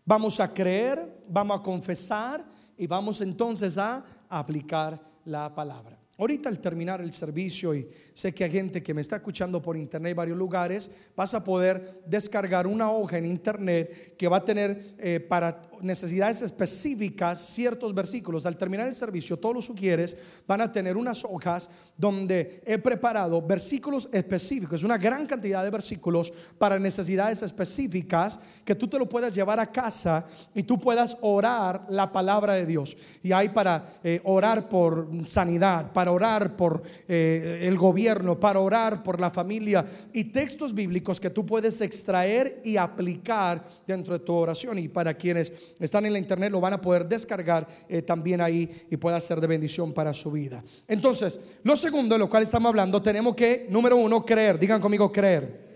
vamos 0.03 0.39
a 0.39 0.51
creer, 0.51 1.23
vamos 1.29 1.59
a 1.59 1.63
confesar 1.63 2.43
y 2.75 2.87
vamos 2.87 3.21
entonces 3.21 3.77
a 3.77 4.03
aplicar 4.29 4.99
la 5.25 5.53
palabra. 5.53 5.99
Ahorita 6.17 6.49
al 6.49 6.59
terminar 6.59 7.01
el 7.01 7.13
servicio 7.13 7.73
y 7.73 7.87
sé 8.19 8.33
que 8.33 8.43
hay 8.43 8.51
gente 8.51 8.83
que 8.83 8.93
me 8.93 8.99
está 8.99 9.15
escuchando 9.15 9.61
por 9.61 9.77
internet 9.77 10.11
en 10.11 10.17
varios 10.17 10.37
lugares, 10.37 10.91
vas 11.15 11.33
a 11.33 11.41
poder 11.41 12.01
descargar 12.05 12.67
una 12.67 12.91
hoja 12.91 13.17
en 13.17 13.25
internet 13.25 14.17
que 14.17 14.27
va 14.27 14.37
a 14.37 14.43
tener 14.43 14.95
eh, 14.97 15.21
para 15.21 15.61
necesidades 15.81 16.41
específicas 16.41 17.39
ciertos 17.39 17.95
versículos. 17.95 18.45
Al 18.45 18.57
terminar 18.57 18.87
el 18.87 18.95
servicio, 18.95 19.39
todos 19.39 19.55
los 19.55 19.65
sugieres 19.65 20.17
van 20.45 20.59
a 20.59 20.69
tener 20.69 20.97
unas 20.97 21.23
hojas 21.23 21.69
donde 21.95 22.61
he 22.65 22.77
preparado 22.77 23.41
versículos 23.41 24.09
específicos, 24.11 24.83
una 24.83 24.97
gran 24.97 25.25
cantidad 25.25 25.63
de 25.63 25.69
versículos 25.69 26.33
para 26.57 26.77
necesidades 26.77 27.41
específicas 27.41 28.37
que 28.65 28.75
tú 28.75 28.89
te 28.89 28.99
lo 28.99 29.07
puedas 29.07 29.33
llevar 29.33 29.61
a 29.61 29.71
casa 29.71 30.25
y 30.53 30.63
tú 30.63 30.77
puedas 30.77 31.15
orar 31.21 31.85
la 31.89 32.11
palabra 32.11 32.53
de 32.55 32.65
Dios. 32.65 32.97
Y 33.23 33.31
hay 33.31 33.47
para 33.47 33.99
eh, 34.03 34.19
orar 34.25 34.67
por 34.67 35.07
sanidad, 35.25 35.93
para 35.93 36.11
orar 36.11 36.57
por 36.57 36.83
eh, 37.07 37.61
el 37.63 37.77
gobierno, 37.77 38.08
para 38.39 38.59
orar 38.59 39.03
por 39.03 39.19
la 39.19 39.29
familia 39.29 39.85
y 40.13 40.25
textos 40.25 40.73
bíblicos 40.73 41.19
que 41.19 41.29
tú 41.29 41.45
puedes 41.45 41.81
extraer 41.81 42.61
y 42.63 42.77
aplicar 42.77 43.63
dentro 43.85 44.13
de 44.13 44.25
tu 44.25 44.33
oración. 44.33 44.79
Y 44.79 44.87
para 44.87 45.13
quienes 45.13 45.53
están 45.79 46.05
en 46.05 46.13
la 46.13 46.19
internet, 46.19 46.51
lo 46.51 46.61
van 46.61 46.73
a 46.73 46.81
poder 46.81 47.07
descargar 47.07 47.67
eh, 47.87 48.01
también 48.01 48.41
ahí 48.41 48.87
y 48.89 48.97
pueda 48.97 49.19
ser 49.19 49.39
de 49.39 49.47
bendición 49.47 49.93
para 49.93 50.13
su 50.13 50.31
vida. 50.31 50.63
Entonces, 50.87 51.39
lo 51.63 51.75
segundo 51.75 52.15
de 52.15 52.19
lo 52.19 52.29
cual 52.29 52.43
estamos 52.43 52.69
hablando, 52.69 53.01
tenemos 53.01 53.35
que, 53.35 53.67
número 53.69 53.95
uno, 53.97 54.25
creer. 54.25 54.59
Digan 54.59 54.81
conmigo, 54.81 55.11
creer. 55.11 55.68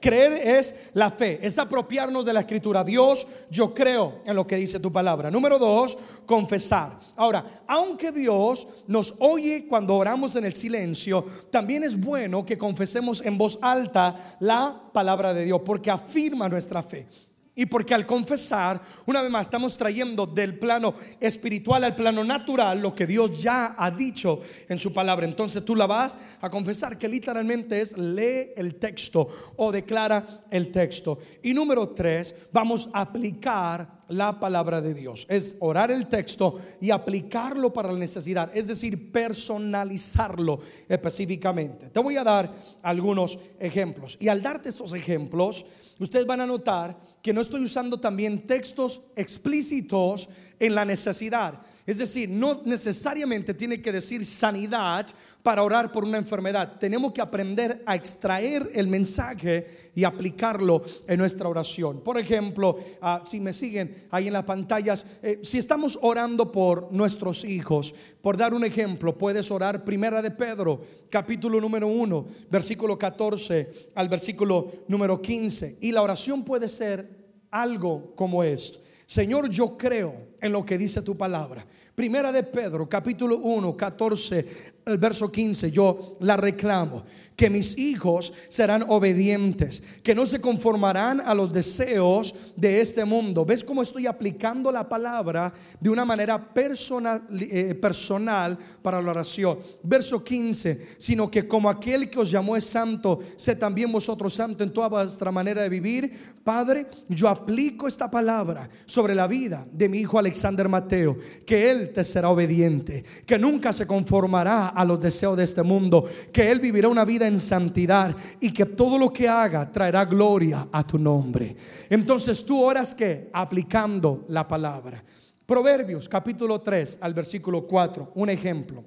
Creer 0.00 0.32
es 0.32 0.74
la 0.94 1.10
fe, 1.10 1.38
es 1.42 1.58
apropiarnos 1.58 2.24
de 2.24 2.32
la 2.32 2.40
escritura. 2.40 2.82
Dios, 2.82 3.26
yo 3.50 3.74
creo 3.74 4.20
en 4.24 4.34
lo 4.34 4.46
que 4.46 4.56
dice 4.56 4.80
tu 4.80 4.90
palabra. 4.90 5.30
Número 5.30 5.58
dos, 5.58 5.98
confesar. 6.24 6.98
Ahora, 7.16 7.62
aunque 7.66 8.10
Dios 8.10 8.66
nos 8.86 9.14
oye 9.18 9.66
cuando 9.68 9.96
oramos 9.96 10.36
en 10.36 10.46
el 10.46 10.54
silencio, 10.54 11.24
también 11.50 11.84
es 11.84 12.00
bueno 12.00 12.46
que 12.46 12.56
confesemos 12.56 13.20
en 13.24 13.36
voz 13.36 13.58
alta 13.60 14.36
la 14.40 14.80
palabra 14.92 15.34
de 15.34 15.44
Dios, 15.44 15.60
porque 15.64 15.90
afirma 15.90 16.48
nuestra 16.48 16.82
fe. 16.82 17.06
Y 17.54 17.66
porque 17.66 17.94
al 17.94 18.06
confesar, 18.06 18.80
una 19.06 19.22
vez 19.22 19.30
más, 19.30 19.48
estamos 19.48 19.76
trayendo 19.76 20.24
del 20.24 20.58
plano 20.58 20.94
espiritual 21.18 21.82
al 21.84 21.96
plano 21.96 22.22
natural 22.22 22.80
lo 22.80 22.94
que 22.94 23.06
Dios 23.06 23.42
ya 23.42 23.74
ha 23.76 23.90
dicho 23.90 24.40
en 24.68 24.78
su 24.78 24.92
palabra. 24.92 25.26
Entonces 25.26 25.64
tú 25.64 25.74
la 25.74 25.86
vas 25.86 26.16
a 26.40 26.48
confesar, 26.48 26.96
que 26.96 27.08
literalmente 27.08 27.80
es 27.80 27.98
lee 27.98 28.52
el 28.56 28.76
texto 28.76 29.28
o 29.56 29.72
declara 29.72 30.44
el 30.50 30.70
texto. 30.70 31.18
Y 31.42 31.52
número 31.52 31.88
tres, 31.88 32.34
vamos 32.52 32.88
a 32.92 33.02
aplicar 33.02 34.00
la 34.10 34.38
palabra 34.38 34.80
de 34.80 34.94
Dios. 34.94 35.26
Es 35.28 35.56
orar 35.60 35.90
el 35.90 36.08
texto 36.08 36.60
y 36.80 36.90
aplicarlo 36.90 37.72
para 37.72 37.92
la 37.92 37.98
necesidad, 37.98 38.50
es 38.54 38.66
decir, 38.66 39.10
personalizarlo 39.12 40.60
específicamente. 40.88 41.88
Te 41.88 42.00
voy 42.00 42.16
a 42.16 42.24
dar 42.24 42.52
algunos 42.82 43.38
ejemplos. 43.58 44.16
Y 44.20 44.28
al 44.28 44.42
darte 44.42 44.68
estos 44.68 44.92
ejemplos, 44.92 45.64
ustedes 46.00 46.26
van 46.26 46.40
a 46.40 46.46
notar 46.46 46.98
que 47.22 47.32
no 47.32 47.40
estoy 47.40 47.62
usando 47.62 48.00
también 48.00 48.46
textos 48.46 49.02
explícitos 49.14 50.28
en 50.60 50.74
la 50.74 50.84
necesidad. 50.84 51.62
Es 51.86 51.98
decir, 51.98 52.28
no 52.28 52.60
necesariamente 52.66 53.54
tiene 53.54 53.80
que 53.80 53.90
decir 53.90 54.24
sanidad 54.24 55.06
para 55.42 55.62
orar 55.62 55.90
por 55.90 56.04
una 56.04 56.18
enfermedad. 56.18 56.76
Tenemos 56.78 57.12
que 57.12 57.22
aprender 57.22 57.82
a 57.86 57.96
extraer 57.96 58.70
el 58.74 58.86
mensaje 58.86 59.90
y 59.94 60.04
aplicarlo 60.04 60.84
en 61.08 61.18
nuestra 61.18 61.48
oración. 61.48 62.00
Por 62.02 62.18
ejemplo, 62.18 62.76
ah, 63.00 63.22
si 63.24 63.40
me 63.40 63.54
siguen 63.54 64.06
ahí 64.10 64.26
en 64.26 64.34
las 64.34 64.44
pantallas, 64.44 65.06
eh, 65.22 65.40
si 65.42 65.56
estamos 65.58 65.98
orando 66.02 66.52
por 66.52 66.92
nuestros 66.92 67.42
hijos, 67.44 67.94
por 68.20 68.36
dar 68.36 68.52
un 68.52 68.64
ejemplo, 68.64 69.16
puedes 69.16 69.50
orar 69.50 69.82
primera 69.82 70.20
de 70.20 70.30
Pedro, 70.30 70.82
capítulo 71.08 71.58
número 71.58 71.88
1, 71.88 72.26
versículo 72.50 72.98
14 72.98 73.90
al 73.94 74.08
versículo 74.10 74.70
número 74.88 75.20
15. 75.20 75.78
Y 75.80 75.90
la 75.90 76.02
oración 76.02 76.44
puede 76.44 76.68
ser 76.68 77.18
algo 77.50 78.14
como 78.14 78.44
esto. 78.44 78.89
Señor, 79.10 79.50
yo 79.50 79.76
creo 79.76 80.36
en 80.40 80.52
lo 80.52 80.64
que 80.64 80.78
dice 80.78 81.02
tu 81.02 81.16
palabra. 81.16 81.66
Primera 81.96 82.30
de 82.30 82.44
Pedro, 82.44 82.88
capítulo 82.88 83.38
1, 83.38 83.76
14, 83.76 84.46
el 84.86 84.98
verso 84.98 85.30
15, 85.30 85.70
yo 85.70 86.16
la 86.20 86.36
reclamo 86.36 87.04
que 87.40 87.48
mis 87.48 87.78
hijos 87.78 88.34
serán 88.50 88.84
obedientes, 88.86 89.82
que 90.02 90.14
no 90.14 90.26
se 90.26 90.42
conformarán 90.42 91.22
a 91.22 91.32
los 91.32 91.50
deseos 91.50 92.34
de 92.54 92.82
este 92.82 93.02
mundo. 93.06 93.46
¿Ves 93.46 93.64
cómo 93.64 93.80
estoy 93.80 94.06
aplicando 94.06 94.70
la 94.70 94.86
palabra 94.86 95.50
de 95.80 95.88
una 95.88 96.04
manera 96.04 96.52
personal, 96.52 97.22
eh, 97.32 97.74
personal 97.74 98.58
para 98.82 99.00
la 99.00 99.12
oración? 99.12 99.58
Verso 99.82 100.22
15, 100.22 100.96
sino 100.98 101.30
que 101.30 101.48
como 101.48 101.70
aquel 101.70 102.10
que 102.10 102.20
os 102.20 102.30
llamó 102.30 102.58
es 102.58 102.64
santo, 102.64 103.20
sé 103.36 103.56
también 103.56 103.90
vosotros 103.90 104.34
santo 104.34 104.62
en 104.62 104.74
toda 104.74 104.88
vuestra 104.90 105.32
manera 105.32 105.62
de 105.62 105.70
vivir. 105.70 106.12
Padre, 106.44 106.88
yo 107.08 107.26
aplico 107.26 107.88
esta 107.88 108.10
palabra 108.10 108.68
sobre 108.84 109.14
la 109.14 109.26
vida 109.26 109.66
de 109.72 109.88
mi 109.88 110.00
hijo 110.00 110.18
Alexander 110.18 110.68
Mateo, 110.68 111.16
que 111.46 111.70
él 111.70 111.90
te 111.94 112.04
será 112.04 112.28
obediente, 112.28 113.02
que 113.24 113.38
nunca 113.38 113.72
se 113.72 113.86
conformará 113.86 114.69
a 114.70 114.84
los 114.84 115.00
deseos 115.00 115.36
de 115.36 115.44
este 115.44 115.62
mundo, 115.62 116.04
que 116.32 116.50
él 116.50 116.60
vivirá 116.60 116.88
una 116.88 117.04
vida 117.04 117.26
en 117.26 117.38
santidad 117.38 118.16
y 118.40 118.52
que 118.52 118.66
todo 118.66 118.98
lo 118.98 119.12
que 119.12 119.28
haga 119.28 119.70
traerá 119.70 120.04
gloria 120.04 120.68
a 120.72 120.86
tu 120.86 120.98
nombre. 120.98 121.56
Entonces 121.88 122.44
tú 122.44 122.62
oras 122.62 122.94
que 122.94 123.30
aplicando 123.32 124.24
la 124.28 124.46
palabra. 124.48 125.04
Proverbios 125.46 126.08
capítulo 126.08 126.60
3 126.60 126.98
al 127.00 127.12
versículo 127.12 127.66
4, 127.66 128.12
un 128.14 128.30
ejemplo. 128.30 128.84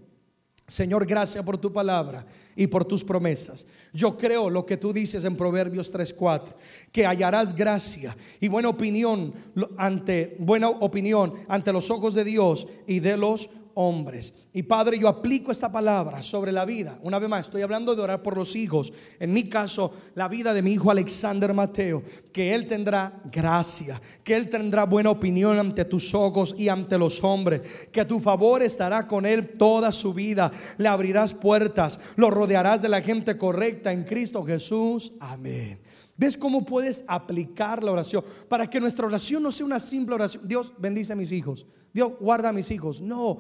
Señor, 0.66 1.06
gracias 1.06 1.44
por 1.44 1.58
tu 1.58 1.74
palabra 1.74 2.26
y 2.56 2.68
por 2.68 2.86
tus 2.86 3.04
promesas. 3.04 3.68
Yo 3.92 4.18
creo 4.18 4.50
lo 4.50 4.66
que 4.66 4.78
tú 4.78 4.94
dices 4.94 5.26
en 5.26 5.36
Proverbios 5.36 5.92
3:4, 5.92 6.56
que 6.92 7.06
hallarás 7.06 7.54
gracia 7.54 8.16
y 8.40 8.48
buena 8.48 8.70
opinión 8.70 9.34
ante 9.78 10.38
buena 10.40 10.70
opinión 10.70 11.34
ante 11.50 11.74
los 11.74 11.92
ojos 11.92 12.14
de 12.14 12.24
Dios 12.24 12.66
y 12.88 13.02
de 13.02 13.18
los 13.18 13.50
hombres. 13.76 14.34
Y 14.54 14.64
Padre, 14.64 15.00
yo 15.00 15.08
aplico 15.08 15.52
esta 15.52 15.72
palabra 15.72 16.22
sobre 16.22 16.52
la 16.52 16.66
vida. 16.66 17.00
Una 17.02 17.20
vez 17.20 17.30
más, 17.30 17.48
estoy 17.48 17.62
hablando 17.62 17.96
de 17.96 18.02
orar 18.02 18.22
por 18.22 18.38
los 18.38 18.56
hijos. 18.56 18.94
En 19.20 19.34
mi 19.34 19.50
caso, 19.50 19.94
la 20.16 20.28
vida 20.28 20.54
de 20.54 20.62
mi 20.62 20.74
hijo 20.74 20.92
Alexander 20.92 21.54
Mateo. 21.54 22.04
Que 22.32 22.54
él 22.54 22.68
tendrá 22.68 23.22
gracia. 23.32 24.02
Que 24.24 24.36
él 24.36 24.50
tendrá 24.50 24.86
buena 24.86 25.10
opinión 25.10 25.58
ante 25.58 25.86
tus 25.86 26.14
ojos 26.14 26.56
y 26.58 26.70
ante 26.70 26.98
los 26.98 27.24
hombres. 27.24 27.62
Que 27.92 28.06
tu 28.06 28.20
favor 28.20 28.62
estará 28.62 29.08
con 29.08 29.26
él 29.26 29.50
toda 29.58 29.92
su 29.92 30.14
vida. 30.14 30.52
Le 30.78 30.88
abrirás 30.88 31.34
puertas. 31.34 32.00
Lo 32.16 32.30
rodearás 32.30 32.82
de 32.82 32.90
la 32.90 33.02
gente 33.02 33.38
correcta 33.38 33.92
en 33.92 34.04
Cristo 34.04 34.44
Jesús. 34.44 35.14
Amén. 35.20 35.80
¿Ves 36.16 36.38
cómo 36.38 36.64
puedes 36.64 37.04
aplicar 37.08 37.84
la 37.84 37.92
oración? 37.92 38.24
Para 38.48 38.70
que 38.70 38.80
nuestra 38.80 39.06
oración 39.06 39.42
no 39.42 39.52
sea 39.52 39.66
una 39.66 39.80
simple 39.80 40.16
oración. 40.16 40.48
Dios 40.48 40.72
bendice 40.78 41.14
a 41.14 41.16
mis 41.16 41.32
hijos. 41.32 41.66
Dios 41.92 42.14
guarda 42.20 42.50
a 42.50 42.54
mis 42.54 42.70
hijos. 42.72 43.02
No, 43.02 43.40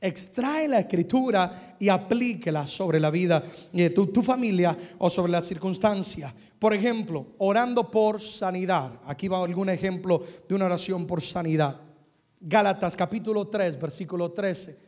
extrae 0.00 0.68
la 0.68 0.80
escritura 0.80 1.76
y 1.78 1.88
aplíquela 1.88 2.66
sobre 2.66 2.98
la 2.98 3.10
vida 3.10 3.42
de 3.72 3.90
tu, 3.90 4.06
tu 4.06 4.22
familia 4.22 4.76
o 4.98 5.10
sobre 5.10 5.32
la 5.32 5.42
circunstancia. 5.42 6.34
Por 6.58 6.72
ejemplo, 6.72 7.26
orando 7.38 7.90
por 7.90 8.20
sanidad. 8.20 9.00
Aquí 9.06 9.28
va 9.28 9.44
algún 9.44 9.68
ejemplo 9.68 10.22
de 10.48 10.54
una 10.54 10.66
oración 10.66 11.06
por 11.06 11.20
sanidad. 11.20 11.80
Gálatas 12.40 12.96
capítulo 12.96 13.48
3, 13.48 13.78
versículo 13.78 14.32
13. 14.32 14.78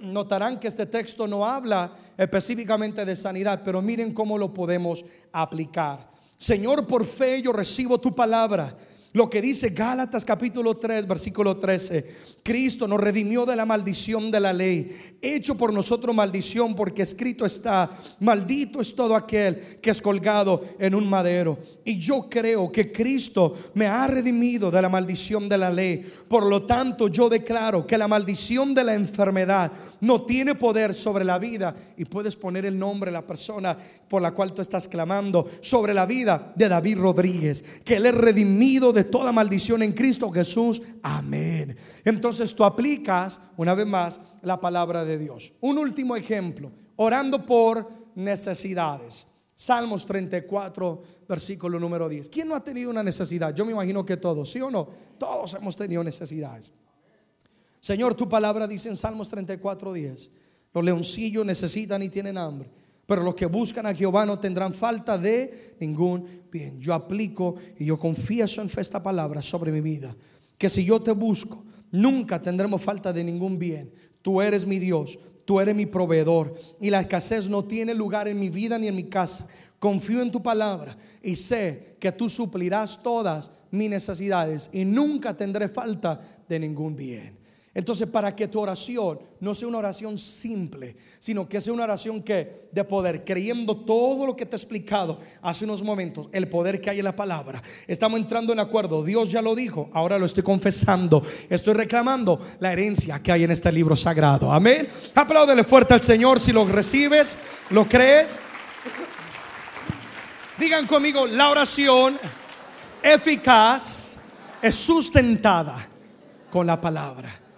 Notarán 0.00 0.58
que 0.58 0.68
este 0.68 0.86
texto 0.86 1.26
no 1.26 1.44
habla 1.44 1.92
específicamente 2.16 3.04
de 3.04 3.16
sanidad, 3.16 3.62
pero 3.64 3.80
miren 3.80 4.12
cómo 4.12 4.36
lo 4.36 4.52
podemos 4.52 5.04
aplicar. 5.32 6.09
Señor, 6.40 6.86
por 6.86 7.04
fe 7.04 7.42
yo 7.42 7.52
recibo 7.52 8.00
tu 8.00 8.14
palabra 8.14 8.74
lo 9.12 9.28
que 9.28 9.42
dice 9.42 9.70
Gálatas 9.70 10.24
capítulo 10.24 10.76
3, 10.76 11.06
versículo 11.06 11.56
13. 11.56 12.30
Cristo 12.42 12.86
nos 12.86 13.00
redimió 13.00 13.44
de 13.44 13.56
la 13.56 13.66
maldición 13.66 14.30
de 14.30 14.40
la 14.40 14.52
ley, 14.52 15.16
hecho 15.20 15.56
por 15.56 15.72
nosotros 15.72 16.14
maldición, 16.14 16.74
porque 16.74 17.02
escrito 17.02 17.44
está, 17.44 17.90
maldito 18.20 18.80
es 18.80 18.94
todo 18.94 19.16
aquel 19.16 19.78
que 19.82 19.90
es 19.90 20.00
colgado 20.00 20.62
en 20.78 20.94
un 20.94 21.08
madero. 21.08 21.58
Y 21.84 21.98
yo 21.98 22.28
creo 22.30 22.70
que 22.70 22.92
Cristo 22.92 23.54
me 23.74 23.86
ha 23.86 24.06
redimido 24.06 24.70
de 24.70 24.80
la 24.80 24.88
maldición 24.88 25.48
de 25.48 25.58
la 25.58 25.70
ley. 25.70 26.04
Por 26.28 26.46
lo 26.46 26.62
tanto, 26.62 27.08
yo 27.08 27.28
declaro 27.28 27.86
que 27.86 27.98
la 27.98 28.08
maldición 28.08 28.74
de 28.74 28.84
la 28.84 28.94
enfermedad 28.94 29.72
no 30.00 30.22
tiene 30.22 30.54
poder 30.54 30.94
sobre 30.94 31.24
la 31.24 31.38
vida. 31.38 31.74
Y 31.96 32.04
puedes 32.04 32.36
poner 32.36 32.64
el 32.64 32.78
nombre 32.78 33.10
de 33.10 33.16
la 33.16 33.26
persona 33.26 33.76
por 34.08 34.22
la 34.22 34.32
cual 34.32 34.52
tú 34.52 34.60
estás 34.60 34.88
clamando, 34.88 35.48
sobre 35.60 35.94
la 35.94 36.04
vida 36.04 36.52
de 36.56 36.68
David 36.68 36.98
Rodríguez, 36.98 37.62
que 37.84 37.96
él 37.96 38.06
es 38.06 38.14
redimido 38.14 38.92
de 38.92 38.99
toda 39.04 39.32
maldición 39.32 39.82
en 39.82 39.92
Cristo 39.92 40.30
Jesús. 40.30 40.82
Amén. 41.02 41.76
Entonces 42.04 42.54
tú 42.54 42.64
aplicas 42.64 43.40
una 43.56 43.74
vez 43.74 43.86
más 43.86 44.20
la 44.42 44.60
palabra 44.60 45.04
de 45.04 45.18
Dios. 45.18 45.52
Un 45.60 45.78
último 45.78 46.16
ejemplo, 46.16 46.70
orando 46.96 47.44
por 47.44 47.88
necesidades. 48.14 49.26
Salmos 49.54 50.06
34, 50.06 51.02
versículo 51.28 51.78
número 51.78 52.08
10. 52.08 52.28
¿Quién 52.28 52.48
no 52.48 52.54
ha 52.54 52.64
tenido 52.64 52.90
una 52.90 53.02
necesidad? 53.02 53.54
Yo 53.54 53.64
me 53.64 53.72
imagino 53.72 54.04
que 54.06 54.16
todos, 54.16 54.50
¿sí 54.50 54.60
o 54.60 54.70
no? 54.70 54.88
Todos 55.18 55.54
hemos 55.54 55.76
tenido 55.76 56.02
necesidades. 56.02 56.72
Señor, 57.78 58.14
tu 58.14 58.28
palabra 58.28 58.66
dice 58.66 58.88
en 58.88 58.96
Salmos 58.96 59.28
34, 59.28 59.92
10. 59.92 60.30
Los 60.72 60.84
leoncillos 60.84 61.44
necesitan 61.44 62.02
y 62.02 62.08
tienen 62.08 62.38
hambre 62.38 62.70
pero 63.10 63.24
los 63.24 63.34
que 63.34 63.46
buscan 63.46 63.86
a 63.86 63.92
Jehová 63.92 64.24
no 64.24 64.38
tendrán 64.38 64.72
falta 64.72 65.18
de 65.18 65.74
ningún 65.80 66.44
bien. 66.48 66.78
Yo 66.78 66.94
aplico 66.94 67.56
y 67.76 67.86
yo 67.86 67.98
confieso 67.98 68.62
en 68.62 68.70
esta 68.76 69.02
palabra 69.02 69.42
sobre 69.42 69.72
mi 69.72 69.80
vida. 69.80 70.14
Que 70.56 70.68
si 70.68 70.84
yo 70.84 71.02
te 71.02 71.10
busco, 71.10 71.64
nunca 71.90 72.40
tendremos 72.40 72.80
falta 72.80 73.12
de 73.12 73.24
ningún 73.24 73.58
bien. 73.58 73.90
Tú 74.22 74.40
eres 74.40 74.64
mi 74.64 74.78
Dios, 74.78 75.18
tú 75.44 75.58
eres 75.58 75.74
mi 75.74 75.86
proveedor. 75.86 76.54
Y 76.80 76.88
la 76.88 77.00
escasez 77.00 77.48
no 77.48 77.64
tiene 77.64 77.94
lugar 77.94 78.28
en 78.28 78.38
mi 78.38 78.48
vida 78.48 78.78
ni 78.78 78.86
en 78.86 78.94
mi 78.94 79.08
casa. 79.08 79.44
Confío 79.80 80.22
en 80.22 80.30
tu 80.30 80.40
palabra 80.40 80.96
y 81.20 81.34
sé 81.34 81.96
que 81.98 82.12
tú 82.12 82.28
suplirás 82.28 83.02
todas 83.02 83.50
mis 83.72 83.90
necesidades 83.90 84.70
y 84.72 84.84
nunca 84.84 85.36
tendré 85.36 85.68
falta 85.68 86.20
de 86.48 86.60
ningún 86.60 86.94
bien. 86.94 87.39
Entonces, 87.72 88.08
para 88.08 88.34
que 88.34 88.48
tu 88.48 88.58
oración 88.58 89.20
no 89.38 89.54
sea 89.54 89.68
una 89.68 89.78
oración 89.78 90.18
simple, 90.18 90.96
sino 91.20 91.48
que 91.48 91.60
sea 91.60 91.72
una 91.72 91.84
oración 91.84 92.20
que 92.20 92.68
de 92.72 92.82
poder, 92.82 93.24
creyendo 93.24 93.76
todo 93.76 94.26
lo 94.26 94.34
que 94.34 94.44
te 94.44 94.56
he 94.56 94.58
explicado 94.58 95.18
hace 95.40 95.64
unos 95.64 95.80
momentos, 95.80 96.28
el 96.32 96.48
poder 96.48 96.80
que 96.80 96.90
hay 96.90 96.98
en 96.98 97.04
la 97.04 97.14
palabra. 97.14 97.62
Estamos 97.86 98.18
entrando 98.18 98.52
en 98.52 98.58
acuerdo, 98.58 99.04
Dios 99.04 99.30
ya 99.30 99.40
lo 99.40 99.54
dijo, 99.54 99.88
ahora 99.92 100.18
lo 100.18 100.26
estoy 100.26 100.42
confesando, 100.42 101.22
estoy 101.48 101.74
reclamando 101.74 102.40
la 102.58 102.72
herencia 102.72 103.22
que 103.22 103.30
hay 103.30 103.44
en 103.44 103.52
este 103.52 103.70
libro 103.70 103.94
sagrado. 103.94 104.52
Amén. 104.52 104.88
Apláudele 105.14 105.62
fuerte 105.62 105.94
al 105.94 106.02
Señor 106.02 106.40
si 106.40 106.52
lo 106.52 106.66
recibes, 106.66 107.38
lo 107.70 107.88
crees. 107.88 108.40
Digan 110.58 110.88
conmigo, 110.88 111.24
la 111.24 111.50
oración 111.50 112.18
eficaz 113.00 114.16
es 114.60 114.74
sustentada 114.74 115.88
con 116.50 116.66
la 116.66 116.80
palabra. 116.80 117.49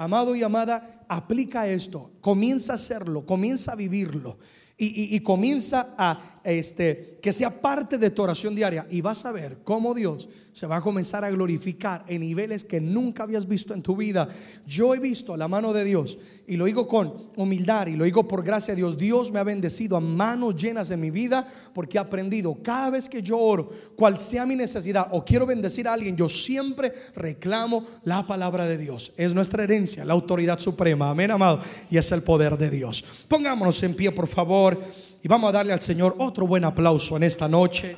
Amado 0.00 0.34
y 0.34 0.42
amada, 0.42 1.04
aplica 1.08 1.68
esto, 1.68 2.12
comienza 2.22 2.72
a 2.72 2.76
hacerlo, 2.76 3.26
comienza 3.26 3.72
a 3.72 3.76
vivirlo. 3.76 4.38
Y, 4.82 5.20
comienza 5.20 5.94
a 5.98 6.40
este, 6.42 7.18
que 7.20 7.34
sea 7.34 7.60
parte 7.60 7.98
de 7.98 8.08
tu 8.08 8.22
oración 8.22 8.54
diaria. 8.54 8.86
Y 8.88 9.02
vas 9.02 9.26
a 9.26 9.32
ver 9.32 9.58
cómo 9.62 9.92
Dios 9.92 10.30
se 10.52 10.66
va 10.66 10.76
a 10.76 10.80
comenzar 10.80 11.24
a 11.24 11.30
glorificar 11.30 12.04
en 12.08 12.20
niveles 12.20 12.64
que 12.64 12.80
nunca 12.80 13.22
habías 13.22 13.46
visto 13.46 13.72
en 13.74 13.82
tu 13.82 13.96
vida. 13.96 14.28
Yo 14.66 14.94
he 14.94 14.98
visto 14.98 15.36
la 15.36 15.48
mano 15.48 15.72
de 15.72 15.84
Dios 15.84 16.18
y 16.46 16.56
lo 16.56 16.64
digo 16.64 16.88
con 16.88 17.30
humildad 17.36 17.86
y 17.86 17.96
lo 17.96 18.04
digo 18.04 18.26
por 18.26 18.42
gracia 18.42 18.74
de 18.74 18.78
Dios. 18.78 18.98
Dios 18.98 19.32
me 19.32 19.38
ha 19.38 19.44
bendecido 19.44 19.96
a 19.96 20.00
manos 20.00 20.56
llenas 20.56 20.90
en 20.90 21.00
mi 21.00 21.10
vida 21.10 21.46
porque 21.72 21.98
he 21.98 22.00
aprendido 22.00 22.58
cada 22.62 22.90
vez 22.90 23.08
que 23.08 23.22
yo 23.22 23.38
oro, 23.38 23.70
cual 23.96 24.18
sea 24.18 24.44
mi 24.46 24.56
necesidad 24.56 25.08
o 25.12 25.24
quiero 25.24 25.46
bendecir 25.46 25.86
a 25.86 25.92
alguien, 25.92 26.16
yo 26.16 26.28
siempre 26.28 26.92
reclamo 27.14 27.86
la 28.04 28.26
palabra 28.26 28.66
de 28.66 28.78
Dios. 28.78 29.12
Es 29.16 29.34
nuestra 29.34 29.62
herencia, 29.62 30.04
la 30.04 30.14
autoridad 30.14 30.58
suprema. 30.58 31.10
Amén, 31.10 31.30
amado. 31.30 31.60
Y 31.90 31.96
es 31.96 32.10
el 32.12 32.22
poder 32.22 32.58
de 32.58 32.70
Dios. 32.70 33.04
Pongámonos 33.28 33.82
en 33.82 33.94
pie, 33.94 34.10
por 34.12 34.26
favor, 34.26 34.80
y 35.22 35.28
vamos 35.28 35.50
a 35.50 35.52
darle 35.52 35.72
al 35.72 35.82
Señor 35.82 36.16
otro 36.18 36.46
buen 36.46 36.64
aplauso 36.64 37.16
en 37.16 37.22
esta 37.22 37.48
noche. 37.48 37.96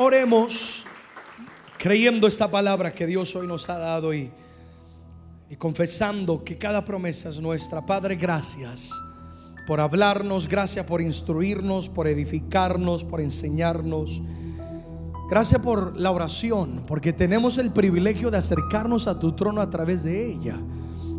Oremos 0.00 0.84
creyendo 1.76 2.28
esta 2.28 2.48
palabra 2.48 2.94
que 2.94 3.04
Dios 3.04 3.34
hoy 3.34 3.48
nos 3.48 3.68
ha 3.68 3.78
dado 3.78 4.14
y, 4.14 4.30
y 5.50 5.56
confesando 5.56 6.44
que 6.44 6.56
cada 6.56 6.84
promesa 6.84 7.30
es 7.30 7.40
nuestra. 7.40 7.84
Padre, 7.84 8.14
gracias 8.14 8.92
por 9.66 9.80
hablarnos, 9.80 10.46
gracias 10.46 10.86
por 10.86 11.02
instruirnos, 11.02 11.88
por 11.88 12.06
edificarnos, 12.06 13.02
por 13.02 13.20
enseñarnos. 13.20 14.22
Gracias 15.28 15.60
por 15.60 15.98
la 15.98 16.12
oración, 16.12 16.84
porque 16.86 17.12
tenemos 17.12 17.58
el 17.58 17.72
privilegio 17.72 18.30
de 18.30 18.38
acercarnos 18.38 19.08
a 19.08 19.18
tu 19.18 19.32
trono 19.32 19.60
a 19.60 19.68
través 19.68 20.04
de 20.04 20.30
ella. 20.30 20.54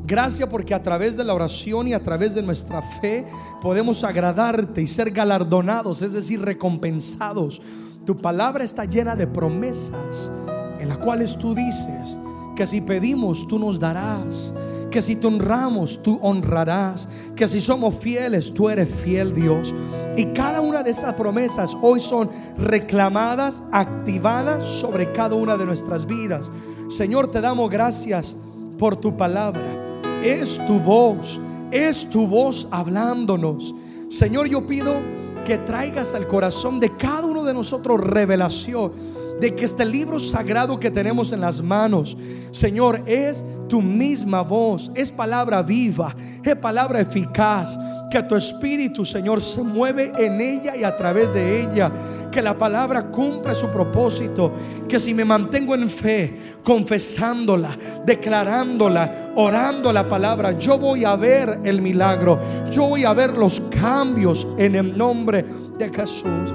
Gracias 0.06 0.48
porque 0.48 0.74
a 0.74 0.82
través 0.82 1.18
de 1.18 1.26
la 1.26 1.34
oración 1.34 1.90
y 1.90 1.94
a 1.94 2.02
través 2.02 2.34
de 2.34 2.42
nuestra 2.42 2.82
fe 2.82 3.28
podemos 3.62 4.06
agradarte 4.06 4.82
y 4.82 4.88
ser 4.88 5.12
galardonados, 5.12 6.02
es 6.02 6.14
decir, 6.14 6.42
recompensados 6.42 7.62
tu 8.10 8.18
palabra 8.18 8.64
está 8.64 8.86
llena 8.86 9.16
de 9.16 9.28
promesas 9.28 10.32
en 10.80 10.90
las 10.90 10.98
cuales 10.98 11.38
tú 11.38 11.54
dices 11.54 12.18
que 12.56 12.66
si 12.66 12.82
pedimos, 12.82 13.48
tú 13.48 13.60
nos 13.60 13.80
darás. 13.80 14.52
Que 14.90 15.00
si 15.00 15.16
te 15.16 15.28
honramos, 15.28 16.02
tú 16.02 16.18
honrarás. 16.24 17.08
Que 17.36 17.48
si 17.48 17.62
somos 17.62 17.94
fieles, 17.94 18.52
tú 18.52 18.68
eres 18.68 18.90
fiel 18.90 19.36
Dios. 19.36 19.76
Y 20.18 20.26
cada 20.34 20.60
una 20.60 20.82
de 20.82 20.90
esas 20.90 21.14
promesas 21.14 21.78
hoy 21.84 22.00
son 22.00 22.32
reclamadas, 22.58 23.62
activadas 23.72 24.64
sobre 24.64 25.12
cada 25.12 25.36
una 25.36 25.56
de 25.56 25.68
nuestras 25.68 26.08
vidas. 26.08 26.52
Señor, 26.88 27.30
te 27.30 27.42
damos 27.42 27.70
gracias 27.70 28.36
por 28.80 28.96
tu 28.96 29.16
palabra. 29.16 30.02
Es 30.24 30.60
tu 30.66 30.80
voz, 30.80 31.40
es 31.70 32.10
tu 32.10 32.26
voz 32.26 32.68
hablándonos. 32.72 33.76
Señor, 34.10 34.50
yo 34.50 34.66
pido 34.66 35.19
que 35.50 35.58
traigas 35.58 36.14
al 36.14 36.28
corazón 36.28 36.80
de 36.80 36.92
cada 36.92 37.26
uno 37.26 37.44
de 37.44 37.56
nosotros 37.56 38.00
revelación 38.00 38.92
de 39.40 39.56
que 39.56 39.66
este 39.66 39.86
libro 39.86 40.20
sagrado 40.20 40.80
que 40.80 40.92
tenemos 40.92 41.32
en 41.32 41.42
las 41.42 41.62
manos, 41.62 42.18
Señor, 42.52 43.02
es 43.06 43.46
tu 43.68 43.82
misma 43.82 44.42
voz, 44.42 44.92
es 44.96 45.12
palabra 45.12 45.62
viva, 45.62 46.16
es 46.44 46.56
palabra 46.56 47.00
eficaz 47.00 47.78
que 48.10 48.24
tu 48.24 48.36
espíritu, 48.36 49.06
Señor, 49.06 49.40
se 49.40 49.62
mueve 49.62 50.12
en 50.18 50.42
ella 50.42 50.76
y 50.76 50.84
a 50.84 50.96
través 50.96 51.34
de 51.34 51.62
ella. 51.62 51.92
Que 52.32 52.42
la 52.42 52.58
palabra 52.58 53.10
cumple 53.10 53.54
su 53.54 53.68
propósito. 53.68 54.52
Que 54.88 55.00
si 55.00 55.14
me 55.14 55.24
mantengo 55.24 55.76
en 55.76 55.90
fe, 55.90 56.58
confesándola, 56.64 57.78
declarándola, 58.06 59.32
orando 59.36 59.94
la 59.94 60.08
palabra, 60.08 60.58
yo 60.58 60.78
voy 60.80 61.06
a 61.06 61.16
ver 61.16 61.60
el 61.64 61.82
milagro. 61.82 62.40
Yo 62.72 62.88
voy 62.88 63.06
a 63.06 63.14
ver 63.14 63.38
los 63.38 63.60
cambios 63.60 64.48
en 64.58 64.76
el 64.76 64.98
nombre 64.98 65.46
de 65.78 65.90
Jesús. 65.90 66.54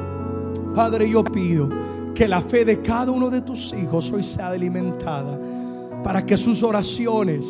Padre, 0.74 1.09
yo 1.09 1.22
pido 1.22 1.68
que 2.14 2.28
la 2.28 2.40
fe 2.40 2.64
de 2.64 2.80
cada 2.80 3.10
uno 3.10 3.28
de 3.28 3.42
tus 3.42 3.72
hijos 3.72 4.10
hoy 4.12 4.22
sea 4.22 4.48
alimentada 4.48 5.38
para 6.02 6.24
que 6.24 6.36
sus 6.36 6.62
oraciones 6.62 7.46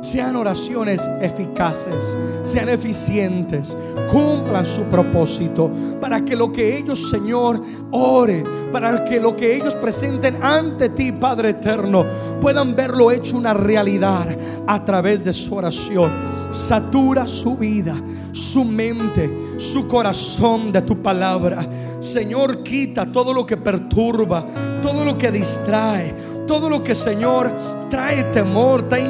sean 0.00 0.36
oraciones 0.36 1.02
eficaces, 1.20 2.16
sean 2.42 2.68
eficientes, 2.68 3.76
cumplan 4.10 4.64
su 4.64 4.82
propósito, 4.84 5.70
para 6.00 6.24
que 6.24 6.36
lo 6.36 6.52
que 6.52 6.76
ellos, 6.76 7.10
Señor, 7.10 7.60
oren, 7.90 8.44
para 8.72 9.04
que 9.04 9.20
lo 9.20 9.36
que 9.36 9.56
ellos 9.56 9.74
presenten 9.74 10.42
ante 10.42 10.90
ti, 10.90 11.12
Padre 11.12 11.50
eterno, 11.50 12.04
puedan 12.40 12.76
verlo 12.76 13.10
hecho 13.10 13.36
una 13.36 13.54
realidad 13.54 14.28
a 14.66 14.84
través 14.84 15.24
de 15.24 15.32
su 15.32 15.54
oración. 15.54 16.36
Satura 16.50 17.26
su 17.26 17.56
vida, 17.56 17.96
su 18.32 18.64
mente, 18.64 19.56
su 19.58 19.88
corazón 19.88 20.72
de 20.72 20.82
tu 20.82 21.02
palabra. 21.02 21.68
Señor, 22.00 22.62
quita 22.62 23.10
todo 23.10 23.34
lo 23.34 23.44
que 23.44 23.56
perturba, 23.56 24.46
todo 24.80 25.04
lo 25.04 25.18
que 25.18 25.32
distrae, 25.32 26.14
todo 26.46 26.70
lo 26.70 26.82
que, 26.82 26.94
Señor, 26.94 27.50
trae 27.88 28.24
temor, 28.24 28.88
trae 28.88 29.02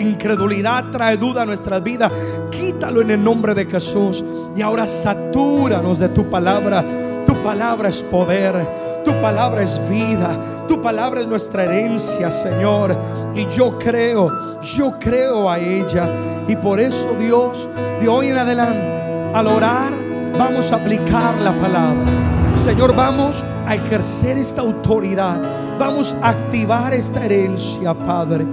incredulidad, 0.00 0.90
trae 0.90 1.16
duda 1.16 1.42
a 1.42 1.46
nuestras 1.46 1.82
vidas. 1.82 2.10
Quítalo 2.50 3.00
en 3.00 3.10
el 3.10 3.22
nombre 3.22 3.54
de 3.54 3.66
Jesús. 3.66 4.24
Y 4.56 4.62
ahora 4.62 4.86
satúranos 4.86 5.98
de 5.98 6.08
tu 6.08 6.28
palabra. 6.28 6.84
Tu 7.24 7.34
palabra 7.42 7.88
es 7.88 8.02
poder. 8.02 9.02
Tu 9.04 9.12
palabra 9.20 9.62
es 9.62 9.80
vida. 9.88 10.64
Tu 10.68 10.80
palabra 10.80 11.20
es 11.20 11.26
nuestra 11.26 11.64
herencia, 11.64 12.30
Señor. 12.30 12.96
Y 13.34 13.46
yo 13.46 13.78
creo, 13.78 14.60
yo 14.60 14.98
creo 14.98 15.50
a 15.50 15.58
ella. 15.58 16.08
Y 16.46 16.56
por 16.56 16.80
eso, 16.80 17.14
Dios, 17.18 17.68
de 18.00 18.08
hoy 18.08 18.28
en 18.28 18.38
adelante, 18.38 19.00
al 19.34 19.46
orar, 19.46 19.92
vamos 20.38 20.72
a 20.72 20.76
aplicar 20.76 21.34
la 21.40 21.52
palabra. 21.52 22.04
Señor, 22.56 22.94
vamos 22.94 23.44
a 23.66 23.74
ejercer 23.74 24.38
esta 24.38 24.60
autoridad. 24.60 25.40
Vamos 25.84 26.16
a 26.22 26.28
activar 26.28 26.94
esta 26.94 27.24
herencia, 27.24 27.92
Padre. 27.92 28.46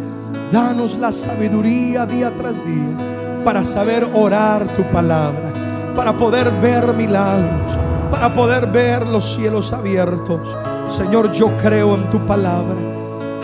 Danos 0.52 0.98
la 0.98 1.12
sabiduría 1.12 2.08
día 2.08 2.34
tras 2.36 2.66
día 2.66 3.44
para 3.46 3.64
saber 3.64 4.10
orar 4.16 4.68
tu 4.74 4.82
palabra, 4.90 5.54
para 5.96 6.18
poder 6.18 6.52
ver 6.54 6.92
milagros, 6.96 7.78
para 8.10 8.34
poder 8.34 8.66
ver 8.66 9.06
los 9.06 9.36
cielos 9.36 9.72
abiertos. 9.72 10.58
Señor, 10.88 11.32
yo 11.32 11.56
creo 11.58 11.94
en 11.94 12.10
tu 12.10 12.26
palabra. 12.26 12.80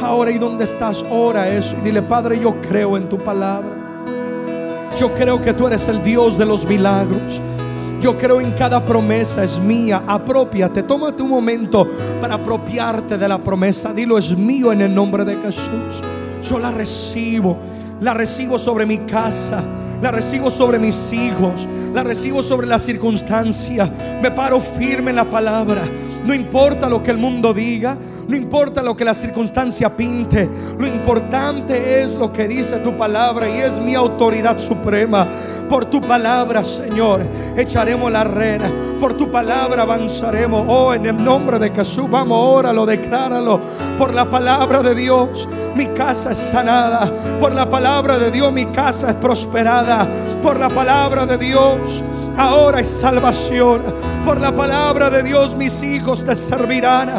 Ahora 0.01 0.31
y 0.31 0.39
donde 0.39 0.63
estás, 0.63 1.05
ora 1.11 1.47
eso 1.49 1.75
y 1.79 1.81
dile, 1.81 2.01
Padre, 2.01 2.39
yo 2.39 2.59
creo 2.61 2.97
en 2.97 3.07
tu 3.07 3.19
palabra. 3.19 3.69
Yo 4.97 5.13
creo 5.13 5.39
que 5.43 5.53
tú 5.53 5.67
eres 5.67 5.87
el 5.89 6.01
Dios 6.01 6.39
de 6.39 6.47
los 6.47 6.65
milagros. 6.65 7.39
Yo 8.01 8.17
creo 8.17 8.39
en 8.41 8.51
cada 8.51 8.83
promesa, 8.83 9.43
es 9.43 9.59
mía. 9.59 10.03
Apropiate, 10.07 10.83
tómate 10.83 11.23
un 11.23 11.29
momento 11.29 11.87
para 12.21 12.35
apropiarte 12.35 13.17
de 13.17 13.27
la 13.27 13.37
promesa. 13.37 13.93
Dilo, 13.93 14.17
es 14.17 14.37
mío 14.37 14.71
en 14.71 14.81
el 14.81 14.93
nombre 14.93 15.25
de 15.25 15.37
Jesús. 15.37 16.03
Yo 16.47 16.59
la 16.59 16.71
recibo, 16.71 17.57
la 18.01 18.13
recibo 18.13 18.59
sobre 18.59 18.85
mi 18.85 18.99
casa. 18.99 19.63
La 20.01 20.11
recibo 20.11 20.51
sobre 20.51 20.77
mis 20.77 21.13
hijos, 21.13 21.67
la 21.93 22.03
recibo 22.03 22.43
sobre 22.43 22.67
la 22.67 22.77
circunstancia. 22.77 23.89
Me 24.21 24.29
paro 24.29 24.59
firme 24.59 25.11
en 25.11 25.15
la 25.15 25.29
palabra. 25.29 25.83
No 26.25 26.33
importa 26.33 26.89
lo 26.89 27.03
que 27.03 27.11
el 27.11 27.17
mundo 27.17 27.53
diga, 27.53 27.97
no 28.27 28.35
importa 28.35 28.81
lo 28.81 28.97
que 28.97 29.05
la 29.05 29.13
circunstancia 29.13 29.95
pinte, 29.95 30.49
lo 30.79 30.87
importante 30.87 32.01
es 32.01 32.15
lo 32.15 32.33
que 32.33 32.47
dice 32.47 32.79
tu 32.79 32.97
palabra 32.97 33.47
y 33.47 33.59
es 33.59 33.79
mi 33.79 33.93
autoridad 33.93 34.57
suprema. 34.57 35.27
Por 35.69 35.85
tu 35.85 36.01
palabra, 36.01 36.63
Señor, 36.63 37.21
echaremos 37.55 38.11
la 38.11 38.23
red. 38.23 38.61
Por 38.99 39.13
tu 39.13 39.29
palabra 39.29 39.83
avanzaremos. 39.83 40.65
Oh, 40.67 40.93
en 40.93 41.05
el 41.05 41.23
nombre 41.23 41.59
de 41.59 41.71
Jesús, 41.71 42.09
vamos, 42.09 42.37
óralo, 42.39 42.85
decláralo. 42.85 43.59
Por 43.97 44.13
la 44.13 44.29
palabra 44.29 44.81
de 44.81 44.95
Dios, 44.95 45.47
mi 45.75 45.87
casa 45.87 46.31
es 46.31 46.37
sanada. 46.37 47.11
Por 47.39 47.53
la 47.53 47.69
palabra 47.69 48.17
de 48.17 48.31
Dios, 48.31 48.51
mi 48.51 48.65
casa 48.67 49.09
es 49.09 49.15
prosperada. 49.15 50.07
Por 50.41 50.59
la 50.59 50.69
palabra 50.69 51.25
de 51.25 51.37
Dios 51.37 52.03
ahora 52.37 52.81
es 52.81 52.89
salvación. 52.89 53.81
Por 54.25 54.39
la 54.39 54.53
palabra 54.53 55.09
de 55.09 55.23
Dios 55.23 55.55
mis 55.55 55.81
hijos 55.83 56.23
te 56.23 56.35
servirán. 56.35 57.09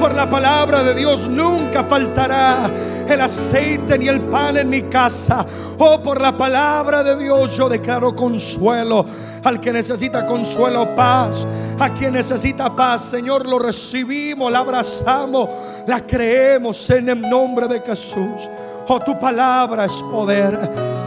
Por 0.00 0.14
la 0.14 0.28
palabra 0.28 0.82
de 0.82 0.94
Dios 0.94 1.26
nunca 1.28 1.84
faltará 1.84 2.70
el 3.08 3.20
aceite 3.20 3.98
ni 3.98 4.08
el 4.08 4.20
pan 4.22 4.56
en 4.56 4.68
mi 4.68 4.82
casa. 4.82 5.46
Oh, 5.78 6.02
por 6.02 6.20
la 6.20 6.36
palabra 6.36 7.02
de 7.02 7.16
Dios 7.16 7.56
yo 7.56 7.68
declaro 7.68 8.14
consuelo. 8.14 9.06
Al 9.44 9.60
que 9.60 9.72
necesita 9.72 10.26
consuelo, 10.26 10.94
paz. 10.94 11.46
A 11.78 11.90
quien 11.90 12.14
necesita 12.14 12.74
paz, 12.74 13.02
Señor, 13.02 13.46
lo 13.46 13.58
recibimos, 13.58 14.50
la 14.50 14.60
abrazamos, 14.60 15.48
la 15.86 16.00
creemos 16.00 16.90
en 16.90 17.08
el 17.10 17.20
nombre 17.20 17.68
de 17.68 17.80
Jesús. 17.80 18.48
Oh, 18.88 19.00
tu 19.00 19.18
palabra 19.18 19.84
es 19.84 20.02
poder. 20.10 20.58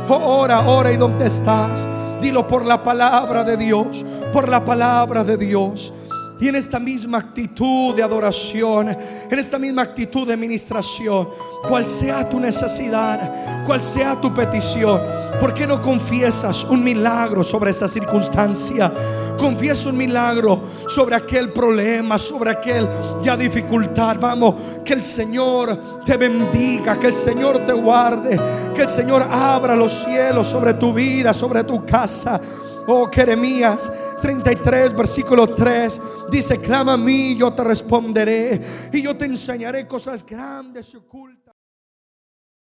Oh, 0.07 0.41
ora, 0.41 0.61
ora 0.61 0.91
y 0.91 0.97
donde 0.97 1.27
estás. 1.27 1.87
Dilo 2.21 2.47
por 2.47 2.65
la 2.65 2.83
palabra 2.83 3.43
de 3.43 3.57
Dios, 3.57 4.05
por 4.33 4.49
la 4.49 4.63
palabra 4.63 5.23
de 5.23 5.37
Dios. 5.37 5.93
Y 6.39 6.47
en 6.47 6.55
esta 6.55 6.79
misma 6.79 7.17
actitud 7.17 7.93
de 7.93 8.01
adoración, 8.01 8.89
en 9.29 9.39
esta 9.39 9.59
misma 9.59 9.81
actitud 9.81 10.25
de 10.25 10.37
ministración, 10.37 11.27
cual 11.67 11.85
sea 11.85 12.27
tu 12.29 12.39
necesidad, 12.39 13.65
cual 13.65 13.83
sea 13.83 14.19
tu 14.21 14.33
petición, 14.33 15.01
¿por 15.39 15.53
qué 15.53 15.67
no 15.67 15.81
confiesas 15.81 16.63
un 16.63 16.81
milagro 16.81 17.43
sobre 17.43 17.71
esa 17.71 17.89
circunstancia? 17.89 18.91
Confiesa 19.37 19.89
un 19.89 19.97
milagro 19.97 20.61
sobre 20.87 21.15
aquel 21.15 21.51
problema, 21.51 22.17
sobre 22.17 22.51
aquel 22.51 22.87
ya 23.21 23.35
dificultad. 23.35 24.17
Vamos, 24.19 24.55
que 24.83 24.93
el 24.93 25.03
Señor 25.03 26.03
te 26.05 26.15
bendiga, 26.15 26.97
que 26.97 27.07
el 27.07 27.15
Señor 27.15 27.65
te 27.65 27.73
guarde, 27.73 28.39
que 28.73 28.81
el 28.81 28.89
Señor 28.89 29.27
abra 29.29 29.75
los 29.75 29.91
cielos 29.91 30.47
sobre 30.47 30.73
tu 30.73 30.93
vida, 30.93 31.33
sobre 31.33 31.65
tu 31.65 31.85
casa. 31.85 32.39
Oh, 32.87 33.07
Jeremías 33.11 33.91
33, 34.19 34.95
versículo 34.95 35.53
3, 35.53 36.01
dice, 36.29 36.59
clama 36.59 36.93
a 36.93 36.97
mí, 36.97 37.35
yo 37.35 37.53
te 37.53 37.63
responderé 37.63 38.61
y 38.91 39.01
yo 39.01 39.15
te 39.15 39.25
enseñaré 39.25 39.87
cosas 39.87 40.25
grandes 40.25 40.93
y 40.93 40.97
ocultas. 40.97 41.38